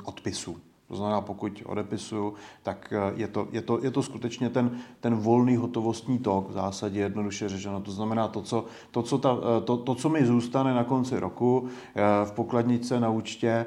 odpisů. 0.04 0.56
To 0.88 0.96
znamená, 0.96 1.20
pokud 1.20 1.62
odepisuju, 1.66 2.34
tak 2.62 2.92
eh, 2.92 3.12
je 3.16 3.28
to, 3.28 3.48
je 3.52 3.62
to, 3.62 3.78
je 3.82 3.90
to 3.90 4.02
skutečně 4.02 4.50
ten, 4.50 4.78
ten 5.00 5.14
volný 5.14 5.56
hotovostní 5.56 6.18
tok, 6.18 6.48
v 6.48 6.52
zásadě 6.52 7.00
jednoduše 7.00 7.48
řečeno. 7.48 7.80
To 7.80 7.92
znamená, 7.92 8.28
to 8.28 8.42
co, 8.42 8.64
to, 8.90 9.02
co 9.02 9.18
ta, 9.18 9.36
eh, 9.36 9.60
to, 9.60 9.76
to, 9.76 9.94
co 9.94 10.08
mi 10.08 10.26
zůstane 10.26 10.74
na 10.74 10.84
konci 10.84 11.20
roku 11.20 11.68
eh, 11.94 12.02
v 12.24 12.32
pokladnice 12.32 13.00
na 13.00 13.10
účtě, 13.10 13.66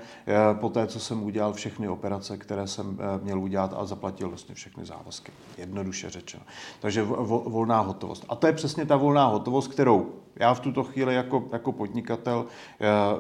po 0.54 0.70
té, 0.70 0.88
co 0.88 1.00
jsem 1.00 1.24
udělal 1.24 1.54
všechny 1.54 1.88
operace, 1.88 2.38
které 2.38 2.68
jsem 2.68 3.00
měl 3.24 3.40
udělat 3.40 3.74
a 3.78 3.86
zaplatil 3.86 4.30
vlastně 4.30 4.56
všechny 4.56 4.86
závazky. 4.86 5.32
Jednoduše 5.58 6.10
řečeno. 6.10 6.44
Takže 6.80 7.04
volná 7.04 7.80
hotovost. 7.80 8.26
A 8.30 8.36
to 8.36 8.48
je 8.48 8.54
přesně 8.54 8.86
ta 8.86 8.96
volná 8.96 9.26
hotovost, 9.26 9.68
kterou 9.68 10.12
já 10.36 10.54
v 10.54 10.60
tuto 10.60 10.84
chvíli 10.84 11.16
jako, 11.16 11.44
jako 11.52 11.72
podnikatel 11.72 12.46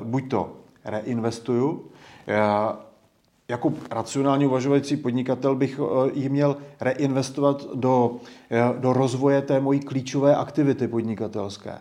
buď 0.03 0.29
to 0.29 0.53
reinvestuju, 0.85 1.85
jako 3.49 3.73
racionálně 3.91 4.47
uvažující 4.47 4.97
podnikatel 4.97 5.55
bych 5.55 5.79
eh, 5.79 6.11
ji 6.13 6.29
měl 6.29 6.57
reinvestovat 6.81 7.65
do, 7.75 8.15
eh, 8.51 8.73
do 8.79 8.93
rozvoje 8.93 9.41
té 9.41 9.59
mojí 9.59 9.79
klíčové 9.79 10.35
aktivity 10.35 10.87
podnikatelské. 10.87 11.77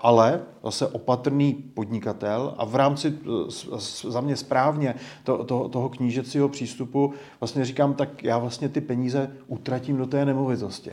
Ale 0.00 0.40
zase 0.64 0.86
opatrný 0.86 1.52
podnikatel 1.52 2.54
a 2.58 2.64
v 2.64 2.74
rámci 2.74 3.14
eh, 3.14 4.10
za 4.10 4.20
mě 4.20 4.36
správně 4.36 4.94
to, 5.24 5.44
to, 5.44 5.68
toho 5.68 5.88
knížecího 5.88 6.48
přístupu 6.48 7.12
vlastně 7.40 7.64
říkám, 7.64 7.94
tak 7.94 8.24
já 8.24 8.38
vlastně 8.38 8.68
ty 8.68 8.80
peníze 8.80 9.30
utratím 9.46 9.96
do 9.96 10.06
té 10.06 10.24
nemovitosti. 10.24 10.90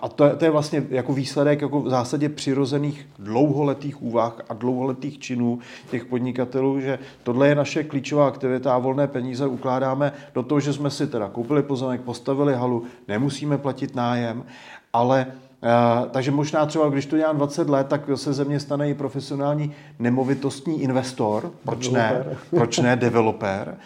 A 0.00 0.08
to 0.14 0.24
je, 0.24 0.36
to 0.36 0.44
je 0.44 0.50
vlastně 0.50 0.86
jako 0.90 1.12
výsledek 1.12 1.60
jako 1.60 1.80
v 1.80 1.90
zásadě 1.90 2.28
přirozených 2.28 3.08
dlouholetých 3.18 4.02
úvah 4.02 4.40
a 4.48 4.54
dlouholetých 4.54 5.18
činů 5.18 5.58
těch 5.90 6.04
podnikatelů, 6.04 6.80
že 6.80 6.98
tohle 7.22 7.48
je 7.48 7.54
naše 7.54 7.84
klíčová 7.84 8.28
aktivita 8.28 8.74
a 8.74 8.78
volné 8.96 9.06
peníze 9.12 9.46
ukládáme 9.46 10.12
do 10.34 10.42
toho, 10.42 10.60
že 10.60 10.72
jsme 10.72 10.90
si 10.90 11.06
teda 11.06 11.28
koupili 11.28 11.62
pozemek, 11.62 12.00
postavili 12.00 12.54
halu, 12.54 12.84
nemusíme 13.08 13.58
platit 13.58 13.94
nájem, 13.94 14.44
ale 14.92 15.26
Uh, 15.56 16.08
takže 16.10 16.30
možná 16.30 16.66
třeba, 16.66 16.88
když 16.88 17.06
to 17.06 17.16
dělám 17.16 17.36
20 17.36 17.68
let, 17.68 17.86
tak 17.86 18.00
se 18.14 18.32
ze 18.32 18.44
mě 18.44 18.60
stane 18.60 18.90
i 18.90 18.94
profesionální 18.94 19.72
nemovitostní 19.98 20.82
investor, 20.82 21.52
proč 21.64 21.88
ne, 21.88 22.24
proč 22.50 22.78
ne 22.78 22.96
developer, 22.96 23.76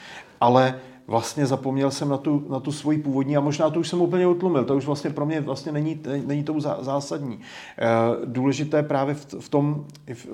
ale 0.41 0.75
vlastně 1.11 1.47
zapomněl 1.47 1.91
jsem 1.91 2.09
na 2.09 2.17
tu, 2.17 2.47
na 2.51 2.61
tu 2.61 2.73
svoji 2.73 2.99
původní 2.99 3.37
a 3.37 3.41
možná 3.41 3.71
to 3.71 3.81
už 3.81 3.89
jsem 3.89 4.01
úplně 4.01 4.27
utlumil, 4.27 4.65
to 4.65 4.77
už 4.77 4.87
vlastně 4.87 5.11
pro 5.11 5.27
mě 5.27 5.41
vlastně 5.41 5.73
není, 5.73 6.01
není 6.27 6.45
to 6.45 6.61
zásadní. 6.81 7.41
Eh, 7.79 7.87
důležité 8.25 8.83
právě 8.83 9.15
v, 9.15 9.27
v 9.41 9.49
tom, 9.49 9.85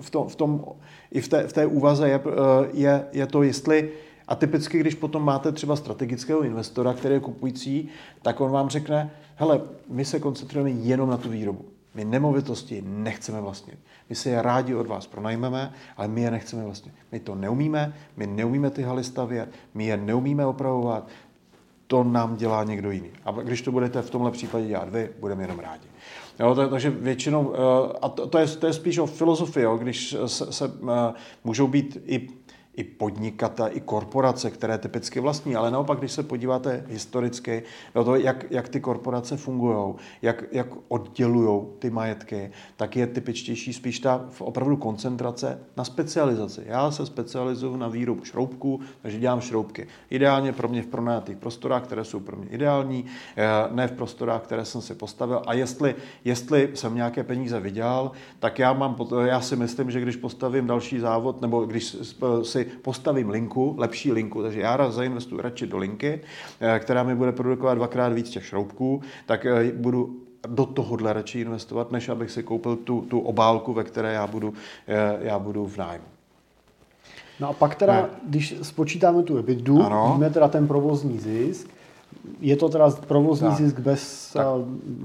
v 0.01 0.11
tom, 0.11 0.29
v 0.29 0.37
tom, 0.37 0.65
i 1.13 1.21
v 1.21 1.29
té, 1.29 1.49
v 1.49 1.53
té 1.53 1.67
úvaze 1.67 2.09
je, 2.09 2.21
eh, 2.27 2.69
je, 2.73 3.05
je 3.13 3.27
to, 3.27 3.43
jestli 3.43 3.91
a 4.29 4.35
typicky, 4.35 4.79
když 4.79 4.95
potom 4.95 5.25
máte 5.25 5.53
třeba 5.53 5.77
strategického 5.77 6.43
investora, 6.43 6.95
který 6.95 7.15
je 7.15 7.21
kupující, 7.21 7.89
tak 8.23 8.41
on 8.41 8.51
vám 8.51 8.69
řekne, 8.69 9.11
hele, 9.37 9.61
my 9.89 10.05
se 10.05 10.21
koncentrujeme 10.21 10.71
jenom 10.71 11.11
na 11.11 11.17
tu 11.17 11.29
výrobu. 11.29 11.65
My 11.95 12.05
nemovitosti 12.05 12.83
nechceme 12.87 13.41
vlastnit. 13.41 13.79
My 14.09 14.15
si 14.17 14.29
je 14.29 14.43
rádi 14.43 14.75
od 14.75 14.87
vás 14.87 15.07
pronajmeme, 15.07 15.73
ale 15.97 16.09
my 16.09 16.23
je 16.23 16.31
nechceme 16.31 16.65
vlastnit. 16.65 16.95
My 17.13 17.21
to 17.21 17.35
neumíme, 17.35 17.95
my 18.17 18.27
neumíme 18.27 18.71
ty 18.71 18.83
haly 18.83 19.05
stavět, 19.05 19.49
my 19.75 19.87
je 19.87 19.97
neumíme 19.97 20.47
opravovat, 20.47 21.09
to 21.87 22.05
nám 22.05 22.37
dělá 22.37 22.65
někdo 22.65 22.91
jiný. 22.91 23.11
A 23.25 23.33
když 23.33 23.63
to 23.63 23.73
budete 23.73 24.03
v 24.03 24.11
tomhle 24.11 24.31
případě 24.31 24.67
dělat 24.67 24.89
vy, 24.89 25.11
budeme 25.21 25.45
jenom 25.45 25.59
rádi. 25.59 25.87
Jo, 26.41 26.55
takže 26.71 26.91
většinou, 26.91 27.55
eh, 27.55 27.99
a 28.03 28.09
to, 28.09 28.27
to, 28.27 28.39
je, 28.39 28.47
to 28.47 28.67
je 28.67 28.73
spíš 28.73 28.99
o 28.99 29.07
filozofii, 29.07 29.65
jo, 29.65 29.77
když 29.77 30.17
se, 30.27 30.53
se 30.53 30.65
eh, 30.65 31.13
můžou 31.45 31.67
být 31.67 32.03
i 32.07 32.29
i 32.77 32.85
podnikatel, 32.85 33.69
i 33.73 33.81
korporace, 33.81 34.51
které 34.51 34.79
typicky 34.79 35.21
vlastní, 35.21 35.57
ale 35.57 35.71
naopak, 35.71 35.99
když 35.99 36.13
se 36.13 36.23
podíváte 36.23 36.85
historicky 36.89 37.63
na 37.95 38.05
to, 38.05 38.17
jak, 38.17 38.45
jak 38.51 38.69
ty 38.69 38.81
korporace 38.81 39.37
fungují, 39.37 39.95
jak, 40.23 40.45
jak 40.53 40.67
oddělují 40.89 41.63
ty 41.79 41.91
majetky, 41.91 42.51
tak 42.77 42.97
je 42.97 43.07
typičtější 43.07 43.73
spíš 43.73 44.01
ta 44.01 44.29
opravdu 44.39 44.77
koncentrace 44.77 45.61
na 45.77 45.85
specializaci. 45.85 46.63
Já 46.67 46.91
se 46.91 47.07
specializuju 47.07 47.77
na 47.77 47.89
výrobu 47.89 48.25
šroubků, 48.25 48.81
takže 49.03 49.19
dělám 49.19 49.41
šroubky. 49.41 49.87
Ideálně 50.11 50.53
pro 50.53 50.69
mě 50.69 50.83
v 50.83 50.87
pronajatých 50.87 51.37
prostorách, 51.37 51.83
které 51.83 52.05
jsou 52.05 52.21
pro 52.21 52.37
mě 52.37 52.49
ideální, 52.49 53.05
eh, 53.37 53.47
ne 53.71 53.89
v 53.89 53.93
prostorách, 53.93 54.43
které 54.43 54.65
jsem 54.65 54.81
si 54.81 54.95
postavil. 54.95 55.43
A 55.47 55.55
jestli, 55.55 55.95
jestli 56.25 56.71
jsem 56.75 56.95
nějaké 56.95 57.25
peníze 57.25 57.61
vydělal, 57.61 58.13
tak 58.39 58.59
já, 58.59 58.73
mám, 58.73 58.97
já 59.25 59.41
si 59.41 59.57
myslím, 59.57 59.91
že 59.91 60.01
když 60.01 60.17
postavím 60.17 60.67
další 60.67 60.99
závod, 60.99 61.41
nebo 61.41 61.65
když 61.65 61.97
si 62.43 62.66
postavím 62.83 63.31
linku, 63.31 63.75
lepší 63.79 64.13
linku, 64.13 64.43
takže 64.43 64.61
já 64.61 64.91
zainvestuji 64.91 65.43
radši 65.43 65.67
do 65.67 65.79
linky, 65.79 66.21
eh, 66.61 66.79
která 66.79 67.03
mi 67.03 67.15
bude 67.15 67.33
produkovat 67.33 67.79
dvakrát 67.79 68.13
víc 68.13 68.31
těch 68.31 68.47
šroubků, 68.47 69.03
tak 69.27 69.47
eh, 69.47 69.73
budu 69.73 70.17
do 70.49 70.67
tohohle 70.67 71.13
radši 71.13 71.41
investovat, 71.41 71.93
než 71.93 72.09
abych 72.09 72.31
si 72.31 72.43
koupil 72.43 72.77
tu, 72.77 73.01
tu 73.01 73.21
obálku, 73.21 73.73
ve 73.73 73.85
které 73.85 74.13
já 74.13 74.27
budu, 74.27 74.55
eh, 74.89 75.19
já 75.21 75.39
budu 75.39 75.67
v 75.67 75.77
nájmu. 75.77 76.05
No 77.41 77.49
a 77.49 77.53
pak 77.53 77.75
teda, 77.75 77.93
ne. 77.93 78.09
když 78.27 78.55
spočítáme 78.63 79.23
tu 79.23 79.39
EBITDA, 79.39 80.13
víme 80.13 80.31
teda 80.31 80.49
ten 80.49 80.67
provozní 80.67 81.19
zisk, 81.19 81.69
je 82.41 82.57
to 82.57 82.69
teda 82.69 82.91
provozní 82.91 83.49
tak. 83.49 83.57
zisk 83.57 83.79
bez 83.79 84.33
tak. 84.33 84.45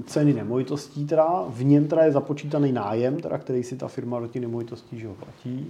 ceny 0.06 0.32
nemovitostí, 0.32 1.06
teda, 1.06 1.44
v 1.48 1.64
něm 1.64 1.88
teda 1.88 2.04
je 2.04 2.12
započítaný 2.12 2.72
nájem, 2.72 3.20
teda, 3.20 3.38
který 3.38 3.62
si 3.62 3.76
ta 3.76 3.88
firma 3.88 4.20
do 4.20 4.26
těch 4.26 4.42
nemovitostí 4.42 4.98
že 4.98 5.08
ho 5.08 5.14
platí. 5.14 5.66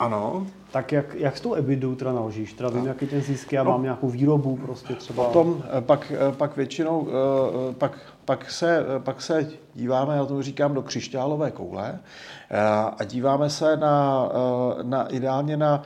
Ano. 0.00 0.46
Tak 0.70 0.92
jak, 0.92 1.14
jak 1.14 1.36
s 1.36 1.40
tou 1.40 1.54
EBITDA 1.54 1.94
teda 1.96 2.12
naložíš? 2.12 2.52
Teda 2.52 2.68
vím, 2.68 2.86
jaký 2.86 3.06
ten 3.06 3.22
zisk, 3.22 3.52
já 3.52 3.62
no. 3.62 3.70
mám 3.70 3.82
nějakou 3.82 4.08
výrobu 4.08 4.56
prostě 4.56 4.94
třeba. 4.94 5.24
Potom 5.24 5.62
eh, 5.78 5.80
pak, 5.80 6.12
eh, 6.12 6.32
pak 6.32 6.56
většinou, 6.56 7.08
eh, 7.08 7.74
pak, 7.74 7.98
pak, 8.24 8.50
se, 8.50 8.84
pak 8.98 9.22
se 9.22 9.48
díváme, 9.74 10.16
já 10.16 10.24
to 10.24 10.42
říkám, 10.42 10.74
do 10.74 10.82
křišťálové 10.82 11.50
koule 11.50 11.98
a 12.98 13.04
díváme 13.04 13.50
se 13.50 13.76
na, 13.76 14.28
na 14.82 15.06
ideálně 15.06 15.56
na 15.56 15.82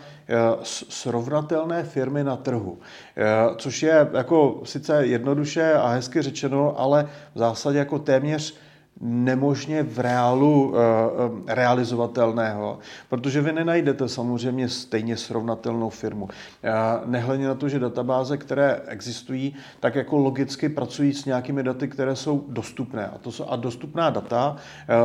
srovnatelné 0.62 1.82
firmy 1.82 2.24
na 2.24 2.36
trhu, 2.36 2.78
což 3.56 3.82
je 3.82 4.08
jako 4.12 4.60
sice 4.64 5.06
jednoduše 5.06 5.74
a 5.74 5.88
hezky 5.88 6.22
řečeno, 6.22 6.80
ale 6.80 7.08
v 7.34 7.38
zásadě 7.38 7.78
jako 7.78 7.98
téměř 7.98 8.54
nemožně 9.00 9.82
v 9.82 9.98
reálu 9.98 10.74
e, 10.76 11.54
realizovatelného, 11.54 12.78
protože 13.08 13.40
vy 13.40 13.52
nenajdete 13.52 14.08
samozřejmě 14.08 14.68
stejně 14.68 15.16
srovnatelnou 15.16 15.90
firmu. 15.90 16.28
E, 16.62 16.70
nehledně 17.04 17.46
na 17.46 17.54
to, 17.54 17.68
že 17.68 17.78
databáze, 17.78 18.36
které 18.36 18.80
existují, 18.86 19.54
tak 19.80 19.94
jako 19.94 20.18
logicky 20.18 20.68
pracují 20.68 21.12
s 21.12 21.24
nějakými 21.24 21.62
daty, 21.62 21.88
které 21.88 22.16
jsou 22.16 22.44
dostupné. 22.48 23.06
A, 23.06 23.18
to 23.18 23.32
jsou, 23.32 23.44
a 23.44 23.56
dostupná 23.56 24.10
data 24.10 24.56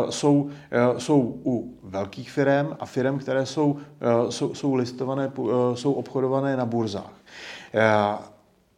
jsou, 0.10 0.50
jsou 0.98 1.42
u 1.46 1.78
velkých 1.84 2.32
firm 2.32 2.68
a 2.80 2.86
firm, 2.86 3.20
které 3.20 3.46
jsou, 3.46 3.78
jsou, 4.30 4.54
jsou 4.54 4.76
listované, 4.76 5.32
jsou 5.74 5.94
obchodované 5.94 6.58
na 6.58 6.66
burzách. 6.66 7.14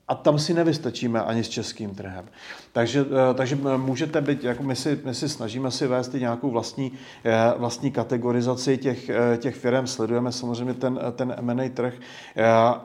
A 0.08 0.16
tam 0.16 0.40
si 0.40 0.54
nevystačíme 0.54 1.22
ani 1.22 1.44
s 1.44 1.50
českým 1.50 1.96
trhem. 1.96 2.26
Takže, 2.74 3.06
eh, 3.32 3.34
takže 3.34 3.58
můžete 3.78 4.22
být, 4.22 4.44
jako 4.44 4.64
my 4.64 4.76
si, 4.76 5.00
my 5.06 5.16
si 5.16 5.30
snažíme 5.30 5.72
si 5.72 5.88
vést 5.88 6.16
i 6.16 6.20
nějakou 6.20 6.52
vlastní, 6.52 6.92
eh, 7.26 7.54
vlastní 7.58 7.92
kategorizaci 7.92 8.78
těch, 8.78 9.10
eh, 9.10 9.38
těch 9.38 9.56
firm, 9.56 9.88
sledujeme 9.88 10.32
samozřejmě 10.32 10.74
ten, 10.74 11.00
ten 11.16 11.36
M&A 11.38 11.70
trh, 11.70 11.94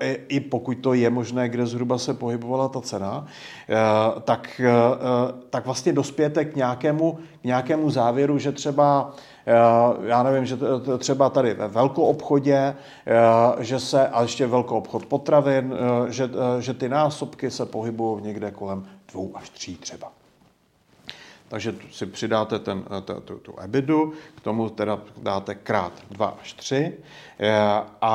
i, 0.01 0.21
i 0.29 0.41
pokud 0.41 0.75
to 0.75 0.95
je 0.95 1.11
možné, 1.11 1.49
kde 1.49 1.67
zhruba 1.67 1.99
se 1.99 2.15
pohybovala 2.15 2.69
ta 2.69 2.81
cena, 2.81 3.27
tak, 4.25 4.61
tak 5.51 5.67
vlastně 5.67 5.93
dospějete 5.93 6.45
k 6.45 6.57
nějakému, 6.57 7.19
k 7.41 7.45
nějakému 7.45 7.91
závěru, 7.91 8.39
že 8.39 8.53
třeba 8.53 9.15
já 10.03 10.23
nevím, 10.23 10.47
že 10.47 10.57
třeba 10.99 11.31
tady 11.31 11.55
ve 11.55 11.69
velkou 11.69 12.03
obchodě, 12.03 12.75
že 13.59 13.81
se, 13.81 14.09
a 14.09 14.23
ještě 14.23 14.47
velkou 14.47 14.77
obchod 14.77 15.07
potravin, 15.07 15.75
že, 16.09 16.31
že 16.61 16.75
ty 16.75 16.89
násobky 16.89 17.51
se 17.51 17.67
pohybují 17.67 18.23
někde 18.23 18.51
kolem 18.51 18.87
dvou 19.13 19.37
až 19.37 19.51
tří 19.51 19.77
třeba. 19.77 20.13
Takže 21.49 21.75
si 21.91 22.07
přidáte 22.07 22.59
ten, 22.59 22.85
tu, 23.25 23.39
tu 23.39 23.59
EBIDu, 23.61 24.13
k 24.37 24.41
tomu 24.41 24.69
teda 24.69 25.01
dáte 25.17 25.55
krát 25.55 25.93
2 26.11 26.39
až 26.43 26.53
3 26.53 26.99
a, 28.01 28.13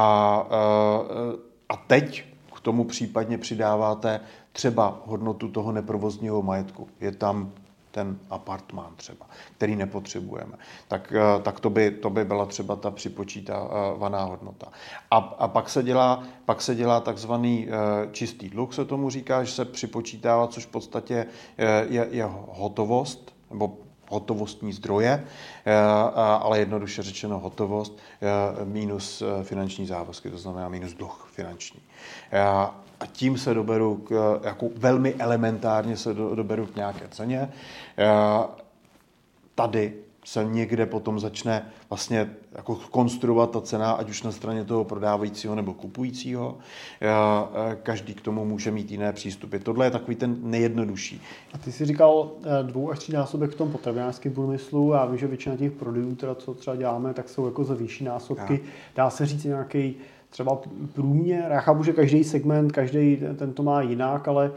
a 1.69 1.75
teď 1.87 2.23
k 2.55 2.59
tomu 2.59 2.83
případně 2.83 3.37
přidáváte 3.37 4.19
třeba 4.51 5.01
hodnotu 5.05 5.47
toho 5.47 5.71
neprovozního 5.71 6.41
majetku. 6.41 6.87
Je 6.99 7.11
tam 7.11 7.51
ten 7.91 8.19
apartmán 8.29 8.93
třeba, 8.95 9.25
který 9.57 9.75
nepotřebujeme. 9.75 10.57
Tak, 10.87 11.13
eh, 11.15 11.41
tak 11.41 11.59
to, 11.59 11.69
by, 11.69 11.91
to 11.91 12.09
by 12.09 12.25
byla 12.25 12.45
třeba 12.45 12.75
ta 12.75 12.91
připočítávaná 12.91 14.23
hodnota. 14.23 14.67
A, 15.11 15.17
a 15.17 15.47
pak, 15.47 15.69
se 15.69 15.83
dělá, 15.83 16.23
pak 16.45 16.61
se 16.61 16.75
dělá 16.75 16.99
takzvaný 16.99 17.67
eh, 17.67 18.09
čistý 18.11 18.49
dluh, 18.49 18.73
se 18.73 18.85
tomu 18.85 19.09
říká, 19.09 19.43
že 19.43 19.51
se 19.51 19.65
připočítává, 19.65 20.47
což 20.47 20.65
v 20.65 20.69
podstatě 20.69 21.25
eh, 21.57 21.85
je, 21.89 22.07
je 22.11 22.29
hotovost, 22.49 23.35
nebo 23.51 23.77
hotovostní 24.09 24.73
zdroje, 24.73 25.25
ale 26.39 26.59
jednoduše 26.59 27.03
řečeno 27.03 27.39
hotovost 27.39 27.97
minus 28.63 29.23
finanční 29.43 29.85
závazky, 29.85 30.29
to 30.29 30.37
znamená 30.37 30.69
minus 30.69 30.93
dluh 30.93 31.29
finanční 31.31 31.81
a 33.01 33.05
tím 33.05 33.37
se 33.37 33.53
doberu 33.53 33.95
k, 33.95 34.39
jako 34.43 34.69
velmi 34.75 35.13
elementárně 35.13 35.97
se 35.97 36.13
do, 36.13 36.35
doberu 36.35 36.65
k 36.65 36.75
nějaké 36.75 37.07
ceně. 37.07 37.49
Tady 39.55 39.93
se 40.25 40.43
někde 40.45 40.85
potom 40.85 41.19
začne 41.19 41.65
vlastně 41.89 42.29
jako 42.51 42.75
konstruovat 42.75 43.51
ta 43.51 43.61
cena, 43.61 43.91
ať 43.91 44.09
už 44.09 44.23
na 44.23 44.31
straně 44.31 44.65
toho 44.65 44.83
prodávajícího 44.83 45.55
nebo 45.55 45.73
kupujícího. 45.73 46.57
Každý 47.83 48.13
k 48.13 48.21
tomu 48.21 48.45
může 48.45 48.71
mít 48.71 48.91
jiné 48.91 49.13
přístupy. 49.13 49.57
Tohle 49.57 49.85
je 49.85 49.91
takový 49.91 50.15
ten 50.15 50.37
nejjednodušší. 50.41 51.21
A 51.53 51.57
ty 51.57 51.71
jsi 51.71 51.85
říkal 51.85 52.31
eh, 52.43 52.63
dvou 52.63 52.91
až 52.91 52.99
tří 52.99 53.13
násobek 53.13 53.51
v 53.51 53.55
tom 53.55 53.71
potravinářském 53.71 54.33
průmyslu. 54.33 54.93
Já 54.93 55.05
vím, 55.05 55.17
že 55.17 55.27
většina 55.27 55.57
těch 55.57 55.71
prodejů, 55.71 56.15
teda, 56.15 56.35
co 56.35 56.53
třeba 56.53 56.75
děláme, 56.75 57.13
tak 57.13 57.29
jsou 57.29 57.45
jako 57.45 57.63
za 57.63 57.73
vyšší 57.73 58.03
násobky. 58.03 58.53
Já. 58.53 58.69
Dá 58.95 59.09
se 59.09 59.25
říct 59.25 59.43
nějaký 59.43 59.95
třeba 60.31 60.61
průměr, 60.93 61.51
já 61.51 61.59
chápu, 61.59 61.83
že 61.83 61.93
každý 61.93 62.23
segment, 62.23 62.71
každý 62.71 63.21
ten 63.37 63.53
to 63.53 63.63
má 63.63 63.81
jinak, 63.81 64.27
ale 64.27 64.51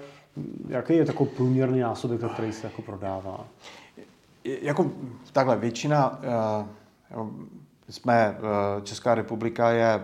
jaký 0.69 0.97
je 0.97 1.05
takový 1.05 1.31
průměrný 1.37 1.81
násobek, 1.81 2.21
který 2.35 2.53
se 2.53 2.67
jako 2.67 2.83
prodává? 2.83 3.47
Jako 4.45 4.91
takhle, 5.33 5.57
většina 5.57 6.21
uh, 7.17 7.29
jsme, 7.89 8.37
Česká 8.83 9.15
republika 9.15 9.71
je, 9.71 10.01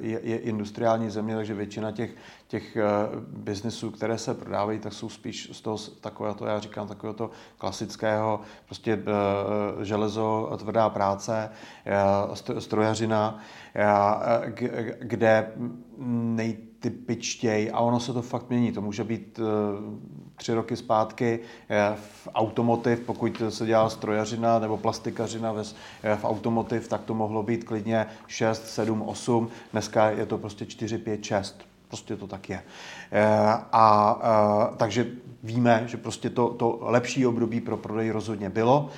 je, 0.00 0.20
je 0.22 0.38
industriální 0.38 1.10
země, 1.10 1.36
takže 1.36 1.54
většina 1.54 1.92
těch, 1.92 2.10
těch 2.48 2.76
biznesů, 3.18 3.90
které 3.90 4.18
se 4.18 4.34
prodávají, 4.34 4.78
tak 4.78 4.92
jsou 4.92 5.08
spíš 5.08 5.50
z 5.52 5.60
toho 5.60 5.78
takového, 6.00 6.34
to 6.34 6.46
já 6.46 6.60
říkám, 6.60 6.88
takového 6.88 7.14
to 7.14 7.30
klasického, 7.58 8.40
prostě 8.66 9.02
železo, 9.82 10.56
tvrdá 10.58 10.90
práce, 10.90 11.50
strojařina, 12.58 13.38
kde 14.98 15.52
nejtypičtěji, 15.98 17.70
a 17.70 17.80
ono 17.80 18.00
se 18.00 18.12
to 18.12 18.22
fakt 18.22 18.50
mění, 18.50 18.72
to 18.72 18.80
může 18.80 19.04
být 19.04 19.40
tři 20.36 20.54
roky 20.54 20.76
zpátky 20.76 21.40
v 21.94 22.28
automotiv, 22.34 23.00
pokud 23.00 23.42
se 23.48 23.66
dělá 23.66 23.90
strojařina 23.90 24.58
nebo 24.58 24.76
plastikařina 24.76 25.54
v 26.16 26.24
automotiv, 26.24 26.88
tak 26.88 27.00
to 27.04 27.14
mohlo 27.14 27.42
být 27.42 27.64
klidně 27.64 28.06
6, 28.26 28.66
7, 28.66 29.02
8, 29.02 29.48
dneska 29.72 30.10
je 30.10 30.26
to 30.26 30.38
prostě 30.38 30.66
4, 30.66 30.98
5, 30.98 31.24
6. 31.24 31.68
Prostě 31.88 32.16
to 32.16 32.26
tak 32.26 32.50
je. 32.50 32.62
A, 33.72 34.10
a 34.22 34.74
takže 34.76 35.06
víme, 35.42 35.84
že 35.86 35.96
prostě 35.96 36.30
to, 36.30 36.48
to 36.48 36.78
lepší 36.82 37.26
období 37.26 37.60
pro 37.60 37.76
prodej 37.76 38.10
rozhodně 38.10 38.50
bylo. 38.50 38.88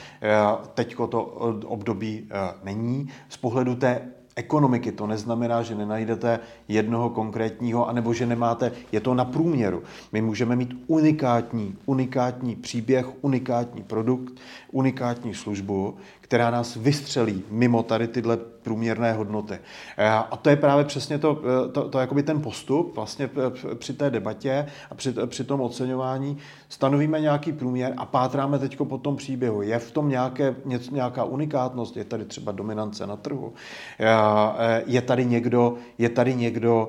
Teď 0.74 0.96
to 0.96 1.22
období 1.66 2.28
není. 2.62 3.08
Z 3.28 3.36
pohledu 3.36 3.74
té 3.74 4.00
ekonomiky. 4.36 4.92
To 4.92 5.06
neznamená, 5.06 5.62
že 5.62 5.74
nenajdete 5.74 6.40
jednoho 6.68 7.10
konkrétního, 7.10 7.88
anebo 7.88 8.14
že 8.14 8.26
nemáte, 8.26 8.72
je 8.92 9.00
to 9.00 9.14
na 9.14 9.24
průměru. 9.24 9.82
My 10.12 10.22
můžeme 10.22 10.56
mít 10.56 10.74
unikátní, 10.86 11.76
unikátní 11.86 12.56
příběh, 12.56 13.06
unikátní 13.20 13.82
produkt, 13.82 14.32
unikátní 14.72 15.34
službu, 15.34 15.96
která 16.30 16.50
nás 16.50 16.76
vystřelí 16.76 17.42
mimo 17.50 17.82
tady 17.82 18.08
tyhle 18.08 18.36
průměrné 18.36 19.12
hodnoty. 19.12 19.58
Eh, 19.96 20.08
a 20.08 20.36
to 20.36 20.50
je 20.50 20.56
právě 20.56 20.84
přesně 20.84 21.18
to, 21.18 21.42
eh, 21.42 21.72
to, 21.72 21.88
to 21.88 21.98
jakoby 21.98 22.22
ten 22.22 22.42
postup 22.42 22.96
vlastně 22.96 23.30
eh, 23.70 23.74
při 23.74 23.92
té 23.92 24.10
debatě 24.10 24.66
a 24.90 24.94
při, 24.94 25.14
při 25.26 25.44
tom 25.44 25.60
oceňování. 25.60 26.38
Stanovíme 26.68 27.20
nějaký 27.20 27.52
průměr 27.52 27.94
a 27.96 28.06
pátráme 28.06 28.58
teď 28.58 28.76
po 28.76 28.98
tom 28.98 29.16
příběhu. 29.16 29.62
Je 29.62 29.78
v 29.78 29.90
tom 29.90 30.08
nějaké, 30.08 30.56
nějaká 30.90 31.24
unikátnost, 31.24 31.96
je 31.96 32.04
tady 32.04 32.24
třeba 32.24 32.52
dominance 32.52 33.06
na 33.06 33.16
trhu, 33.16 33.52
je 34.86 35.02
tady 35.02 35.24
někdo, 35.24 35.74
je 35.98 36.08
tady 36.08 36.34
někdo 36.34 36.88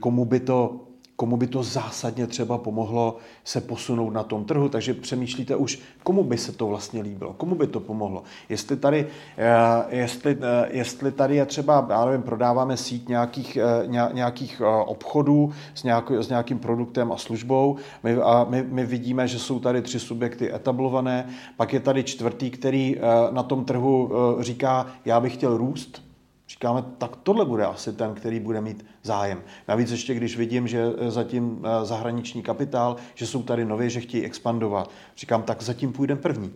komu 0.00 0.24
by 0.24 0.40
to 0.40 0.87
komu 1.18 1.36
by 1.36 1.46
to 1.46 1.62
zásadně 1.62 2.26
třeba 2.26 2.58
pomohlo 2.58 3.16
se 3.44 3.60
posunout 3.60 4.10
na 4.10 4.22
tom 4.22 4.44
trhu, 4.44 4.68
takže 4.68 4.94
přemýšlíte 4.94 5.56
už, 5.56 5.80
komu 6.02 6.24
by 6.24 6.38
se 6.38 6.52
to 6.52 6.66
vlastně 6.66 7.02
líbilo, 7.02 7.32
komu 7.32 7.54
by 7.54 7.66
to 7.66 7.80
pomohlo. 7.80 8.22
Jestli 8.48 8.76
tady, 8.76 9.06
eh, 9.38 9.96
jestli, 9.96 10.38
eh, 10.40 10.68
jestli 10.70 11.12
tady 11.12 11.36
je 11.36 11.46
třeba, 11.46 11.86
já 11.90 12.04
nevím, 12.04 12.22
prodáváme 12.22 12.76
síť 12.76 13.08
nějakých, 13.08 13.56
eh, 13.56 13.86
nějakých 14.12 14.62
obchodů 14.86 15.52
s, 15.74 15.82
nějak, 15.82 16.10
s 16.10 16.28
nějakým 16.28 16.58
produktem 16.58 17.12
a 17.12 17.16
službou, 17.16 17.76
my, 18.02 18.14
a 18.14 18.46
my, 18.48 18.62
my 18.62 18.86
vidíme, 18.86 19.28
že 19.28 19.38
jsou 19.38 19.60
tady 19.60 19.82
tři 19.82 20.00
subjekty 20.00 20.54
etablované, 20.54 21.28
pak 21.56 21.72
je 21.72 21.80
tady 21.80 22.04
čtvrtý, 22.04 22.50
který 22.50 22.96
na 23.30 23.42
tom 23.42 23.64
trhu 23.64 24.10
říká, 24.40 24.86
já 25.04 25.20
bych 25.20 25.34
chtěl 25.34 25.56
růst, 25.56 26.07
Říkáme, 26.48 26.84
tak 26.98 27.16
tohle 27.16 27.44
bude 27.44 27.64
asi 27.64 27.92
ten, 27.92 28.14
který 28.14 28.40
bude 28.40 28.60
mít 28.60 28.86
zájem. 29.02 29.42
Navíc 29.68 29.90
ještě, 29.90 30.14
když 30.14 30.36
vidím, 30.36 30.68
že 30.68 30.86
zatím 31.08 31.64
eh, 31.64 31.84
zahraniční 31.84 32.42
kapitál, 32.42 32.96
že 33.14 33.26
jsou 33.26 33.42
tady 33.42 33.64
nově, 33.64 33.90
že 33.90 34.00
chtějí 34.00 34.24
expandovat. 34.24 34.90
Říkám, 35.16 35.42
tak 35.42 35.62
zatím 35.62 35.92
půjdeme 35.92 36.20
první. 36.20 36.52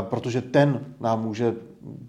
Protože 0.00 0.42
ten 0.42 0.80
nám 1.00 1.22
může 1.22 1.54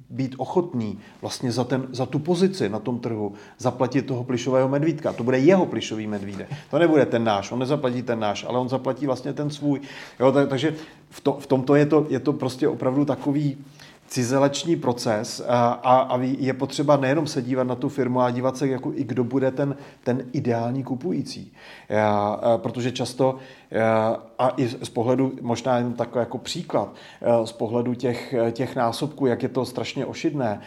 být 0.10 0.36
ochotný 0.38 1.00
vlastně 1.22 1.52
za, 1.52 1.64
ten, 1.64 1.88
za 1.92 2.06
tu 2.06 2.20
pozici 2.20 2.70
na 2.70 2.80
tom 2.80 3.00
trhu 3.00 3.34
zaplatit 3.58 4.02
toho 4.02 4.24
plišového 4.24 4.70
medvídka. 4.70 5.14
To 5.14 5.24
bude 5.24 5.40
jeho 5.40 5.66
plišový 5.66 6.08
medvídek. 6.08 6.50
To 6.72 6.80
nebude 6.80 7.06
ten 7.06 7.24
náš, 7.24 7.52
on 7.52 7.60
nezaplatí 7.60 8.02
ten 8.02 8.20
náš, 8.20 8.44
ale 8.44 8.60
on 8.60 8.70
zaplatí 8.70 9.06
vlastně 9.06 9.34
ten 9.34 9.50
svůj. 9.50 9.82
Jo, 10.20 10.32
tak, 10.32 10.50
takže 10.50 10.76
v, 11.10 11.22
to, 11.22 11.34
v 11.34 11.48
tomto 11.48 11.76
je 11.76 11.86
to, 11.86 12.06
je 12.10 12.20
to 12.20 12.34
prostě 12.34 12.68
opravdu 12.68 13.06
takový, 13.06 13.58
cizelační 14.12 14.76
proces 14.76 15.42
a, 15.48 15.72
a 15.84 16.18
je 16.22 16.54
potřeba 16.54 16.98
nejenom 16.98 17.28
se 17.28 17.42
dívat 17.42 17.64
na 17.64 17.76
tu 17.76 17.90
firmu, 17.90 18.22
a 18.22 18.32
dívat 18.32 18.58
se, 18.58 18.68
jako 18.68 18.92
i 18.96 19.04
kdo 19.04 19.24
bude 19.24 19.52
ten, 19.52 19.76
ten 20.04 20.26
ideální 20.34 20.84
kupující. 20.84 21.54
Já, 21.90 22.40
protože 22.58 22.92
často 22.92 23.38
a 24.40 24.50
i 24.58 24.68
z 24.68 24.90
pohledu, 24.90 25.32
možná 25.42 25.78
jen 25.78 25.94
takový 25.94 26.20
jako 26.20 26.38
příklad, 26.38 26.96
z 27.46 27.52
pohledu 27.52 27.94
těch, 27.94 28.36
těch 28.52 28.76
násobků, 28.76 29.26
jak 29.26 29.44
je 29.44 29.50
to 29.50 29.66
strašně 29.66 30.06
ošidné. 30.06 30.62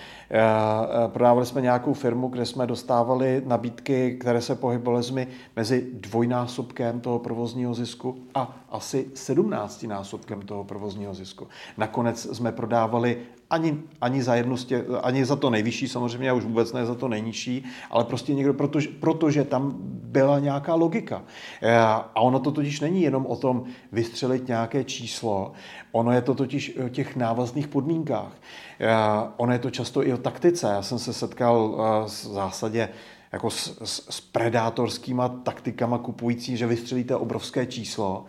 Prodávali 1.06 1.46
jsme 1.46 1.60
nějakou 1.60 1.92
firmu, 1.92 2.28
kde 2.28 2.46
jsme 2.46 2.66
dostávali 2.66 3.42
nabídky, 3.46 4.16
které 4.20 4.40
se 4.40 4.54
pohybovaly 4.54 5.26
mezi 5.56 5.86
dvojnásobkem 5.92 7.00
toho 7.00 7.18
provozního 7.18 7.74
zisku 7.74 8.18
a 8.34 8.56
asi 8.70 9.06
sedmnáctinásobkem 9.14 10.42
toho 10.42 10.64
provozního 10.64 11.14
zisku. 11.14 11.46
Nakonec 11.78 12.36
jsme 12.36 12.52
prodávali 12.52 13.18
ani, 13.50 13.78
ani, 14.00 14.22
za 14.22 14.34
jednu 14.34 14.56
tě, 14.56 14.84
ani 15.02 15.24
za 15.24 15.36
to 15.36 15.50
nejvyšší 15.50 15.88
samozřejmě, 15.88 16.30
a 16.30 16.34
už 16.34 16.44
vůbec 16.44 16.72
ne 16.72 16.86
za 16.86 16.94
to 16.94 17.08
nejnižší, 17.08 17.64
ale 17.90 18.04
prostě 18.04 18.34
někdo, 18.34 18.54
protože, 18.54 18.88
protože 19.00 19.44
tam 19.44 19.74
byla 20.14 20.38
nějaká 20.38 20.74
logika. 20.74 21.22
Eh, 21.62 21.76
a 21.78 22.20
ono 22.20 22.38
to 22.38 22.52
totiž 22.52 22.80
není 22.80 23.02
jenom 23.02 23.26
o 23.26 23.36
tom 23.36 23.64
vystřelit 23.92 24.48
nějaké 24.48 24.84
číslo, 24.84 25.52
ono 25.92 26.12
je 26.12 26.22
to 26.22 26.34
totiž 26.34 26.78
o 26.86 26.88
těch 26.88 27.16
návazných 27.16 27.68
podmínkách. 27.68 28.32
Eh, 28.80 28.88
ono 29.36 29.52
je 29.52 29.58
to 29.58 29.70
často 29.70 30.06
i 30.06 30.12
o 30.12 30.16
taktice. 30.16 30.66
Já 30.66 30.82
jsem 30.82 30.98
se 30.98 31.12
setkal 31.12 31.74
eh, 31.74 32.08
v 32.08 32.10
zásadě 32.10 32.88
jako 33.32 33.50
s, 33.50 33.78
s, 33.84 34.06
s 34.10 34.20
predátorskýma 34.20 35.28
taktikama 35.28 35.98
kupující, 35.98 36.56
že 36.56 36.66
vystřelíte 36.66 37.16
obrovské 37.16 37.66
číslo, 37.66 38.24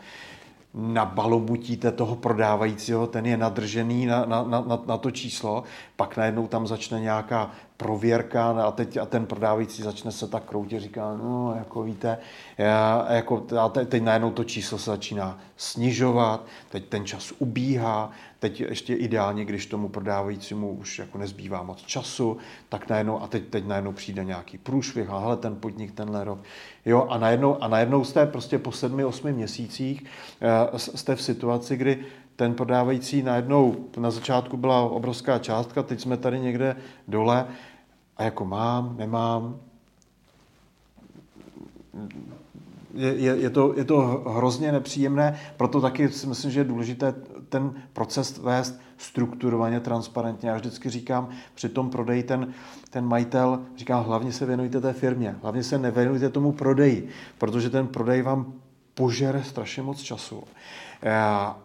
nabalobutíte 0.76 1.92
toho 1.92 2.16
prodávajícího, 2.16 3.08
ten 3.08 3.26
je 3.26 3.38
nadržený 3.38 4.06
na, 4.06 4.26
na, 4.26 4.44
na, 4.44 4.80
na 4.86 4.98
to 4.98 5.12
číslo, 5.12 5.64
pak 5.96 6.18
najednou 6.18 6.48
tam 6.48 6.68
začne 6.68 7.00
nějaká 7.00 7.52
prověrka 7.78 8.50
a 8.52 8.72
teď 8.72 8.98
a 8.98 9.06
ten 9.06 9.26
prodávající 9.26 9.84
začne 9.84 10.12
se 10.12 10.28
tak 10.28 10.44
kroutit, 10.44 10.82
říká, 10.82 11.18
no 11.24 11.56
jako 11.58 11.84
víte, 11.84 12.18
já, 12.58 13.08
jako, 13.10 13.46
a 13.60 13.70
teď, 13.70 14.02
najednou 14.02 14.32
to 14.32 14.44
číslo 14.44 14.78
se 14.78 14.92
začíná 14.92 15.40
snižovat, 15.58 16.46
teď 16.70 16.86
ten 16.86 17.06
čas 17.06 17.34
ubíhá, 17.40 18.12
teď 18.40 18.62
ještě 18.62 18.96
ideálně, 18.96 19.46
když 19.46 19.66
tomu 19.66 19.90
prodávajícímu 19.90 20.72
už 20.72 21.00
jako 21.00 21.18
nezbývá 21.18 21.64
moc 21.64 21.82
času, 21.82 22.38
tak 22.70 22.90
najednou, 22.90 23.22
a 23.22 23.28
teď, 23.28 23.44
teď 23.44 23.66
najednou 23.66 23.92
přijde 23.92 24.24
nějaký 24.24 24.58
průšvih, 24.58 25.10
a 25.10 25.20
hele, 25.20 25.38
ten 25.38 25.56
podnik 25.56 25.92
tenhle 25.92 26.24
rok, 26.24 26.40
jo, 26.86 27.08
a 27.10 27.18
najednou, 27.18 27.64
a 27.64 27.68
najednou 27.68 28.04
jste 28.04 28.26
prostě 28.26 28.60
po 28.60 28.72
sedmi, 28.72 29.06
osmi 29.06 29.34
měsících 29.34 30.04
uh, 30.72 30.78
jste 30.78 31.16
v 31.16 31.22
situaci, 31.22 31.78
kdy 31.78 32.06
ten 32.36 32.54
prodávající 32.54 33.24
najednou, 33.24 33.76
na 33.98 34.12
začátku 34.12 34.58
byla 34.58 34.82
obrovská 34.82 35.40
částka, 35.40 35.84
teď 35.84 36.00
jsme 36.02 36.18
tady 36.18 36.40
někde 36.40 36.76
dole 37.08 37.46
a 38.18 38.24
jako 38.24 38.46
mám, 38.46 38.98
nemám, 38.98 39.60
je, 42.94 43.16
je, 43.16 43.36
je, 43.36 43.50
to, 43.50 43.74
je 43.78 43.84
to 43.84 44.24
hrozně 44.28 44.72
nepříjemné, 44.72 45.40
proto 45.58 45.82
taky 45.82 46.10
si 46.10 46.28
myslím, 46.28 46.52
že 46.52 46.60
je 46.60 46.64
důležité 46.64 47.16
ten 47.50 47.74
proces 47.94 48.38
vést 48.38 48.80
strukturovaně, 48.98 49.80
transparentně. 49.80 50.50
Já 50.50 50.56
vždycky 50.56 50.90
říkám, 50.90 51.30
při 51.56 51.70
tom 51.70 51.90
prodeji 51.90 52.24
ten, 52.24 52.54
ten 52.90 53.06
majitel 53.06 53.60
říká, 53.78 54.00
hlavně 54.00 54.32
se 54.32 54.46
věnujte 54.46 54.82
té 54.82 54.94
firmě, 54.94 55.36
hlavně 55.42 55.64
se 55.64 55.78
nevěnujte 55.78 56.30
tomu 56.30 56.52
prodeji, 56.52 57.08
protože 57.38 57.70
ten 57.70 57.88
prodej 57.88 58.22
vám 58.22 58.54
požere 58.94 59.44
strašně 59.44 59.84
moc 59.84 60.02
času. 60.02 60.44
Eh, 61.08 61.12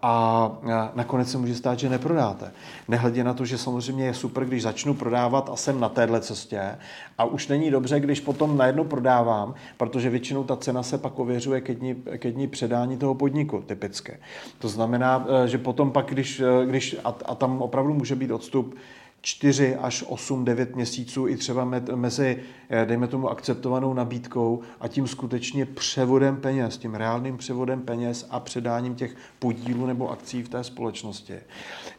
a 0.03 0.53
nakonec 0.95 1.31
se 1.31 1.39
může 1.39 1.55
stát, 1.55 1.79
že 1.79 1.89
neprodáte. 1.89 2.53
Nehledě 2.89 3.25
na 3.25 3.35
to, 3.35 3.45
že 3.45 3.59
samozřejmě 3.59 4.05
je 4.05 4.15
super, 4.15 4.45
když 4.45 4.63
začnu 4.63 4.95
prodávat 4.95 5.51
a 5.53 5.57
jsem 5.57 5.81
na 5.81 5.89
téhle 5.89 6.21
cestě 6.21 6.79
a 7.19 7.25
už 7.25 7.49
není 7.49 7.71
dobře, 7.71 8.01
když 8.01 8.21
potom 8.21 8.57
najednou 8.57 8.85
prodávám, 8.85 9.55
protože 9.77 10.11
většinou 10.11 10.45
ta 10.45 10.57
cena 10.57 10.83
se 10.83 10.99
pak 10.99 11.19
ověřuje 11.19 11.61
ke 11.61 11.75
dní, 11.75 11.95
ke 12.19 12.31
dní 12.31 12.49
předání 12.49 12.97
toho 12.97 13.15
podniku, 13.15 13.63
typické. 13.67 14.19
To 14.59 14.69
znamená, 14.69 15.27
eh, 15.45 15.49
že 15.49 15.59
potom 15.59 15.91
pak, 15.91 16.07
když, 16.07 16.41
eh, 16.41 16.67
když 16.67 16.97
a, 17.05 17.15
a 17.25 17.35
tam 17.35 17.63
opravdu 17.63 17.95
může 17.95 18.17
být 18.17 18.31
odstup 18.31 18.75
4 19.23 19.77
až 19.77 20.05
8, 20.09 20.45
9 20.45 20.77
měsíců 20.77 21.29
i 21.29 21.37
třeba 21.37 21.69
mezi, 21.95 22.39
eh, 22.71 22.87
dejme 22.87 23.07
tomu, 23.07 23.29
akceptovanou 23.29 23.95
nabídkou 23.95 24.61
a 24.81 24.89
tím 24.89 25.07
skutečně 25.09 25.67
převodem 25.67 26.37
peněz, 26.37 26.79
tím 26.79 26.95
reálným 26.95 27.37
převodem 27.37 27.83
peněz 27.83 28.27
a 28.31 28.41
předáním 28.41 28.95
těch 28.95 29.17
podílů 29.39 29.87
nebo 29.87 30.11
akcí 30.11 30.43
v 30.43 30.49
té 30.49 30.65
společnosti. 30.65 31.35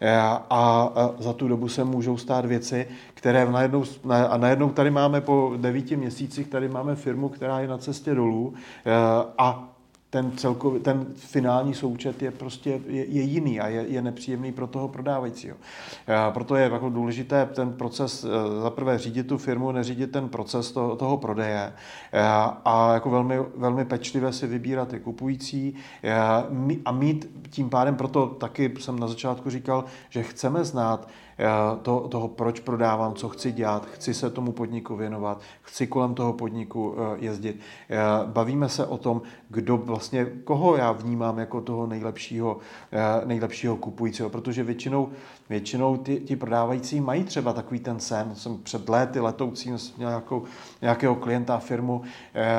Eh, 0.02 0.20
a 0.50 0.94
za 1.20 1.34
tu 1.34 1.48
dobu 1.48 1.70
se 1.70 1.84
můžou 1.84 2.18
stát 2.18 2.46
věci, 2.46 2.88
které 3.14 3.52
najednou, 3.52 3.84
a 4.30 4.38
najednou 4.38 4.70
tady 4.70 4.92
máme 4.92 5.22
po 5.22 5.54
devíti 5.58 5.96
měsících, 5.96 6.48
tady 6.48 6.70
máme 6.70 6.96
firmu, 6.96 7.30
která 7.30 7.60
je 7.60 7.68
na 7.68 7.78
cestě 7.78 8.16
dolů 8.16 8.54
eh, 8.86 8.92
a 9.38 9.71
ten, 10.12 10.32
celkový, 10.32 10.80
ten 10.80 11.05
finální 11.16 11.74
součet 11.74 12.22
je 12.22 12.32
prostě 12.32 12.82
je, 12.88 13.05
je 13.05 13.22
jiný 13.22 13.59
a 13.59 13.68
je, 13.68 13.86
je 13.88 14.01
nepříjemný 14.01 14.51
pro 14.51 14.68
toho 14.68 14.88
prodávajícího. 14.88 15.57
A 16.26 16.32
proto 16.32 16.55
je 16.55 16.70
jako 16.74 16.89
důležité 16.89 17.45
ten 17.45 17.74
proces, 17.74 18.24
eh, 18.24 18.62
zaprvé 18.62 18.97
řídit 18.97 19.28
tu 19.28 19.38
firmu, 19.38 19.72
neřídit 19.72 20.12
ten 20.12 20.30
proces 20.30 20.72
toho, 20.72 20.95
toho 20.95 21.18
prodeje 21.18 21.74
a, 22.14 22.62
a 22.66 22.93
jako 22.93 23.09
velmi, 23.09 23.39
velmi 23.55 23.86
pečlivě 23.86 24.34
si 24.34 24.47
vybírat 24.47 24.88
ty 24.88 24.99
kupující 24.99 25.76
a, 26.18 26.45
a 26.86 26.91
mít 26.91 27.30
tím 27.49 27.70
pádem, 27.70 27.95
proto 27.95 28.28
taky 28.28 28.74
jsem 28.80 28.99
na 28.99 29.07
začátku 29.07 29.49
říkal, 29.49 29.86
že 30.09 30.24
chceme 30.24 30.66
znát 30.66 31.07
to, 31.82 32.00
toho, 32.00 32.28
proč 32.28 32.60
prodávám, 32.60 33.14
co 33.14 33.30
chci 33.30 33.52
dělat, 33.52 33.86
chci 33.86 34.14
se 34.14 34.30
tomu 34.30 34.52
podniku 34.52 34.96
věnovat, 34.96 35.42
chci 35.62 35.88
kolem 35.88 36.14
toho 36.14 36.34
podniku 36.34 36.96
eh, 36.98 37.18
jezdit. 37.26 37.60
Bavíme 38.26 38.70
se 38.70 38.86
o 38.86 38.98
tom, 38.98 39.22
kdo 39.50 39.78
vlastně, 39.78 40.26
koho 40.44 40.76
já 40.76 40.92
vnímám 40.92 41.39
jako 41.39 41.62
toho 41.62 41.88
nejlepšího, 41.88 42.58
eh, 42.92 43.26
nejlepšího 43.26 43.76
kupujícího, 43.76 44.30
protože 44.30 44.64
většinou, 44.64 45.10
většinou 45.50 45.98
ty, 45.98 46.20
ti 46.20 46.36
prodávající 46.36 47.02
mají 47.02 47.24
třeba 47.24 47.54
takový 47.54 47.80
ten 47.80 48.00
sen. 48.00 48.36
Jsem 48.36 48.58
před 48.58 48.89
léty 48.89 49.20
letoucí 49.20 49.74
nějakou, 49.98 50.44
nějakého 50.82 51.16
klienta 51.16 51.58
firmu 51.58 52.02
eh, 52.34 52.52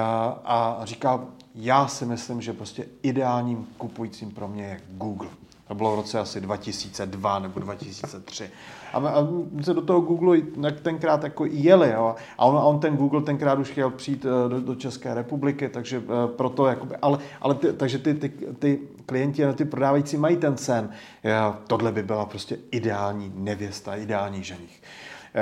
a 0.45 0.81
říkal, 0.85 1.27
já 1.55 1.87
si 1.87 2.07
myslím, 2.07 2.41
že 2.41 2.53
prostě 2.53 2.87
ideálním 3.03 3.67
kupujícím 3.79 4.31
pro 4.31 4.49
mě 4.49 4.65
je 4.65 4.81
Google. 4.91 5.42
To 5.69 5.75
bylo 5.75 5.93
v 5.93 5.97
roce 5.97 6.19
asi 6.19 6.41
2002 6.41 7.39
nebo 7.39 7.61
2003. 7.61 8.51
A, 8.93 8.99
a 8.99 9.29
se 9.63 9.75
do 9.75 9.83
toho 9.83 10.01
Google 10.01 10.39
tenkrát 10.83 11.25
jako 11.25 11.45
jeli. 11.45 11.91
Jo. 11.91 12.15
A 12.39 12.45
on, 12.45 12.57
on 12.57 12.81
ten 12.81 12.97
Google 12.97 13.23
tenkrát 13.23 13.59
už 13.59 13.71
chtěl 13.71 13.91
přijít 13.91 14.25
eh, 14.25 14.49
do, 14.49 14.61
do 14.61 14.75
České 14.75 15.15
republiky, 15.15 15.69
takže 15.69 15.99
uh, 15.99 16.05
proto, 16.27 16.67
jakoby, 16.67 16.97
ale, 17.03 17.19
ale 17.41 17.55
ty, 17.55 17.73
takže 17.73 17.99
ty, 17.99 18.15
ty, 18.15 18.33
ty 18.59 18.81
klienti 19.07 19.45
a 19.45 19.53
ty 19.53 19.65
prodávající 19.65 20.17
mají 20.17 20.37
ten 20.37 20.57
sen. 20.57 20.91
Já, 21.23 21.59
tohle 21.67 21.93
by 21.93 22.03
byla 22.03 22.27
prostě 22.27 22.59
ideální 22.71 23.33
nevěsta, 23.35 23.97
ideální 23.97 24.45
ženich. 24.45 24.83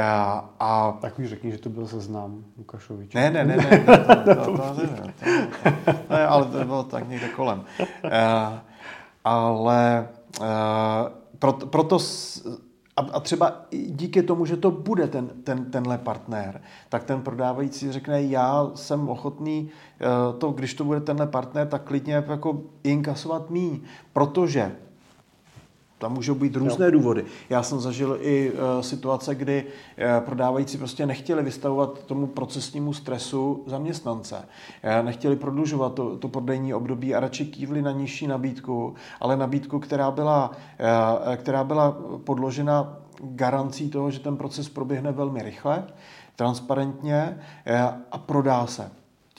A, 0.02 0.50
a... 0.60 0.98
Tak 1.00 1.18
už 1.18 1.26
řekni, 1.26 1.52
že 1.52 1.58
to 1.58 1.68
byl 1.68 1.86
seznam 1.86 2.44
Lukašovič. 2.58 3.14
Ne, 3.14 3.30
ne, 3.30 3.44
ne, 3.44 3.56
ne, 3.56 3.78
to, 3.86 3.96
to, 3.96 4.34
to, 4.34 4.34
to, 4.34 4.56
to, 4.56 4.76
to, 4.76 4.92
to, 5.84 5.92
ne, 6.10 6.26
ale 6.26 6.44
to 6.44 6.64
bylo 6.64 6.82
tak 6.82 7.08
někde 7.08 7.28
kolem. 7.28 7.64
Uh, 8.04 8.69
ale 9.24 10.08
uh, 10.40 10.46
proto, 11.38 11.66
proto 11.66 11.98
a, 12.96 13.00
a 13.12 13.20
třeba 13.20 13.66
díky 13.70 14.22
tomu, 14.22 14.46
že 14.46 14.56
to 14.56 14.70
bude 14.70 15.06
ten, 15.06 15.28
ten, 15.44 15.70
tenhle 15.70 15.98
partner, 15.98 16.62
tak 16.88 17.04
ten 17.04 17.22
prodávající 17.22 17.92
řekne, 17.92 18.22
já 18.22 18.70
jsem 18.74 19.08
ochotný 19.08 19.70
uh, 19.70 20.38
to, 20.38 20.50
když 20.50 20.74
to 20.74 20.84
bude 20.84 21.00
tenhle 21.00 21.26
partner, 21.26 21.68
tak 21.68 21.82
klidně 21.82 22.14
jako 22.14 22.62
inkasovat 22.84 23.50
míň, 23.50 23.80
protože 24.12 24.76
tam 26.00 26.12
můžou 26.12 26.34
být 26.34 26.56
různé 26.56 26.86
jo. 26.86 26.90
důvody. 26.90 27.24
Já 27.50 27.62
jsem 27.62 27.80
zažil 27.80 28.18
i 28.20 28.52
uh, 28.52 28.80
situace, 28.80 29.34
kdy 29.34 29.64
uh, 29.64 30.24
prodávající 30.24 30.78
prostě 30.78 31.06
nechtěli 31.06 31.42
vystavovat 31.42 32.04
tomu 32.04 32.26
procesnímu 32.26 32.92
stresu 32.92 33.64
zaměstnance. 33.66 34.36
Uh, 34.38 35.06
nechtěli 35.06 35.36
prodlužovat 35.36 35.94
to, 35.94 36.16
to 36.16 36.28
prodejní 36.28 36.74
období 36.74 37.14
a 37.14 37.20
radši 37.20 37.46
kývli 37.46 37.82
na 37.82 37.92
nižší 37.92 38.26
nabídku, 38.26 38.94
ale 39.20 39.36
nabídku, 39.36 39.78
která 39.78 40.10
byla, 40.10 40.50
uh, 40.50 41.36
která 41.36 41.64
byla 41.64 41.96
podložena 42.24 42.96
garancí 43.22 43.90
toho, 43.90 44.10
že 44.10 44.20
ten 44.20 44.36
proces 44.36 44.68
proběhne 44.68 45.12
velmi 45.12 45.42
rychle, 45.42 45.84
transparentně 46.36 47.38
a 48.12 48.18
prodá 48.18 48.66
se 48.66 48.90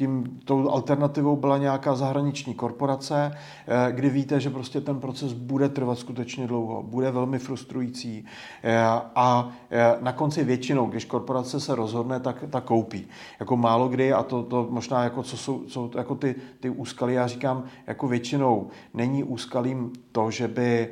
tím, 0.02 0.40
tou 0.46 0.70
alternativou 0.70 1.36
byla 1.36 1.58
nějaká 1.58 1.96
zahraniční 1.96 2.54
korporace, 2.54 3.32
eh, 3.32 3.92
kdy 3.92 4.10
víte, 4.10 4.40
že 4.40 4.50
prostě 4.50 4.82
ten 4.82 5.00
proces 5.00 5.34
bude 5.34 5.70
trvat 5.70 6.00
skutečně 6.00 6.48
dlouho, 6.48 6.84
bude 6.84 7.12
velmi 7.12 7.40
frustrující 7.40 8.26
eh, 8.64 8.78
a 9.16 9.50
eh, 9.70 9.96
na 10.02 10.12
konci 10.12 10.44
většinou, 10.44 10.86
když 10.86 11.06
korporace 11.06 11.60
se 11.60 11.76
rozhodne, 11.76 12.20
tak, 12.20 12.44
tak 12.50 12.64
koupí. 12.64 13.08
Jako 13.40 13.58
málo 13.58 13.90
kdy, 13.90 14.14
a 14.14 14.24
to, 14.24 14.44
to 14.44 14.68
možná 14.70 15.04
jako, 15.04 15.24
co 15.24 15.38
jsou, 15.38 15.64
co, 15.66 15.90
jako 15.98 16.16
ty, 16.16 16.36
ty 16.60 16.70
úskaly, 16.70 17.14
já 17.14 17.28
říkám, 17.28 17.64
jako 17.88 18.08
většinou 18.08 18.68
není 18.94 19.24
úskalím 19.24 19.94
to, 20.12 20.32
že 20.32 20.48
by 20.48 20.90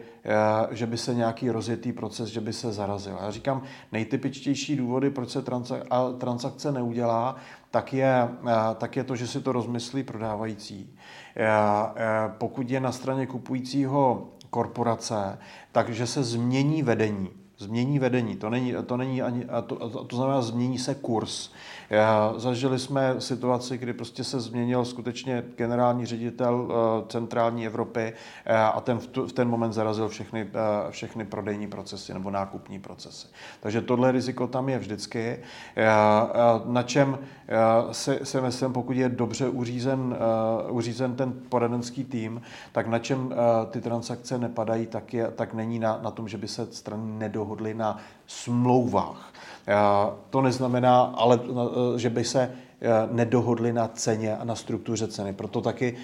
že 0.72 0.86
by 0.86 0.98
se 0.98 1.16
nějaký 1.16 1.50
rozjetý 1.50 1.92
proces, 1.94 2.30
že 2.30 2.42
by 2.42 2.54
se 2.54 2.72
zarazil. 2.72 3.18
Já 3.22 3.32
říkám, 3.32 3.62
nejtypičtější 3.92 4.76
důvody, 4.76 5.10
proč 5.10 5.30
se 5.30 5.44
transakce 6.18 6.72
neudělá, 6.72 7.36
tak 7.72 7.94
je, 7.94 8.30
eh, 8.48 8.76
tak 8.76 8.96
je 8.96 9.04
to, 9.04 9.16
že 9.16 9.28
si 9.28 9.42
to 9.42 9.52
rozmyslí 9.52 10.04
prodávající. 10.04 10.90
Eh, 11.36 11.46
eh, 11.46 12.32
pokud 12.38 12.70
je 12.70 12.80
na 12.80 12.92
straně 12.92 13.28
kupujícího 13.28 14.30
korporace, 14.50 15.38
takže 15.72 16.08
se 16.08 16.24
změní 16.24 16.84
vedení. 16.84 17.30
Změní 17.58 18.00
vedení, 18.00 18.36
to 18.36 18.50
není, 18.50 18.74
to 18.86 18.98
není 18.98 19.22
ani, 19.22 19.46
to, 19.68 20.06
to 20.06 20.16
znamená 20.16 20.42
změní 20.42 20.78
se 20.78 20.96
kurz. 20.96 21.52
Zažili 22.38 22.80
jsme 22.80 23.22
situaci, 23.22 23.78
kdy 23.78 23.94
prostě 23.94 24.24
se 24.24 24.40
změnil 24.40 24.86
skutečně 24.86 25.44
generální 25.56 26.06
ředitel 26.06 26.68
eh, 26.72 27.06
centrální 27.10 27.66
Evropy 27.66 28.14
eh, 28.46 28.58
a 28.58 28.82
ten 28.82 29.00
v 29.00 29.34
ten 29.34 29.50
moment 29.50 29.74
zarazil 29.74 30.10
všechny, 30.10 30.50
eh, 30.54 30.92
všechny 30.92 31.26
prodejní 31.26 31.68
procesy 31.68 32.14
nebo 32.14 32.32
nákupní 32.32 32.80
procesy. 32.80 33.28
Takže 33.60 33.82
tohle 33.82 34.12
riziko 34.12 34.48
tam 34.48 34.70
je 34.70 34.80
vždycky. 34.80 35.40
Na 36.66 36.84
čem 36.84 37.20
se, 37.92 38.20
se 38.24 38.42
myslím, 38.42 38.74
pokud 38.74 38.96
je 38.96 39.10
dobře 39.10 39.50
uřízen, 39.50 40.18
uřízen 40.70 41.16
ten 41.16 41.34
poradenský 41.50 42.04
tým, 42.04 42.42
tak 42.72 42.88
na 42.88 43.00
čem 43.00 43.34
ty 43.72 43.82
transakce 43.82 44.38
nepadají, 44.38 44.88
tak, 44.88 45.14
je, 45.14 45.32
tak 45.32 45.54
není 45.54 45.80
na, 45.80 46.00
na 46.02 46.12
tom, 46.12 46.28
že 46.28 46.38
by 46.38 46.48
se 46.48 46.68
strany 46.72 47.12
nedohodly 47.18 47.74
na 47.74 47.98
smlouvách. 48.28 49.34
To 50.30 50.42
neznamená, 50.42 51.02
ale, 51.02 51.40
že 51.98 52.10
by 52.10 52.24
se 52.24 52.52
nedohodli 53.12 53.74
na 53.74 53.88
ceně 53.88 54.38
a 54.38 54.44
na 54.44 54.56
struktuře 54.56 55.08
ceny. 55.08 55.34
Proto 55.34 55.62
taky 55.62 55.98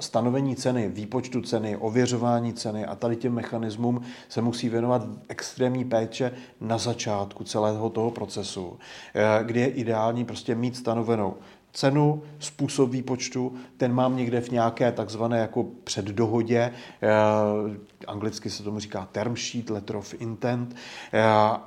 stanovení 0.00 0.56
ceny, 0.56 0.88
výpočtu 0.88 1.40
ceny, 1.40 1.76
ověřování 1.76 2.52
ceny 2.52 2.86
a 2.86 2.94
tady 2.94 3.16
těm 3.16 3.34
mechanismům 3.34 4.00
se 4.28 4.42
musí 4.42 4.68
věnovat 4.68 5.02
extrémní 5.28 5.84
péče 5.84 6.32
na 6.60 6.78
začátku 6.78 7.44
celého 7.44 7.90
toho 7.90 8.10
procesu, 8.10 8.78
kdy 9.42 9.60
je 9.60 9.68
ideální 9.68 10.24
prostě 10.24 10.54
mít 10.54 10.76
stanovenou 10.76 11.34
cenu, 11.72 12.22
způsob 12.38 12.90
výpočtu, 12.90 13.52
ten 13.76 13.92
mám 13.92 14.16
někde 14.16 14.40
v 14.40 14.50
nějaké 14.50 14.92
takzvané 14.92 15.38
jako 15.38 15.66
předdohodě, 15.84 16.72
eh, 17.02 17.08
anglicky 18.06 18.50
se 18.50 18.62
tomu 18.62 18.78
říká 18.78 19.08
term 19.12 19.36
sheet, 19.36 19.70
letter 19.70 19.96
of 19.96 20.14
intent, 20.18 20.76
eh, 21.12 21.22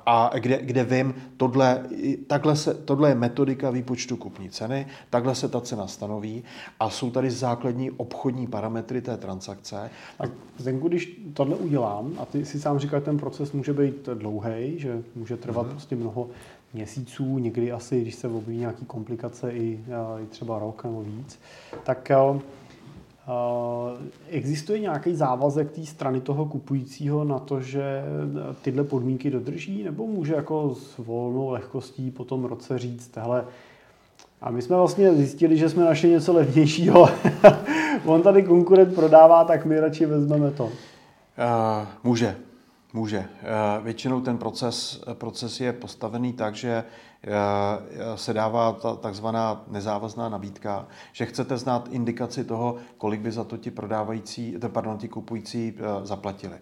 a 0.06 0.30
kde, 0.34 0.58
kde 0.62 0.84
vím, 0.84 1.14
tohle, 1.36 1.86
takhle 2.26 2.56
se, 2.56 2.74
tohle 2.74 3.08
je 3.08 3.14
metodika 3.14 3.70
výpočtu 3.70 4.16
kupní 4.16 4.50
ceny, 4.50 4.86
takhle 5.10 5.34
se 5.34 5.48
ta 5.48 5.60
cena 5.60 5.86
stanoví 5.86 6.44
a 6.80 6.90
jsou 6.90 7.10
tady 7.10 7.30
základní 7.30 7.90
obchodní 7.90 8.46
parametry 8.46 9.00
té 9.00 9.16
transakce. 9.16 9.90
Tak 10.18 10.30
Zenku, 10.58 10.88
když 10.88 11.20
tohle 11.34 11.56
udělám, 11.56 12.12
a 12.18 12.24
ty 12.24 12.44
si 12.44 12.60
sám 12.60 12.78
říkal, 12.78 13.00
ten 13.00 13.18
proces 13.18 13.52
může 13.52 13.72
být 13.72 14.08
dlouhý, 14.14 14.78
že 14.78 15.02
může 15.14 15.36
trvat 15.36 15.66
mm-hmm. 15.66 15.70
prostě 15.70 15.96
mnoho 15.96 16.28
měsíců, 16.74 17.38
někdy 17.38 17.72
asi, 17.72 18.00
když 18.00 18.14
se 18.14 18.28
objeví 18.28 18.58
nějaké 18.58 18.84
komplikace, 18.84 19.52
i, 19.52 19.80
i 20.22 20.26
třeba 20.26 20.58
rok 20.58 20.84
nebo 20.84 21.02
víc, 21.02 21.38
tak 21.84 22.10
existuje 24.28 24.78
nějaký 24.78 25.14
závazek 25.14 25.70
té 25.70 25.86
strany 25.86 26.20
toho 26.20 26.46
kupujícího 26.46 27.24
na 27.24 27.38
to, 27.38 27.60
že 27.60 28.02
tyhle 28.62 28.84
podmínky 28.84 29.30
dodrží, 29.30 29.82
nebo 29.82 30.06
může 30.06 30.34
jako 30.34 30.74
s 30.74 30.98
volnou 30.98 31.50
lehkostí 31.50 32.10
po 32.10 32.24
tom 32.24 32.44
roce 32.44 32.78
říct, 32.78 33.16
hele, 33.16 33.44
a 34.44 34.50
my 34.50 34.62
jsme 34.62 34.76
vlastně 34.76 35.14
zjistili, 35.14 35.56
že 35.56 35.68
jsme 35.68 35.84
našli 35.84 36.08
něco 36.08 36.32
levnějšího. 36.32 37.08
On 38.04 38.22
tady 38.22 38.42
konkurent 38.42 38.94
prodává, 38.94 39.44
tak 39.44 39.64
my 39.64 39.80
radši 39.80 40.06
vezmeme 40.06 40.50
to. 40.50 40.64
Uh, 40.64 40.70
může. 42.04 42.36
Může. 42.94 43.18
Eh, 43.18 43.80
většinou 43.82 44.20
ten 44.20 44.38
proces, 44.38 45.04
proces 45.14 45.60
je 45.60 45.72
postavený 45.72 46.32
tak, 46.32 46.54
že 46.54 46.84
se 48.14 48.32
dává 48.32 48.72
ta 48.72 48.96
takzvaná 48.96 49.64
nezávazná 49.68 50.28
nabídka, 50.28 50.86
že 51.12 51.26
chcete 51.26 51.58
znát 51.58 51.88
indikaci 51.90 52.44
toho, 52.44 52.76
kolik 52.98 53.20
by 53.20 53.32
za 53.32 53.44
to 53.44 53.56
ti 53.56 53.70
prodávající, 53.70 54.56
pardon, 54.68 54.98
ti 54.98 55.08
kupující 55.08 55.74
eh, 55.76 56.06
zaplatili. 56.06 56.56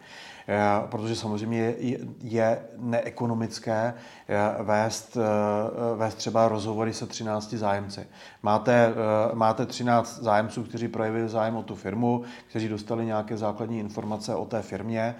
Eh, 0.48 0.86
protože 0.88 1.16
samozřejmě 1.16 1.74
je 2.20 2.62
neekonomické 2.78 3.94
eh, 4.28 4.62
vést, 4.62 5.16
eh, 5.16 5.96
vést 5.96 6.14
třeba 6.14 6.48
rozhovory 6.48 6.94
se 6.94 7.06
13 7.06 7.52
zájemci. 7.52 8.06
Máte, 8.42 8.94
máte 9.34 9.66
13 9.66 10.18
zájemců, 10.22 10.62
kteří 10.62 10.88
projevili 10.88 11.28
zájem 11.28 11.56
o 11.56 11.62
tu 11.62 11.74
firmu, 11.74 12.22
kteří 12.48 12.68
dostali 12.68 13.06
nějaké 13.06 13.36
základní 13.36 13.78
informace 13.78 14.34
o 14.34 14.44
té 14.44 14.62
firmě. 14.62 15.14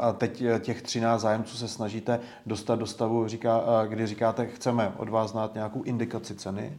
A 0.00 0.12
teď 0.12 0.42
těch 0.60 0.82
13 0.82 1.20
zájemců 1.20 1.56
se 1.56 1.68
snažíte 1.68 2.20
dostat 2.46 2.78
do 2.78 2.86
stavu, 2.86 3.28
říká, 3.28 3.60
kdy 3.88 4.06
říkáte, 4.06 4.46
chceme 4.54 4.92
od 4.96 5.08
vás 5.08 5.30
znát 5.30 5.54
nějakou 5.54 5.82
indikaci 5.82 6.34
ceny, 6.34 6.78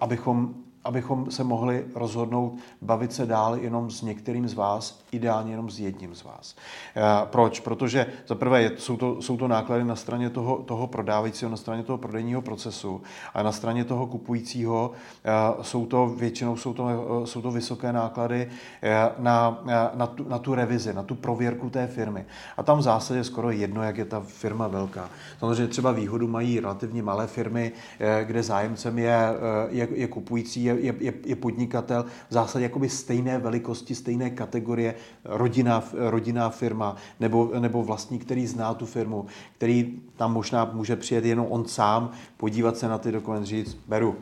abychom 0.00 0.54
abychom 0.84 1.30
se 1.30 1.44
mohli 1.44 1.84
rozhodnout 1.94 2.58
bavit 2.82 3.12
se 3.12 3.26
dál 3.26 3.56
jenom 3.56 3.90
s 3.90 4.02
některým 4.02 4.48
z 4.48 4.54
vás, 4.54 5.00
ideálně 5.12 5.52
jenom 5.52 5.70
s 5.70 5.80
jedním 5.80 6.14
z 6.14 6.24
vás. 6.24 6.56
Eh, 6.96 7.02
proč? 7.24 7.60
Protože 7.60 8.06
za 8.26 8.34
prvé 8.34 8.70
jsou 8.78 8.96
to, 8.96 9.22
jsou 9.22 9.36
to 9.36 9.48
náklady 9.48 9.84
na 9.84 9.96
straně 9.96 10.30
toho, 10.30 10.56
toho 10.56 10.86
prodávajícího, 10.86 11.50
na 11.50 11.56
straně 11.56 11.82
toho 11.82 11.98
prodejního 11.98 12.42
procesu 12.42 13.02
a 13.34 13.42
na 13.42 13.52
straně 13.52 13.84
toho 13.84 14.06
kupujícího 14.06 14.92
eh, 15.24 15.30
jsou 15.62 15.86
to 15.86 16.06
většinou 16.06 16.56
jsou 16.56 16.74
to, 16.74 16.88
eh, 16.88 17.26
jsou 17.26 17.42
to 17.42 17.50
vysoké 17.50 17.92
náklady 17.92 18.50
na, 19.18 19.62
na, 19.94 20.06
tu, 20.06 20.28
na 20.28 20.38
tu 20.38 20.54
revizi, 20.54 20.92
na 20.92 21.02
tu 21.02 21.14
prověrku 21.14 21.70
té 21.70 21.86
firmy. 21.86 22.24
A 22.56 22.62
tam 22.62 22.78
v 22.78 22.82
zásadě 22.82 23.24
skoro 23.24 23.50
jedno, 23.50 23.82
jak 23.82 23.98
je 23.98 24.04
ta 24.04 24.20
firma 24.20 24.68
velká. 24.68 25.10
Samozřejmě 25.38 25.66
třeba 25.66 25.92
výhodu 25.92 26.28
mají 26.28 26.60
relativně 26.60 27.02
malé 27.02 27.26
firmy, 27.26 27.72
kde 28.24 28.42
zájemcem 28.42 28.98
je, 28.98 29.18
je, 29.68 29.88
je 29.94 30.06
kupující, 30.08 30.69
je, 30.70 30.94
je, 31.00 31.12
je 31.26 31.36
podnikatel 31.36 32.04
v 32.28 32.32
zásadě 32.32 32.62
jakoby 32.62 32.88
stejné 32.88 33.38
velikosti, 33.38 33.94
stejné 33.94 34.30
kategorie, 34.30 34.94
rodinná, 35.24 35.84
rodinná 35.92 36.50
firma 36.50 36.96
nebo, 37.20 37.50
nebo 37.58 37.82
vlastník, 37.82 38.24
který 38.24 38.46
zná 38.46 38.74
tu 38.74 38.86
firmu, 38.86 39.26
který 39.56 40.00
tam 40.16 40.32
možná 40.32 40.70
může 40.72 40.96
přijet 40.96 41.24
jenom 41.24 41.46
on 41.50 41.64
sám, 41.68 42.10
podívat 42.36 42.76
se 42.76 42.88
na 42.88 42.98
ty 42.98 43.12
dokumenty, 43.12 43.46
říct, 43.46 43.78
beru, 43.88 44.16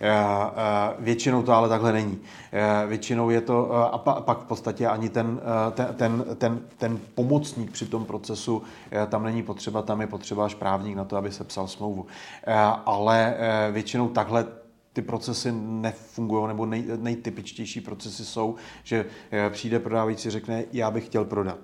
eh, 0.00 0.10
eh, 0.10 0.94
Většinou 0.98 1.42
to 1.42 1.52
ale 1.52 1.68
takhle 1.68 1.92
není. 1.92 2.18
Eh, 2.52 2.86
většinou 2.86 3.30
je 3.30 3.40
to, 3.40 3.72
a 3.72 3.98
pak 3.98 4.38
v 4.38 4.44
podstatě 4.44 4.86
ani 4.86 5.08
ten, 5.08 5.40
ten, 5.74 5.94
ten, 5.96 6.24
ten, 6.38 6.60
ten 6.78 6.98
pomocník 7.14 7.70
při 7.70 7.86
tom 7.86 8.04
procesu 8.04 8.62
tam 9.08 9.24
není 9.24 9.42
potřeba, 9.42 9.82
tam 9.82 10.00
je 10.00 10.06
potřeba 10.06 10.44
až 10.44 10.54
právník 10.54 10.96
na 10.96 11.04
to, 11.04 11.16
aby 11.16 11.32
se 11.32 11.44
psal 11.44 11.68
smlouvu. 11.68 12.06
Ale 12.86 13.36
většinou 13.72 14.08
takhle 14.08 14.46
ty 14.96 15.02
procesy 15.02 15.52
nefungují, 15.52 16.48
nebo 16.48 16.66
nej, 16.66 16.84
nejtypičtější 16.96 17.80
procesy 17.80 18.24
jsou, 18.24 18.54
že 18.84 19.04
eh, 19.30 19.50
přijde 19.50 19.78
prodávající, 19.78 20.30
řekne, 20.30 20.64
já 20.72 20.90
bych 20.90 21.06
chtěl 21.06 21.24
prodat. 21.24 21.58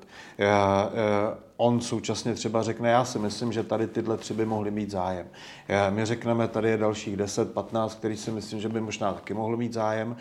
Eh, 1.63 1.65
eh, 1.65 1.69
on 1.73 1.81
současně 1.81 2.35
třeba 2.35 2.63
řekne, 2.63 2.91
já 2.91 3.05
si 3.05 3.19
myslím, 3.19 3.53
že 3.53 3.63
tady 3.63 3.87
tyhle 3.87 4.17
tři 4.17 4.35
by 4.35 4.47
mohly 4.47 4.71
mít 4.71 4.91
zájem. 4.91 5.27
My 5.91 6.05
řekneme, 6.05 6.49
tady 6.49 6.69
je 6.69 6.77
dalších 6.77 7.17
10, 7.17 7.53
15, 7.53 7.95
který 7.95 8.17
si 8.17 8.31
myslím, 8.31 8.61
že 8.61 8.69
by 8.69 8.81
možná 8.81 9.13
taky 9.13 9.35
mohlo 9.35 9.57
mít 9.57 9.73
zájem. 9.73 10.17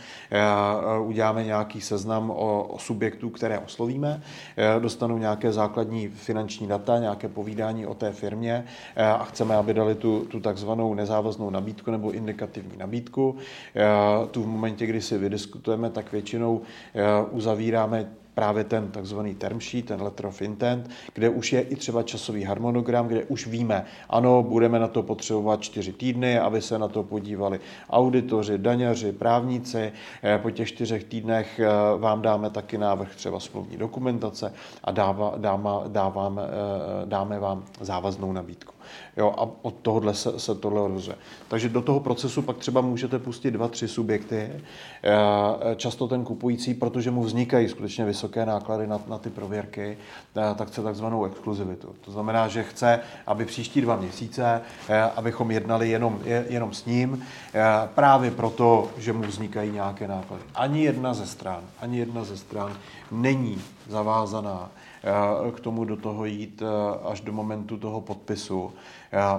Uděláme 1.06 1.44
nějaký 1.44 1.82
seznam 1.82 2.32
o 2.32 2.76
subjektů, 2.80 3.30
které 3.30 3.60
oslovíme, 3.60 4.22
dostanou 4.80 5.18
nějaké 5.18 5.52
základní 5.52 6.08
finanční 6.08 6.68
data, 6.68 7.00
nějaké 7.00 7.28
povídání 7.28 7.86
o 7.86 7.94
té 7.94 8.12
firmě 8.12 8.66
a 8.96 9.24
chceme, 9.24 9.56
aby 9.56 9.74
dali 9.74 9.96
tu, 9.96 10.26
tu 10.26 10.40
takzvanou 10.40 10.94
nezávaznou 10.94 11.50
nabídku 11.50 11.92
nebo 11.92 12.12
indikativní 12.12 12.78
nabídku. 12.78 13.36
Tu 14.32 14.44
v 14.44 14.48
momentě, 14.48 14.86
kdy 14.86 15.02
si 15.02 15.18
vydiskutujeme, 15.18 15.90
tak 15.90 16.12
většinou 16.12 16.62
uzavíráme 17.32 18.21
právě 18.34 18.64
ten 18.64 18.92
takzvaný 18.92 19.36
term 19.36 19.62
sheet, 19.62 19.86
ten 19.86 20.02
letter 20.02 20.26
of 20.26 20.42
intent, 20.42 20.90
kde 21.14 21.30
už 21.30 21.54
je 21.54 21.62
i 21.62 21.76
třeba 21.76 22.04
časový 22.04 22.44
harmonogram, 22.44 23.08
kde 23.08 23.24
už 23.24 23.48
víme, 23.48 23.86
ano, 24.10 24.44
budeme 24.44 24.80
na 24.80 24.88
to 24.88 25.04
potřebovat 25.04 25.62
čtyři 25.62 25.94
týdny, 25.94 26.40
aby 26.40 26.62
se 26.62 26.80
na 26.80 26.88
to 26.88 27.04
podívali 27.04 27.60
auditoři, 27.90 28.58
daňaři, 28.58 29.12
právníci. 29.12 29.92
Eh, 30.24 30.38
po 30.38 30.52
těch 30.52 30.68
čtyřech 30.68 31.04
týdnech 31.04 31.60
eh, 31.60 31.68
vám 31.98 32.22
dáme 32.22 32.50
taky 32.50 32.78
návrh 32.78 33.16
třeba 33.16 33.40
smluvní 33.40 33.78
dokumentace 33.78 34.54
a 34.84 34.92
dáva, 34.92 35.34
dáma, 35.38 35.84
dáváme, 35.88 36.42
eh, 36.42 37.06
dáme 37.06 37.40
vám 37.40 37.64
závaznou 37.82 38.32
nabídku. 38.32 38.81
Jo, 39.18 39.34
a 39.38 39.50
od 39.62 39.74
tohohle 39.82 40.14
se, 40.14 40.40
se 40.40 40.56
tohle 40.56 40.88
rozvíje. 40.88 41.16
Takže 41.48 41.70
do 41.70 41.82
toho 41.82 42.00
procesu 42.00 42.42
pak 42.42 42.58
třeba 42.58 42.82
můžete 42.82 43.20
pustit 43.20 43.52
dva, 43.52 43.68
tři 43.68 43.88
subjekty. 43.88 44.50
Eh, 45.04 45.76
často 45.76 46.08
ten 46.08 46.24
kupující, 46.24 46.74
protože 46.74 47.12
mu 47.12 47.24
vznikají 47.24 47.70
skutečně 47.70 48.06
vysoké 48.06 48.46
náklady 48.46 48.88
na, 48.88 49.02
na 49.08 49.18
ty 49.18 49.30
prověrky, 49.30 49.98
eh, 50.38 50.56
tak 50.56 50.68
chce 50.68 50.82
takzvanou 50.82 51.26
exkluzivitu. 51.26 51.96
To 52.02 52.12
znamená, 52.12 52.48
že 52.48 52.64
chce, 52.64 53.00
aby 53.28 53.46
příští 53.46 53.82
dva 53.82 53.96
měsíce, 53.96 54.62
eh, 54.90 55.02
abychom 55.02 55.52
jednali 55.52 55.90
jenom, 55.90 56.20
jenom 56.50 56.74
s 56.74 56.86
ním, 56.86 57.24
právě 57.96 58.32
proto, 58.32 58.90
že 58.98 59.14
mu 59.14 59.24
vznikají 59.24 59.72
nějaké 59.72 60.08
náklady. 60.08 60.44
Ani 60.56 60.84
jedna 60.84 61.14
ze 61.14 61.28
stran, 61.28 61.64
ani 61.80 62.00
jedna 62.00 62.24
ze 62.24 62.38
stran 62.38 62.74
není 63.12 63.62
zavázaná 63.90 64.72
k 65.56 65.60
tomu 65.60 65.86
do 65.86 65.98
toho 65.98 66.26
jít 66.26 66.64
až 67.04 67.22
do 67.22 67.34
momentu 67.34 67.78
toho 67.78 68.02
podpisu 68.02 68.72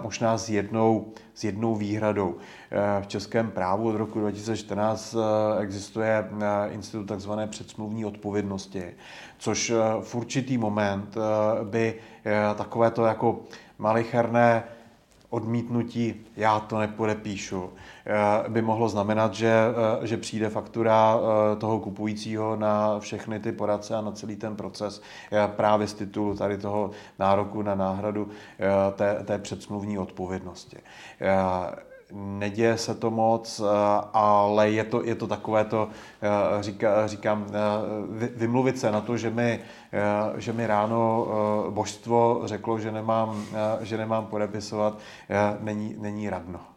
možná 0.02 0.38
s 0.38 0.48
jednou, 0.48 1.12
s 1.34 1.44
jednou 1.44 1.74
výhradou. 1.74 2.36
V 3.00 3.06
českém 3.06 3.50
právu 3.50 3.88
od 3.88 3.96
roku 3.96 4.20
2014 4.20 5.14
eh, 5.14 5.62
existuje 5.62 6.28
eh, 6.30 6.68
institut 6.72 7.16
tzv. 7.16 7.30
předsmluvní 7.46 8.04
odpovědnosti, 8.04 8.84
což 9.38 9.70
eh, 9.70 9.76
v 10.00 10.14
určitý 10.14 10.58
moment 10.58 11.16
by 11.64 11.94
takovéto 12.56 13.04
jako 13.04 13.40
malicherné 13.78 14.64
odmítnutí, 15.32 16.14
já 16.36 16.60
to 16.60 16.78
nepodepíšu, 16.78 17.70
eh, 17.74 17.78
by 18.48 18.62
mohlo 18.62 18.88
znamenat, 18.88 19.34
že, 19.34 19.52
eh, 20.02 20.06
že 20.06 20.16
přijde 20.16 20.48
faktura 20.48 21.16
eh, 21.16 21.56
toho 21.56 21.80
kupujícího 21.80 22.56
na 22.56 22.98
všechny 22.98 23.40
ty 23.40 23.52
poradce 23.52 23.94
a 23.94 24.00
na 24.00 24.12
celý 24.12 24.36
ten 24.36 24.56
proces 24.56 25.02
právě 25.46 25.86
z 25.86 25.94
titulu 25.94 26.34
tady 26.34 26.58
toho 26.58 26.90
nároku 27.18 27.62
na 27.62 27.74
náhradu 27.74 28.28
té, 28.96 29.22
té 29.24 29.38
předsmluvní 29.38 29.98
odpovědnosti. 29.98 30.76
Neděje 32.14 32.78
se 32.78 32.94
to 32.94 33.10
moc, 33.10 33.60
eh, 33.60 33.64
ale 34.12 34.70
je 34.70 34.84
to, 34.84 35.04
je 35.04 35.14
to 35.14 35.26
takové 35.26 35.64
to, 35.64 35.88
eh, 36.22 36.62
říká, 36.62 37.06
říkám, 37.06 37.46
eh, 37.48 38.28
vymluvit 38.36 38.78
se 38.78 38.90
na 38.90 39.00
to, 39.00 39.16
že 39.16 39.30
mi, 39.30 39.60
že 40.36 40.52
mi 40.52 40.66
ráno 40.66 41.26
božstvo 41.70 42.42
řeklo, 42.44 42.78
že 42.78 42.92
nemám, 42.92 43.44
že 43.80 43.96
nemám 43.96 44.26
podepisovat, 44.26 44.98
není, 45.60 45.96
není 45.98 46.30
radno. 46.30 46.71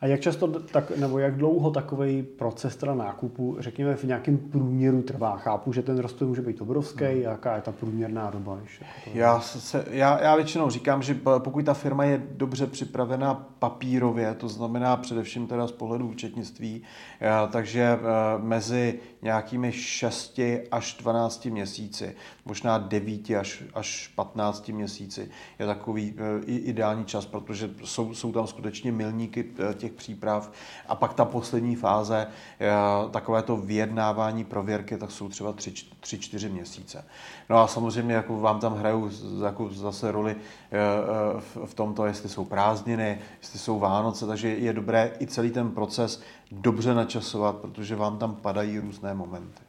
A 0.00 0.06
jak 0.06 0.20
často, 0.20 0.60
tak, 0.60 0.96
nebo 0.96 1.18
jak 1.18 1.36
dlouho 1.36 1.70
takový 1.70 2.22
proces 2.22 2.76
teda 2.76 2.94
nákupu, 2.94 3.56
řekněme, 3.58 3.96
v 3.96 4.04
nějakém 4.04 4.38
průměru 4.38 5.02
trvá? 5.02 5.36
Chápu, 5.36 5.72
že 5.72 5.82
ten 5.82 5.98
rozptyl 5.98 6.28
může 6.28 6.42
být 6.42 6.60
obrovský, 6.60 7.04
hmm. 7.04 7.20
jaká 7.20 7.56
je 7.56 7.62
ta 7.62 7.72
průměrná 7.72 8.30
doba? 8.30 8.56
Než 8.56 8.82
já, 9.14 9.40
se, 9.40 9.84
já, 9.90 10.22
já 10.22 10.36
většinou 10.36 10.70
říkám, 10.70 11.02
že 11.02 11.16
pokud 11.38 11.64
ta 11.64 11.74
firma 11.74 12.04
je 12.04 12.22
dobře 12.30 12.66
připravena 12.66 13.46
papírově, 13.58 14.34
to 14.34 14.48
znamená 14.48 14.96
především 14.96 15.46
teda 15.46 15.66
z 15.66 15.72
pohledu 15.72 16.08
účetnictví, 16.08 16.82
eh, 17.20 17.30
takže 17.52 17.82
eh, 17.82 17.98
mezi 18.38 19.00
nějakými 19.22 19.72
6 19.72 20.40
až 20.70 20.96
12 21.00 21.46
měsíci, 21.46 22.14
možná 22.44 22.78
9 22.78 23.30
až, 23.30 23.64
až 23.74 24.12
15 24.14 24.68
měsíci 24.68 25.28
je 25.58 25.66
takový 25.66 26.14
eh, 26.16 26.44
ideální 26.46 27.04
čas, 27.04 27.26
protože 27.26 27.70
jsou, 27.84 28.14
jsou 28.14 28.32
tam 28.32 28.46
skutečně 28.46 28.92
milníky 28.92 29.44
těch 29.74 29.85
příprav. 29.92 30.52
A 30.88 30.94
pak 30.94 31.14
ta 31.14 31.24
poslední 31.24 31.76
fáze, 31.76 32.26
eh, 32.60 32.70
takové 33.10 33.42
to 33.42 33.56
vyjednávání, 33.56 34.44
prověrky, 34.44 34.96
tak 34.96 35.10
jsou 35.10 35.28
třeba 35.28 35.52
3-4 35.52 36.48
měsíce. 36.48 37.04
No 37.50 37.58
a 37.58 37.66
samozřejmě 37.66 38.14
jako 38.14 38.40
vám 38.40 38.60
tam 38.60 38.74
hrajou 38.74 39.10
jako 39.44 39.68
zase 39.68 40.12
roli 40.12 40.36
eh, 40.36 40.78
eh, 40.78 41.66
v 41.66 41.74
tomto, 41.74 42.06
jestli 42.06 42.28
jsou 42.28 42.44
prázdniny, 42.44 43.18
jestli 43.40 43.58
jsou 43.58 43.78
Vánoce, 43.78 44.26
takže 44.26 44.48
je 44.48 44.72
dobré 44.72 45.12
i 45.20 45.26
celý 45.26 45.50
ten 45.50 45.70
proces 45.70 46.22
dobře 46.52 46.94
načasovat, 46.94 47.56
protože 47.56 47.96
vám 47.96 48.18
tam 48.18 48.34
padají 48.34 48.78
různé 48.78 49.14
momenty. 49.14 49.62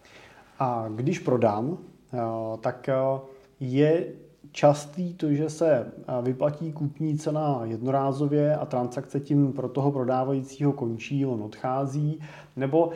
A 0.60 0.86
když 0.96 1.20
prodám, 1.20 1.78
tak 2.62 2.90
je 3.60 4.06
častý 4.52 5.14
to, 5.14 5.34
že 5.34 5.50
se 5.50 5.92
vyplatí 6.22 6.72
kupní 6.72 7.18
cena 7.18 7.62
jednorázově 7.64 8.56
a 8.56 8.66
transakce 8.66 9.20
tím 9.20 9.54
pro 9.54 9.70
toho 9.70 9.92
prodávajícího 9.92 10.74
končí, 10.74 11.26
on 11.26 11.44
odchází, 11.44 12.20
nebo 12.56 12.90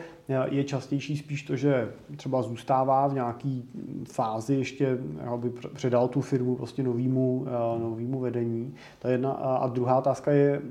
je 0.50 0.64
častější 0.64 1.16
spíš 1.16 1.42
to, 1.42 1.56
že 1.56 1.92
třeba 2.16 2.42
zůstává 2.42 3.06
v 3.06 3.14
nějaký 3.14 3.64
fázi 4.04 4.54
ještě, 4.54 4.98
aby 5.26 5.50
předal 5.74 6.08
tu 6.08 6.20
firmu 6.20 6.56
prostě 6.56 6.82
novýmu, 6.82 7.46
novýmu 7.78 8.20
vedení. 8.20 8.74
Ta 8.98 9.08
jedna, 9.08 9.32
a 9.32 9.66
druhá 9.66 9.98
otázka 9.98 10.30
je, 10.30 10.62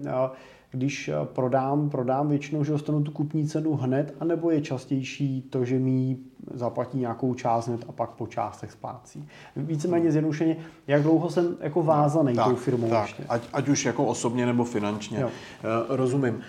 když 0.72 1.12
prodám, 1.24 1.90
prodám 1.90 2.30
většinou, 2.30 2.64
že 2.64 2.72
dostanu 2.72 3.04
tu 3.04 3.12
kupní 3.12 3.48
cenu 3.48 3.76
hned, 3.76 4.16
anebo 4.20 4.52
je 4.52 4.62
častější 4.62 5.42
to, 5.42 5.66
že 5.66 5.80
mi 5.80 6.18
zaplatí 6.54 6.98
nějakou 6.98 7.34
část 7.34 7.68
hned 7.68 7.86
a 7.90 7.92
pak 7.92 8.10
po 8.10 8.28
částech 8.28 8.72
splácí. 8.72 9.28
Víceméně 9.56 10.12
zjednodušeně, 10.12 10.58
jak 10.88 11.04
dlouho 11.04 11.30
jsem 11.30 11.58
jako 11.60 11.84
vázaný 11.84 12.36
tak, 12.36 12.48
tou 12.48 12.56
firmou 12.56 12.90
tak, 12.90 13.08
ještě. 13.08 13.24
Ať, 13.30 13.42
ať 13.54 13.70
už 13.70 13.86
jako 13.86 14.06
osobně 14.06 14.46
nebo 14.46 14.64
finančně. 14.64 15.20
Jo. 15.20 15.28
Uh, 15.28 15.96
rozumím. 15.96 16.36
Uh, 16.36 16.42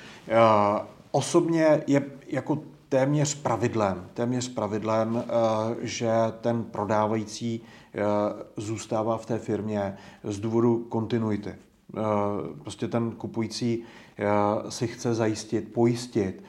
osobně 1.11 1.83
je 1.87 2.03
jako 2.27 2.59
téměř 2.89 3.35
pravidlem, 3.35 4.05
téměř 4.15 4.49
pravidlem, 4.49 5.25
že 5.81 6.11
ten 6.41 6.65
prodávající 6.65 7.61
zůstává 8.57 9.17
v 9.17 9.27
té 9.27 9.39
firmě 9.39 9.97
z 10.25 10.41
důvodu 10.41 10.87
kontinuity. 10.89 11.55
Prostě 12.63 12.89
ten 12.89 13.11
kupující 13.11 13.83
si 14.69 14.87
chce 14.87 15.15
zajistit, 15.15 15.73
pojistit, 15.73 16.43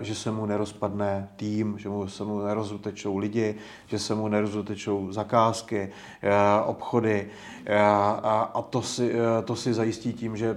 že 0.00 0.14
se 0.14 0.30
mu 0.30 0.46
nerozpadne 0.46 1.28
tým, 1.36 1.78
že 1.78 1.88
mu, 1.88 2.08
se 2.08 2.24
mu 2.24 2.42
nerozutečou 2.42 3.16
lidi, 3.16 3.54
že 3.86 3.98
se 3.98 4.14
mu 4.14 4.28
nerozutečou 4.28 5.12
zakázky, 5.12 5.88
obchody 6.64 7.28
a 8.22 8.64
to 8.70 8.82
si, 8.82 9.12
to 9.44 9.56
si 9.56 9.74
zajistí 9.74 10.12
tím, 10.12 10.36
že 10.36 10.56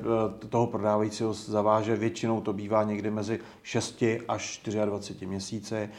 toho 0.49 0.67
prodávajícího 0.67 1.33
zaváže, 1.33 1.95
většinou 1.95 2.41
to 2.41 2.53
bývá 2.53 2.83
někdy 2.83 3.11
mezi 3.11 3.39
6 3.63 4.03
až 4.27 4.61
24 4.85 5.25
měsíci, 5.25 5.89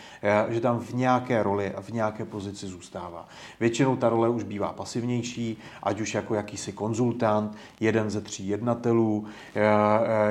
že 0.48 0.60
tam 0.60 0.78
v 0.78 0.94
nějaké 0.94 1.42
roli 1.42 1.74
a 1.74 1.80
v 1.80 1.88
nějaké 1.88 2.24
pozici 2.24 2.66
zůstává. 2.66 3.28
Většinou 3.60 3.96
ta 3.96 4.08
role 4.08 4.28
už 4.28 4.42
bývá 4.42 4.72
pasivnější, 4.72 5.58
ať 5.82 6.00
už 6.00 6.14
jako 6.14 6.34
jakýsi 6.34 6.72
konzultant, 6.72 7.56
jeden 7.80 8.10
ze 8.10 8.20
tří 8.20 8.48
jednatelů, 8.48 9.26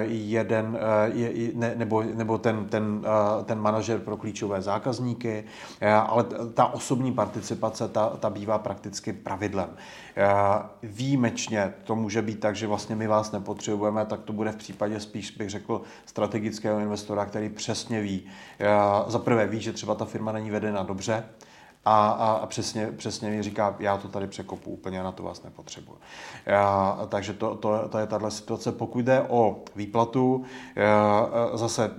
jeden, 0.08 0.80
ne, 1.54 1.74
nebo, 1.76 2.04
nebo 2.04 2.38
ten, 2.38 2.66
ten, 2.74 3.06
ten 3.46 3.60
manažer 3.60 4.00
pro 4.00 4.18
klíčové 4.18 4.62
zákazníky, 4.62 5.44
ale 6.08 6.24
ta 6.54 6.66
osobní 6.66 7.14
participace, 7.14 7.88
ta, 7.88 8.10
ta 8.10 8.30
bývá 8.30 8.58
prakticky 8.58 9.14
pravidlem. 9.14 9.70
Výjimečně 10.84 11.74
to 11.84 11.96
může 11.96 12.22
být 12.22 12.40
tak, 12.40 12.56
že 12.56 12.68
vlastně 12.68 12.96
my 12.96 13.08
vás 13.08 13.32
nepotřebujeme, 13.32 14.06
tak 14.06 14.22
to 14.22 14.34
bude 14.34 14.52
v 14.52 14.56
případě 14.56 15.00
spíš, 15.00 15.32
bych 15.32 15.50
řekl, 15.50 15.82
strategického 16.06 16.80
investora, 16.80 17.26
který 17.26 17.50
přesně 17.50 18.02
ví. 18.02 18.26
Za 19.08 19.20
prvé 19.20 19.48
ví, 19.48 19.62
že 19.62 19.74
třeba 19.74 19.96
ta 19.96 20.06
firma 20.06 20.32
není 20.32 20.52
vedena 20.52 20.84
dobře, 20.84 21.24
a, 21.86 22.10
a, 22.10 22.32
a 22.32 22.46
přesně, 22.46 22.92
přesně 22.98 23.30
mi 23.30 23.44
říká, 23.44 23.76
já 23.80 23.98
to 23.98 24.08
tady 24.08 24.28
překopu 24.28 24.72
úplně, 24.72 25.04
na 25.04 25.12
to 25.12 25.24
vás 25.24 25.44
nepotřebuji. 25.44 25.98
Já, 26.46 27.00
takže 27.10 27.34
to, 27.34 27.56
to, 27.56 27.88
to 27.90 27.98
je 27.98 28.08
tahle 28.08 28.32
situace. 28.32 28.72
Pokud 28.72 29.00
jde 29.00 29.22
o 29.30 29.64
výplatu, 29.76 30.44
já, 30.76 31.30
zase 31.54 31.92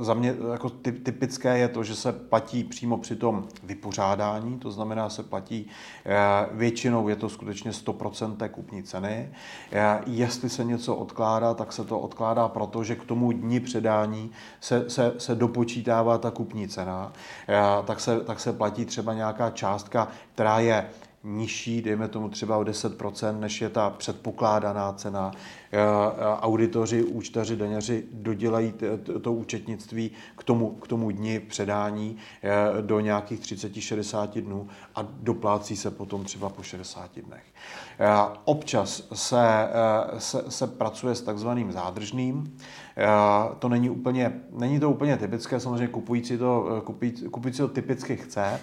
za 0.00 0.14
mě 0.14 0.34
jako 0.52 0.70
typické 0.70 1.58
je 1.58 1.68
to, 1.68 1.84
že 1.84 1.94
se 1.94 2.12
platí 2.12 2.64
přímo 2.64 2.98
při 2.98 3.16
tom 3.16 3.48
vypořádání, 3.62 4.58
to 4.58 4.70
znamená, 4.70 5.08
se 5.08 5.22
platí 5.22 5.66
většinou 6.52 7.08
je 7.08 7.16
to 7.16 7.28
skutečně 7.28 7.70
100% 7.70 8.36
té 8.36 8.48
kupní 8.48 8.82
ceny. 8.82 9.32
Jestli 10.06 10.48
se 10.48 10.64
něco 10.64 10.96
odkládá, 10.96 11.54
tak 11.54 11.72
se 11.72 11.84
to 11.84 11.98
odkládá 11.98 12.48
proto, 12.48 12.84
že 12.84 12.94
k 12.96 13.04
tomu 13.04 13.32
dni 13.32 13.60
předání 13.60 14.30
se, 14.60 14.90
se, 14.90 15.12
se 15.18 15.34
dopočítává 15.34 16.18
ta 16.18 16.30
kupní 16.30 16.68
cena, 16.68 17.12
tak, 17.84 18.00
se, 18.00 18.20
tak 18.20 18.40
se 18.40 18.52
platí 18.52 18.84
třeba 18.84 19.14
nějak 19.14 19.31
nějaká 19.32 19.50
částka, 19.50 20.08
která 20.34 20.58
je 20.58 20.88
nižší, 21.24 21.82
dejme 21.82 22.08
tomu 22.08 22.28
třeba 22.28 22.56
o 22.56 22.62
10%, 22.62 23.38
než 23.40 23.60
je 23.60 23.68
ta 23.68 23.90
předpokládaná 23.90 24.92
cena. 24.92 25.30
Eh, 25.72 25.78
eh, 25.78 26.40
auditoři, 26.40 27.04
účtaři, 27.04 27.56
daňaři 27.56 28.04
dodělají 28.12 28.74
to 29.22 29.32
účetnictví 29.32 30.10
k 30.38 30.44
tomu, 30.44 30.70
k 30.70 30.88
tomu 30.88 31.10
dni 31.10 31.40
předání 31.40 32.16
eh, 32.42 32.82
do 32.82 33.00
nějakých 33.00 33.40
30-60 33.40 34.40
dnů 34.40 34.68
a 34.94 35.06
doplácí 35.20 35.76
se 35.76 35.90
potom 35.90 36.24
třeba 36.24 36.48
po 36.48 36.62
60 36.62 37.20
dnech. 37.20 37.44
Občas 38.44 39.02
se, 39.12 39.68
se, 40.18 40.44
se 40.48 40.66
pracuje 40.66 41.14
s 41.14 41.22
takzvaným 41.22 41.72
zádržným, 41.72 42.56
to 43.58 43.68
není 43.68 43.90
úplně, 43.90 44.32
není 44.52 44.80
to 44.80 44.90
úplně 44.90 45.16
typické, 45.16 45.60
samozřejmě 45.60 45.88
kupující 45.88 46.38
to, 46.38 46.82
kupující, 46.84 47.28
kupující 47.28 47.58
to 47.58 47.68
typicky 47.68 48.16
chce, 48.16 48.60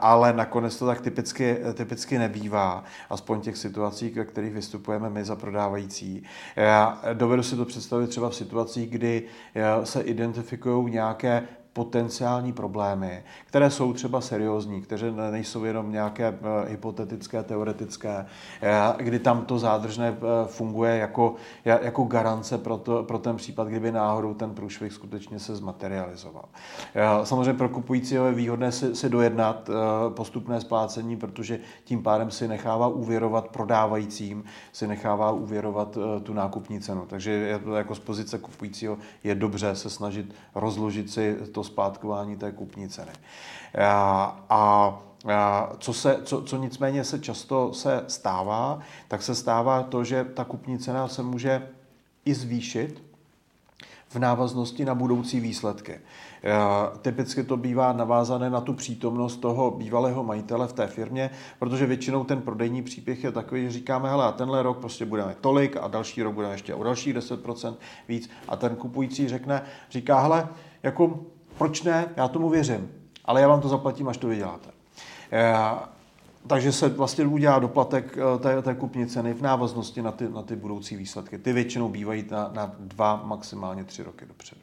ale 0.00 0.32
nakonec 0.32 0.78
to 0.78 0.86
tak 0.86 1.00
typicky, 1.00 1.56
typicky 1.74 2.18
nebývá, 2.18 2.84
aspoň 3.10 3.40
těch 3.40 3.56
situací, 3.56 4.10
ve 4.10 4.24
kterých 4.24 4.52
vystupujeme 4.52 5.10
my 5.10 5.24
za 5.24 5.36
prodávající. 5.36 6.22
Já 6.56 7.02
dovedu 7.12 7.42
si 7.42 7.56
to 7.56 7.64
představit 7.64 8.06
třeba 8.06 8.28
v 8.30 8.34
situacích, 8.34 8.90
kdy 8.90 9.22
se 9.84 10.00
identifikují 10.00 10.92
nějaké 10.92 11.42
potenciální 11.76 12.52
problémy, 12.52 13.22
které 13.46 13.70
jsou 13.70 13.92
třeba 13.92 14.20
seriózní, 14.20 14.82
které 14.82 15.10
nejsou 15.30 15.64
jenom 15.64 15.92
nějaké 15.92 16.26
eh, 16.28 16.68
hypotetické, 16.68 17.42
teoretické, 17.42 18.26
eh, 18.62 19.04
kdy 19.04 19.18
tam 19.18 19.44
to 19.44 19.58
zádržné 19.58 20.08
eh, 20.08 20.46
funguje 20.46 20.96
jako, 20.96 21.34
jako 21.64 22.04
garance 22.04 22.58
pro, 22.58 22.76
to, 22.76 23.02
pro 23.02 23.18
ten 23.18 23.36
případ, 23.36 23.68
kdyby 23.68 23.92
náhodou 23.92 24.34
ten 24.34 24.54
průšvih 24.54 24.92
skutečně 24.92 25.38
se 25.38 25.56
zmaterializoval. 25.56 26.44
Samozřejmě 27.24 27.54
pro 27.54 27.68
kupujícího 27.68 28.26
je 28.26 28.32
výhodné 28.32 28.72
si, 28.72 28.96
si 28.96 29.08
dojednat 29.08 29.70
postupné 30.08 30.60
splácení, 30.60 31.16
protože 31.16 31.58
tím 31.84 32.02
pádem 32.02 32.30
si 32.30 32.48
nechává 32.48 32.88
uvěrovat 32.88 33.48
prodávajícím, 33.48 34.44
si 34.72 34.86
nechává 34.86 35.30
uvěrovat 35.30 35.98
tu 36.22 36.32
nákupní 36.32 36.80
cenu. 36.80 37.06
Takže 37.06 37.30
je 37.30 37.58
to 37.58 37.74
jako 37.74 37.94
z 37.94 37.98
pozice 37.98 38.38
kupujícího 38.38 38.98
je 39.24 39.34
dobře 39.34 39.76
se 39.76 39.90
snažit 39.90 40.34
rozložit 40.54 41.10
si 41.10 41.36
to 41.52 41.65
splátkování 41.66 42.36
té 42.36 42.52
kupní 42.52 42.88
ceny. 42.88 43.12
A, 43.88 44.44
a 44.50 45.72
co, 45.78 45.92
se, 45.92 46.20
co, 46.24 46.42
co 46.42 46.56
nicméně 46.56 47.04
se 47.04 47.18
často 47.18 47.72
se 47.72 48.04
stává, 48.08 48.78
tak 49.08 49.22
se 49.22 49.34
stává 49.34 49.82
to, 49.82 50.04
že 50.04 50.24
ta 50.24 50.44
kupní 50.44 50.78
cena 50.78 51.08
se 51.08 51.22
může 51.22 51.68
i 52.24 52.34
zvýšit 52.34 53.02
v 54.08 54.18
návaznosti 54.18 54.84
na 54.84 54.94
budoucí 54.94 55.40
výsledky. 55.40 56.00
Typicky 57.02 57.42
to 57.42 57.56
bývá 57.56 57.92
navázané 57.92 58.50
na 58.50 58.60
tu 58.60 58.72
přítomnost 58.72 59.36
toho 59.36 59.70
bývalého 59.70 60.24
majitele 60.24 60.68
v 60.68 60.72
té 60.72 60.86
firmě, 60.86 61.30
protože 61.58 61.86
většinou 61.86 62.24
ten 62.24 62.42
prodejní 62.42 62.82
příběh 62.82 63.24
je 63.24 63.32
takový, 63.32 63.62
že 63.62 63.70
říkáme, 63.70 64.08
hele, 64.08 64.24
a 64.24 64.32
tenhle 64.32 64.62
rok 64.62 64.78
prostě 64.78 65.04
budeme 65.04 65.36
tolik 65.40 65.76
a 65.76 65.88
další 65.88 66.22
rok 66.22 66.34
budeme 66.34 66.54
ještě 66.54 66.74
o 66.74 66.82
dalších 66.82 67.14
10% 67.14 67.74
víc 68.08 68.30
a 68.48 68.56
ten 68.56 68.76
kupující 68.76 69.28
řekne, 69.28 69.62
říká, 69.90 70.20
hele, 70.20 70.48
jako 70.82 71.20
proč 71.58 71.82
ne? 71.82 72.08
Já 72.16 72.28
tomu 72.28 72.48
věřím. 72.48 72.90
Ale 73.24 73.40
já 73.40 73.48
vám 73.48 73.60
to 73.60 73.68
zaplatím, 73.68 74.08
až 74.08 74.16
to 74.16 74.28
vyděláte. 74.28 74.70
takže 76.46 76.72
se 76.72 76.88
vlastně 76.88 77.26
udělá 77.26 77.58
doplatek 77.58 78.18
eh, 78.18 78.38
té, 78.38 78.62
té 78.62 78.74
kupní 78.74 79.06
ceny 79.06 79.34
v 79.34 79.42
návaznosti 79.42 80.02
na 80.02 80.12
ty, 80.12 80.28
na 80.28 80.42
ty 80.42 80.56
budoucí 80.56 80.96
výsledky. 80.96 81.38
Ty 81.38 81.52
většinou 81.52 81.88
bývají 81.88 82.24
na, 82.30 82.50
na 82.54 82.74
dva, 82.78 83.22
maximálně 83.24 83.84
tři 83.84 84.02
roky 84.02 84.26
dopředu. 84.26 84.60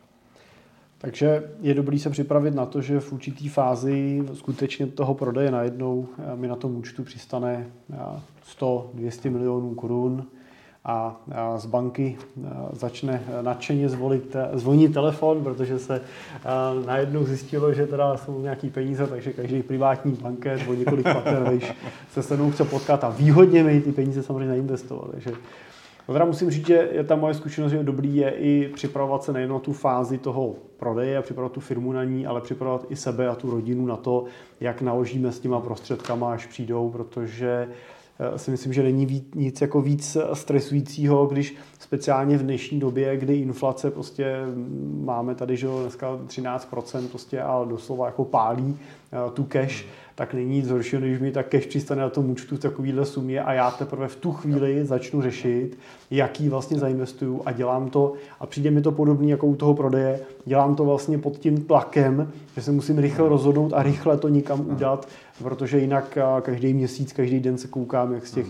Takže 0.98 1.52
je 1.62 1.74
dobrý 1.74 2.00
se 2.00 2.10
připravit 2.10 2.56
na 2.56 2.66
to, 2.66 2.82
že 2.82 3.00
v 3.00 3.14
určitý 3.14 3.50
fázi 3.50 4.24
skutečně 4.34 4.88
toho 4.88 5.14
prodeje 5.14 5.52
najednou 5.52 6.08
eh, 6.18 6.36
mi 6.36 6.48
na 6.48 6.56
tom 6.56 6.76
účtu 6.76 7.04
přistane 7.04 7.68
100-200 8.60 9.32
milionů 9.32 9.76
korun 9.76 10.26
a 10.86 11.22
z 11.58 11.66
banky 11.66 12.18
začne 12.72 13.24
nadšeně 13.42 13.90
zvolit, 13.90 14.36
zvonit 14.54 14.94
telefon, 14.94 15.44
protože 15.44 15.80
se 15.80 16.02
najednou 16.86 17.24
zjistilo, 17.24 17.74
že 17.74 17.88
teda 17.88 18.18
jsou 18.18 18.42
nějaký 18.42 18.70
peníze, 18.70 19.08
takže 19.08 19.34
každý 19.34 19.64
privátní 19.64 20.12
bankér 20.12 20.60
nebo 20.60 20.74
několik 20.74 21.14
pater 21.14 21.44
vejš 21.50 21.74
se 22.12 22.24
se 22.24 22.36
mnou 22.36 22.52
chce 22.52 22.66
potkat 22.66 23.04
a 23.04 23.10
výhodně 23.10 23.64
mi 23.64 23.82
ty 23.82 23.92
peníze 23.92 24.24
samozřejmě 24.24 24.50
nainvestovat. 24.50 25.12
Takže 25.12 25.32
Teda 26.08 26.26
musím 26.26 26.52
říct, 26.52 26.68
že 26.68 26.90
je 26.92 27.04
ta 27.04 27.16
moje 27.16 27.34
zkušenost, 27.34 27.72
že 27.72 27.84
dobrý 27.84 28.16
je 28.16 28.32
i 28.32 28.72
připravovat 28.74 29.24
se 29.24 29.34
nejen 29.34 29.50
na 29.50 29.60
tu 29.60 29.74
fázi 29.74 30.18
toho 30.18 30.56
prodeje 30.78 31.18
a 31.18 31.22
připravovat 31.22 31.52
tu 31.52 31.60
firmu 31.60 31.92
na 31.92 32.04
ní, 32.04 32.26
ale 32.26 32.42
připravovat 32.42 32.86
i 32.90 32.96
sebe 32.96 33.28
a 33.28 33.36
tu 33.36 33.50
rodinu 33.50 33.86
na 33.86 33.96
to, 33.96 34.26
jak 34.60 34.82
naložíme 34.82 35.32
s 35.32 35.40
těma 35.40 35.60
prostředkama, 35.60 36.34
až 36.34 36.46
přijdou, 36.46 36.90
protože 36.90 37.68
Eh, 37.68 37.93
si 38.36 38.52
myslím, 38.52 38.74
že 38.74 38.84
není 38.84 39.06
víc, 39.06 39.24
nic 39.36 39.62
jako 39.62 39.82
víc 39.82 40.18
stresujícího, 40.34 41.26
když 41.26 41.56
speciálně 41.80 42.38
v 42.38 42.44
dnešní 42.44 42.80
době, 42.80 43.18
kdy 43.18 43.36
inflace 43.36 43.92
prostě 43.92 44.38
máme 45.04 45.36
tady, 45.36 45.58
že 45.58 45.68
dneska 45.68 46.20
13% 46.28 47.08
prostě 47.08 47.42
a 47.42 47.66
doslova 47.70 48.06
jako 48.06 48.26
pálí 48.26 48.78
eh, 48.78 49.32
tu 49.34 49.44
cash, 49.44 49.86
tak 50.16 50.34
není 50.34 50.56
nic 50.56 50.70
horšího, 50.70 51.02
než 51.02 51.20
mi 51.20 51.32
ta 51.32 51.44
cash 51.44 51.66
přistane 51.66 52.02
na 52.02 52.10
tom 52.10 52.30
účtu 52.30 52.56
v 52.56 52.60
takovýhle 52.60 53.06
sumě 53.06 53.44
a 53.44 53.54
já 53.54 53.72
teprve 53.72 54.08
v 54.08 54.16
tu 54.16 54.32
chvíli 54.32 54.86
začnu 54.86 55.22
řešit, 55.22 55.78
jaký 56.12 56.50
vlastně 56.50 56.80
zainvestuju 56.80 57.42
a 57.46 57.52
dělám 57.52 57.90
to. 57.90 58.14
A 58.40 58.46
přijde 58.46 58.72
mi 58.72 58.82
to 58.82 58.92
podobný 58.92 59.30
jako 59.30 59.48
u 59.48 59.56
toho 59.56 59.74
prodeje, 59.74 60.20
dělám 60.46 60.76
to 60.76 60.86
vlastně 60.86 61.18
pod 61.18 61.38
tím 61.38 61.64
tlakem, 61.64 62.32
že 62.56 62.62
se 62.62 62.72
musím 62.72 62.98
rychle 62.98 63.30
rozhodnout 63.30 63.74
a 63.74 63.84
rychle 63.84 64.18
to 64.18 64.28
nikam 64.28 64.70
udat, 64.70 65.08
protože 65.44 65.80
jinak 65.80 66.18
každý 66.42 66.74
měsíc, 66.74 67.14
každý 67.14 67.40
den 67.40 67.58
se 67.58 67.68
koukám, 67.68 68.14
jak 68.14 68.28
z 68.28 68.32
těch 68.32 68.48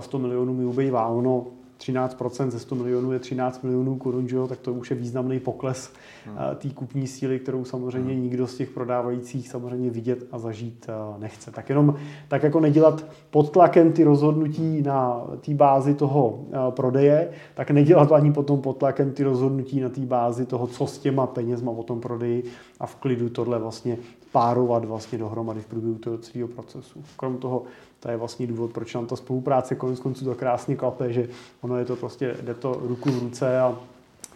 100 0.00 0.18
milionů 0.18 0.54
mi 0.54 0.64
ubejvá. 0.64 1.06
Ono 1.06 1.46
13% 1.78 2.50
ze 2.50 2.58
100 2.58 2.74
milionů 2.74 3.12
je 3.12 3.18
13 3.18 3.62
milionů 3.62 3.96
korun, 3.96 4.26
jo, 4.30 4.48
tak 4.48 4.58
to 4.58 4.72
už 4.72 4.90
je 4.90 4.96
významný 4.96 5.40
pokles 5.40 5.92
hmm. 6.26 6.36
té 6.56 6.68
kupní 6.68 7.06
síly, 7.06 7.38
kterou 7.38 7.64
samozřejmě 7.64 8.12
hmm. 8.12 8.22
nikdo 8.22 8.46
z 8.46 8.56
těch 8.56 8.70
prodávajících 8.70 9.48
samozřejmě 9.48 9.90
vidět 9.90 10.26
a 10.32 10.38
zažít 10.38 10.86
nechce. 11.18 11.50
Tak 11.50 11.68
jenom 11.68 11.94
tak 12.28 12.42
jako 12.42 12.60
nedělat 12.60 13.04
pod 13.30 13.50
tlakem 13.50 13.92
ty 13.92 14.04
rozhodnutí 14.04 14.82
na 14.82 15.20
té 15.46 15.54
bázi 15.54 15.94
toho 15.94 16.44
prodeje, 16.70 17.30
tak 17.54 17.70
nedělat 17.70 18.12
ani 18.12 18.32
potom 18.32 18.60
pod 18.60 18.76
tlakem 18.76 19.10
ty 19.10 19.22
rozhodnutí 19.22 19.80
na 19.80 19.88
té 19.88 20.00
bázi 20.00 20.46
toho, 20.46 20.66
co 20.66 20.86
s 20.86 20.98
těma 20.98 21.26
penězma 21.26 21.70
o 21.70 21.82
tom 21.82 22.00
prodeji 22.00 22.44
a 22.80 22.86
v 22.86 22.94
klidu 22.94 23.28
tohle 23.28 23.58
vlastně 23.58 23.98
párovat 24.32 24.84
vlastně 24.84 25.18
dohromady 25.18 25.60
v 25.60 25.66
průběhu 25.66 25.98
toho 25.98 26.18
celého 26.18 26.48
procesu. 26.48 27.04
Krom 27.16 27.38
toho, 27.38 27.62
to 28.00 28.10
je 28.10 28.16
vlastně 28.16 28.46
důvod, 28.46 28.72
proč 28.72 28.94
nám 28.94 29.06
ta 29.06 29.16
spolupráce 29.16 29.74
konec 29.74 30.00
konců 30.00 30.24
to 30.24 30.34
krásně 30.34 30.76
klape, 30.76 31.12
že 31.12 31.28
ono 31.60 31.76
je 31.76 31.84
to 31.84 31.96
prostě, 31.96 32.36
jde 32.42 32.54
to 32.54 32.80
ruku 32.82 33.10
v 33.10 33.18
ruce 33.18 33.60
a 33.60 33.78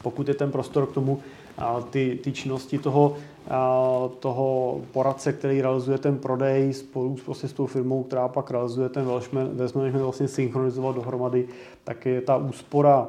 pokud 0.03 0.29
je 0.29 0.35
ten 0.35 0.53
prostor 0.53 0.87
k 0.87 0.93
tomu, 0.93 1.21
a 1.59 1.81
ty, 1.81 2.19
ty 2.25 2.33
činnosti 2.33 2.79
toho, 2.79 3.17
a 3.51 3.81
toho 4.21 4.81
poradce, 4.93 5.33
který 5.33 5.63
realizuje 5.63 5.99
ten 5.99 6.19
prodej 6.19 6.73
spolu 6.73 7.17
prostě 7.25 7.49
s 7.49 7.53
tou 7.53 7.67
firmou, 7.67 8.03
která 8.03 8.29
pak 8.29 8.51
realizuje 8.51 8.89
ten 8.89 9.07
wealth 9.07 9.33
management 9.33 10.03
vlastně 10.03 10.29
synchronizovat 10.29 10.97
dohromady, 10.97 11.49
tak 11.85 12.07
je 12.07 12.21
ta 12.21 12.37
úspora 12.37 13.09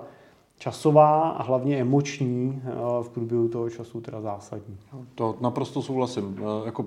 časová 0.57 1.29
a 1.29 1.43
hlavně 1.43 1.77
emoční 1.77 2.61
v 3.01 3.09
průběhu 3.09 3.47
toho 3.47 3.69
času 3.69 4.01
teda 4.01 4.21
zásadní. 4.21 4.77
To 5.15 5.35
naprosto 5.41 5.81
souhlasím. 5.81 6.39
Jako 6.65 6.85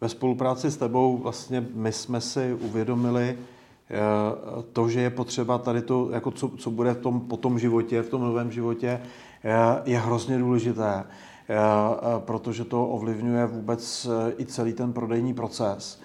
ve 0.00 0.08
spolupráci 0.08 0.70
s 0.70 0.76
tebou 0.76 1.16
vlastně 1.16 1.66
my 1.74 1.92
jsme 1.92 2.20
si 2.20 2.54
uvědomili 2.60 3.38
eh, 3.90 3.96
to, 4.72 4.88
že 4.88 5.00
je 5.00 5.10
potřeba 5.10 5.58
tady 5.58 5.82
to, 5.82 6.10
jako 6.10 6.30
co, 6.30 6.48
co 6.48 6.70
bude 6.70 6.94
v 6.94 6.98
tom, 6.98 7.20
po 7.20 7.36
tom 7.36 7.58
životě, 7.58 8.02
v 8.02 8.08
tom 8.08 8.22
novém 8.22 8.50
životě, 8.52 9.00
eh, 9.44 9.82
je 9.84 9.98
hrozně 9.98 10.38
důležité, 10.38 11.04
eh, 11.04 11.56
protože 12.18 12.64
to 12.64 12.86
ovlivňuje 12.86 13.46
vůbec 13.46 14.08
i 14.38 14.46
celý 14.46 14.72
ten 14.72 14.92
prodejní 14.92 15.34
proces 15.34 16.00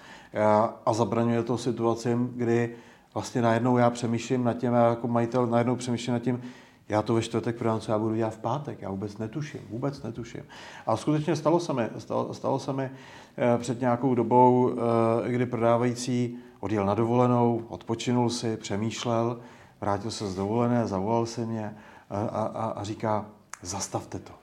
a 0.85 0.93
zabraňuje 0.93 1.43
to 1.43 1.57
situacím, 1.57 2.33
kdy 2.35 2.75
vlastně 3.13 3.41
najednou 3.41 3.77
já 3.77 3.89
přemýšlím 3.89 4.43
nad 4.43 4.53
tím, 4.53 4.73
já 4.73 4.89
jako 4.89 5.07
majitel 5.07 5.47
najednou 5.47 5.75
přemýšlím 5.75 6.13
nad 6.13 6.19
tím, 6.19 6.41
já 6.89 7.01
to 7.01 7.13
ve 7.13 7.21
čtvrtek 7.21 7.55
prodám, 7.55 7.79
co 7.79 7.91
já 7.91 7.99
budu 7.99 8.15
dělat 8.15 8.33
v 8.33 8.37
pátek. 8.39 8.81
Já 8.81 8.89
vůbec 8.89 9.17
netuším, 9.17 9.61
vůbec 9.69 10.03
netuším. 10.03 10.41
A 10.87 10.97
skutečně 10.97 11.35
stalo 11.35 11.59
se 11.59 11.73
mi, 11.73 11.89
stalo, 11.97 12.33
stalo 12.33 12.59
se 12.59 12.73
mi 12.73 12.91
eh, 13.37 13.57
před 13.57 13.81
nějakou 13.81 14.15
dobou, 14.15 14.71
eh, 14.71 15.31
kdy 15.31 15.45
prodávající 15.45 16.37
odjel 16.59 16.85
na 16.85 16.95
dovolenou, 16.95 17.65
odpočinul 17.69 18.29
si, 18.29 18.57
přemýšlel, 18.57 19.39
vrátil 19.81 20.11
se 20.11 20.27
z 20.27 20.35
dovolené, 20.35 20.87
zavolal 20.87 21.25
si 21.25 21.45
mě 21.45 21.75
a, 22.09 22.19
a, 22.19 22.65
a 22.65 22.83
říká, 22.83 23.25
zastavte 23.61 24.19
to. 24.19 24.33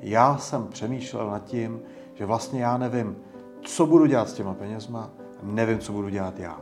Já 0.00 0.38
jsem 0.38 0.66
přemýšlel 0.66 1.30
nad 1.30 1.44
tím, 1.44 1.80
že 2.14 2.26
vlastně 2.26 2.62
já 2.62 2.76
nevím, 2.76 3.16
co 3.62 3.86
budu 3.86 4.06
dělat 4.06 4.28
s 4.28 4.32
těma 4.32 4.54
penězma, 4.54 5.10
nevím, 5.42 5.78
co 5.78 5.92
budu 5.92 6.08
dělat 6.08 6.38
já. 6.38 6.60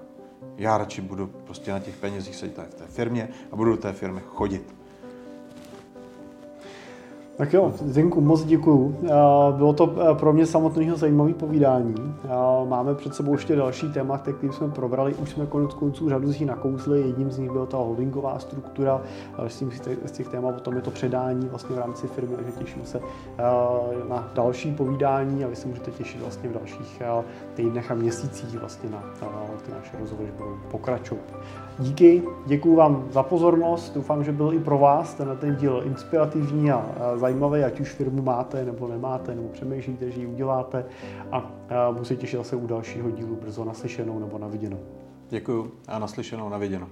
Já 0.57 0.79
radši 0.79 1.01
budu 1.01 1.27
prostě 1.27 1.73
na 1.73 1.79
těch 1.79 1.97
penězích 1.97 2.37
sedět 2.37 2.59
v 2.71 2.75
té 2.75 2.87
firmě 2.87 3.29
a 3.53 3.57
budu 3.57 3.71
do 3.71 3.77
té 3.77 3.93
firmy 3.93 4.21
chodit. 4.27 4.82
Tak 7.43 7.53
jo, 7.53 7.73
Zinku, 7.87 8.21
moc 8.21 8.45
děkuju. 8.45 8.97
Bylo 9.57 9.73
to 9.73 9.95
eh, 10.11 10.15
pro 10.15 10.33
mě 10.33 10.47
samotného 10.47 10.97
zajímavé 10.97 11.35
povídání. 11.35 11.95
Máme 12.69 12.95
před 12.95 13.15
sebou 13.15 13.33
ještě 13.33 13.57
další 13.57 13.93
téma, 13.93 14.19
který 14.19 14.53
jsme 14.53 14.69
probrali. 14.69 15.15
Už 15.15 15.31
jsme 15.31 15.47
konec 15.47 15.75
konců 15.75 16.09
řadu 16.09 16.33
z 16.33 16.41
nich 16.41 16.49
nakousli. 16.49 17.01
Jedním 17.01 17.31
z 17.31 17.39
nich 17.39 17.51
byla 17.51 17.67
ta 17.67 17.77
holdingová 17.77 18.39
struktura. 18.39 19.01
S 19.47 19.65
z 20.07 20.11
těch 20.11 20.29
témat 20.29 20.55
potom 20.55 20.77
je 20.77 20.83
to 20.83 20.91
předání 20.91 21.49
vlastně 21.49 21.77
v 21.77 21.79
rámci 21.79 22.07
firmy, 22.07 22.37
takže 22.37 22.53
těším 22.53 22.85
se 22.85 23.01
eh, 23.39 23.43
na 24.09 24.31
další 24.35 24.75
povídání 24.75 25.45
a 25.45 25.49
vy 25.49 25.57
se 25.57 25.69
můžete 25.69 25.91
těšit 25.91 26.21
vlastně 26.21 26.49
v 26.49 26.53
dalších 26.53 27.01
eh, 27.01 27.25
týdnech 27.55 27.91
a 27.91 27.95
měsících 27.95 28.59
vlastně 28.59 28.91
na 28.91 29.03
ty 29.67 29.73
naše 29.73 29.97
rozhovory, 30.01 30.29
budou 30.39 30.57
pokračovat. 30.71 31.25
Díky, 31.79 32.23
děkuji 32.47 32.77
vám 32.77 33.07
za 33.11 33.23
pozornost. 33.23 33.95
Doufám, 33.95 34.25
že 34.25 34.33
byl 34.33 34.53
i 34.55 34.59
pro 34.59 34.79
vás 34.79 35.15
ten, 35.15 35.37
ten 35.41 35.57
díl 35.57 35.83
inspirativní 35.87 36.71
a 36.71 36.87
zajímavý, 37.17 37.65
ať 37.65 37.81
už 37.81 37.93
firmu 37.93 38.23
máte 38.23 38.65
nebo 38.65 38.89
nemáte, 38.89 39.35
nebo 39.35 39.49
přemýšlíte, 39.49 40.11
že 40.11 40.21
ji 40.21 40.27
uděláte 40.27 40.85
a 41.33 41.51
musíte 41.91 42.21
těšit 42.21 42.37
zase 42.37 42.57
u 42.57 42.67
dalšího 42.67 43.11
dílu 43.11 43.37
brzo 43.37 43.65
naslyšenou 43.65 44.19
nebo 44.19 44.39
na 44.39 44.49
viděnou. 44.49 44.79
Děkuji 45.29 45.73
a 45.89 45.99
naslyšenou 45.99 46.49
na 46.49 46.59
viděnou. 46.59 46.87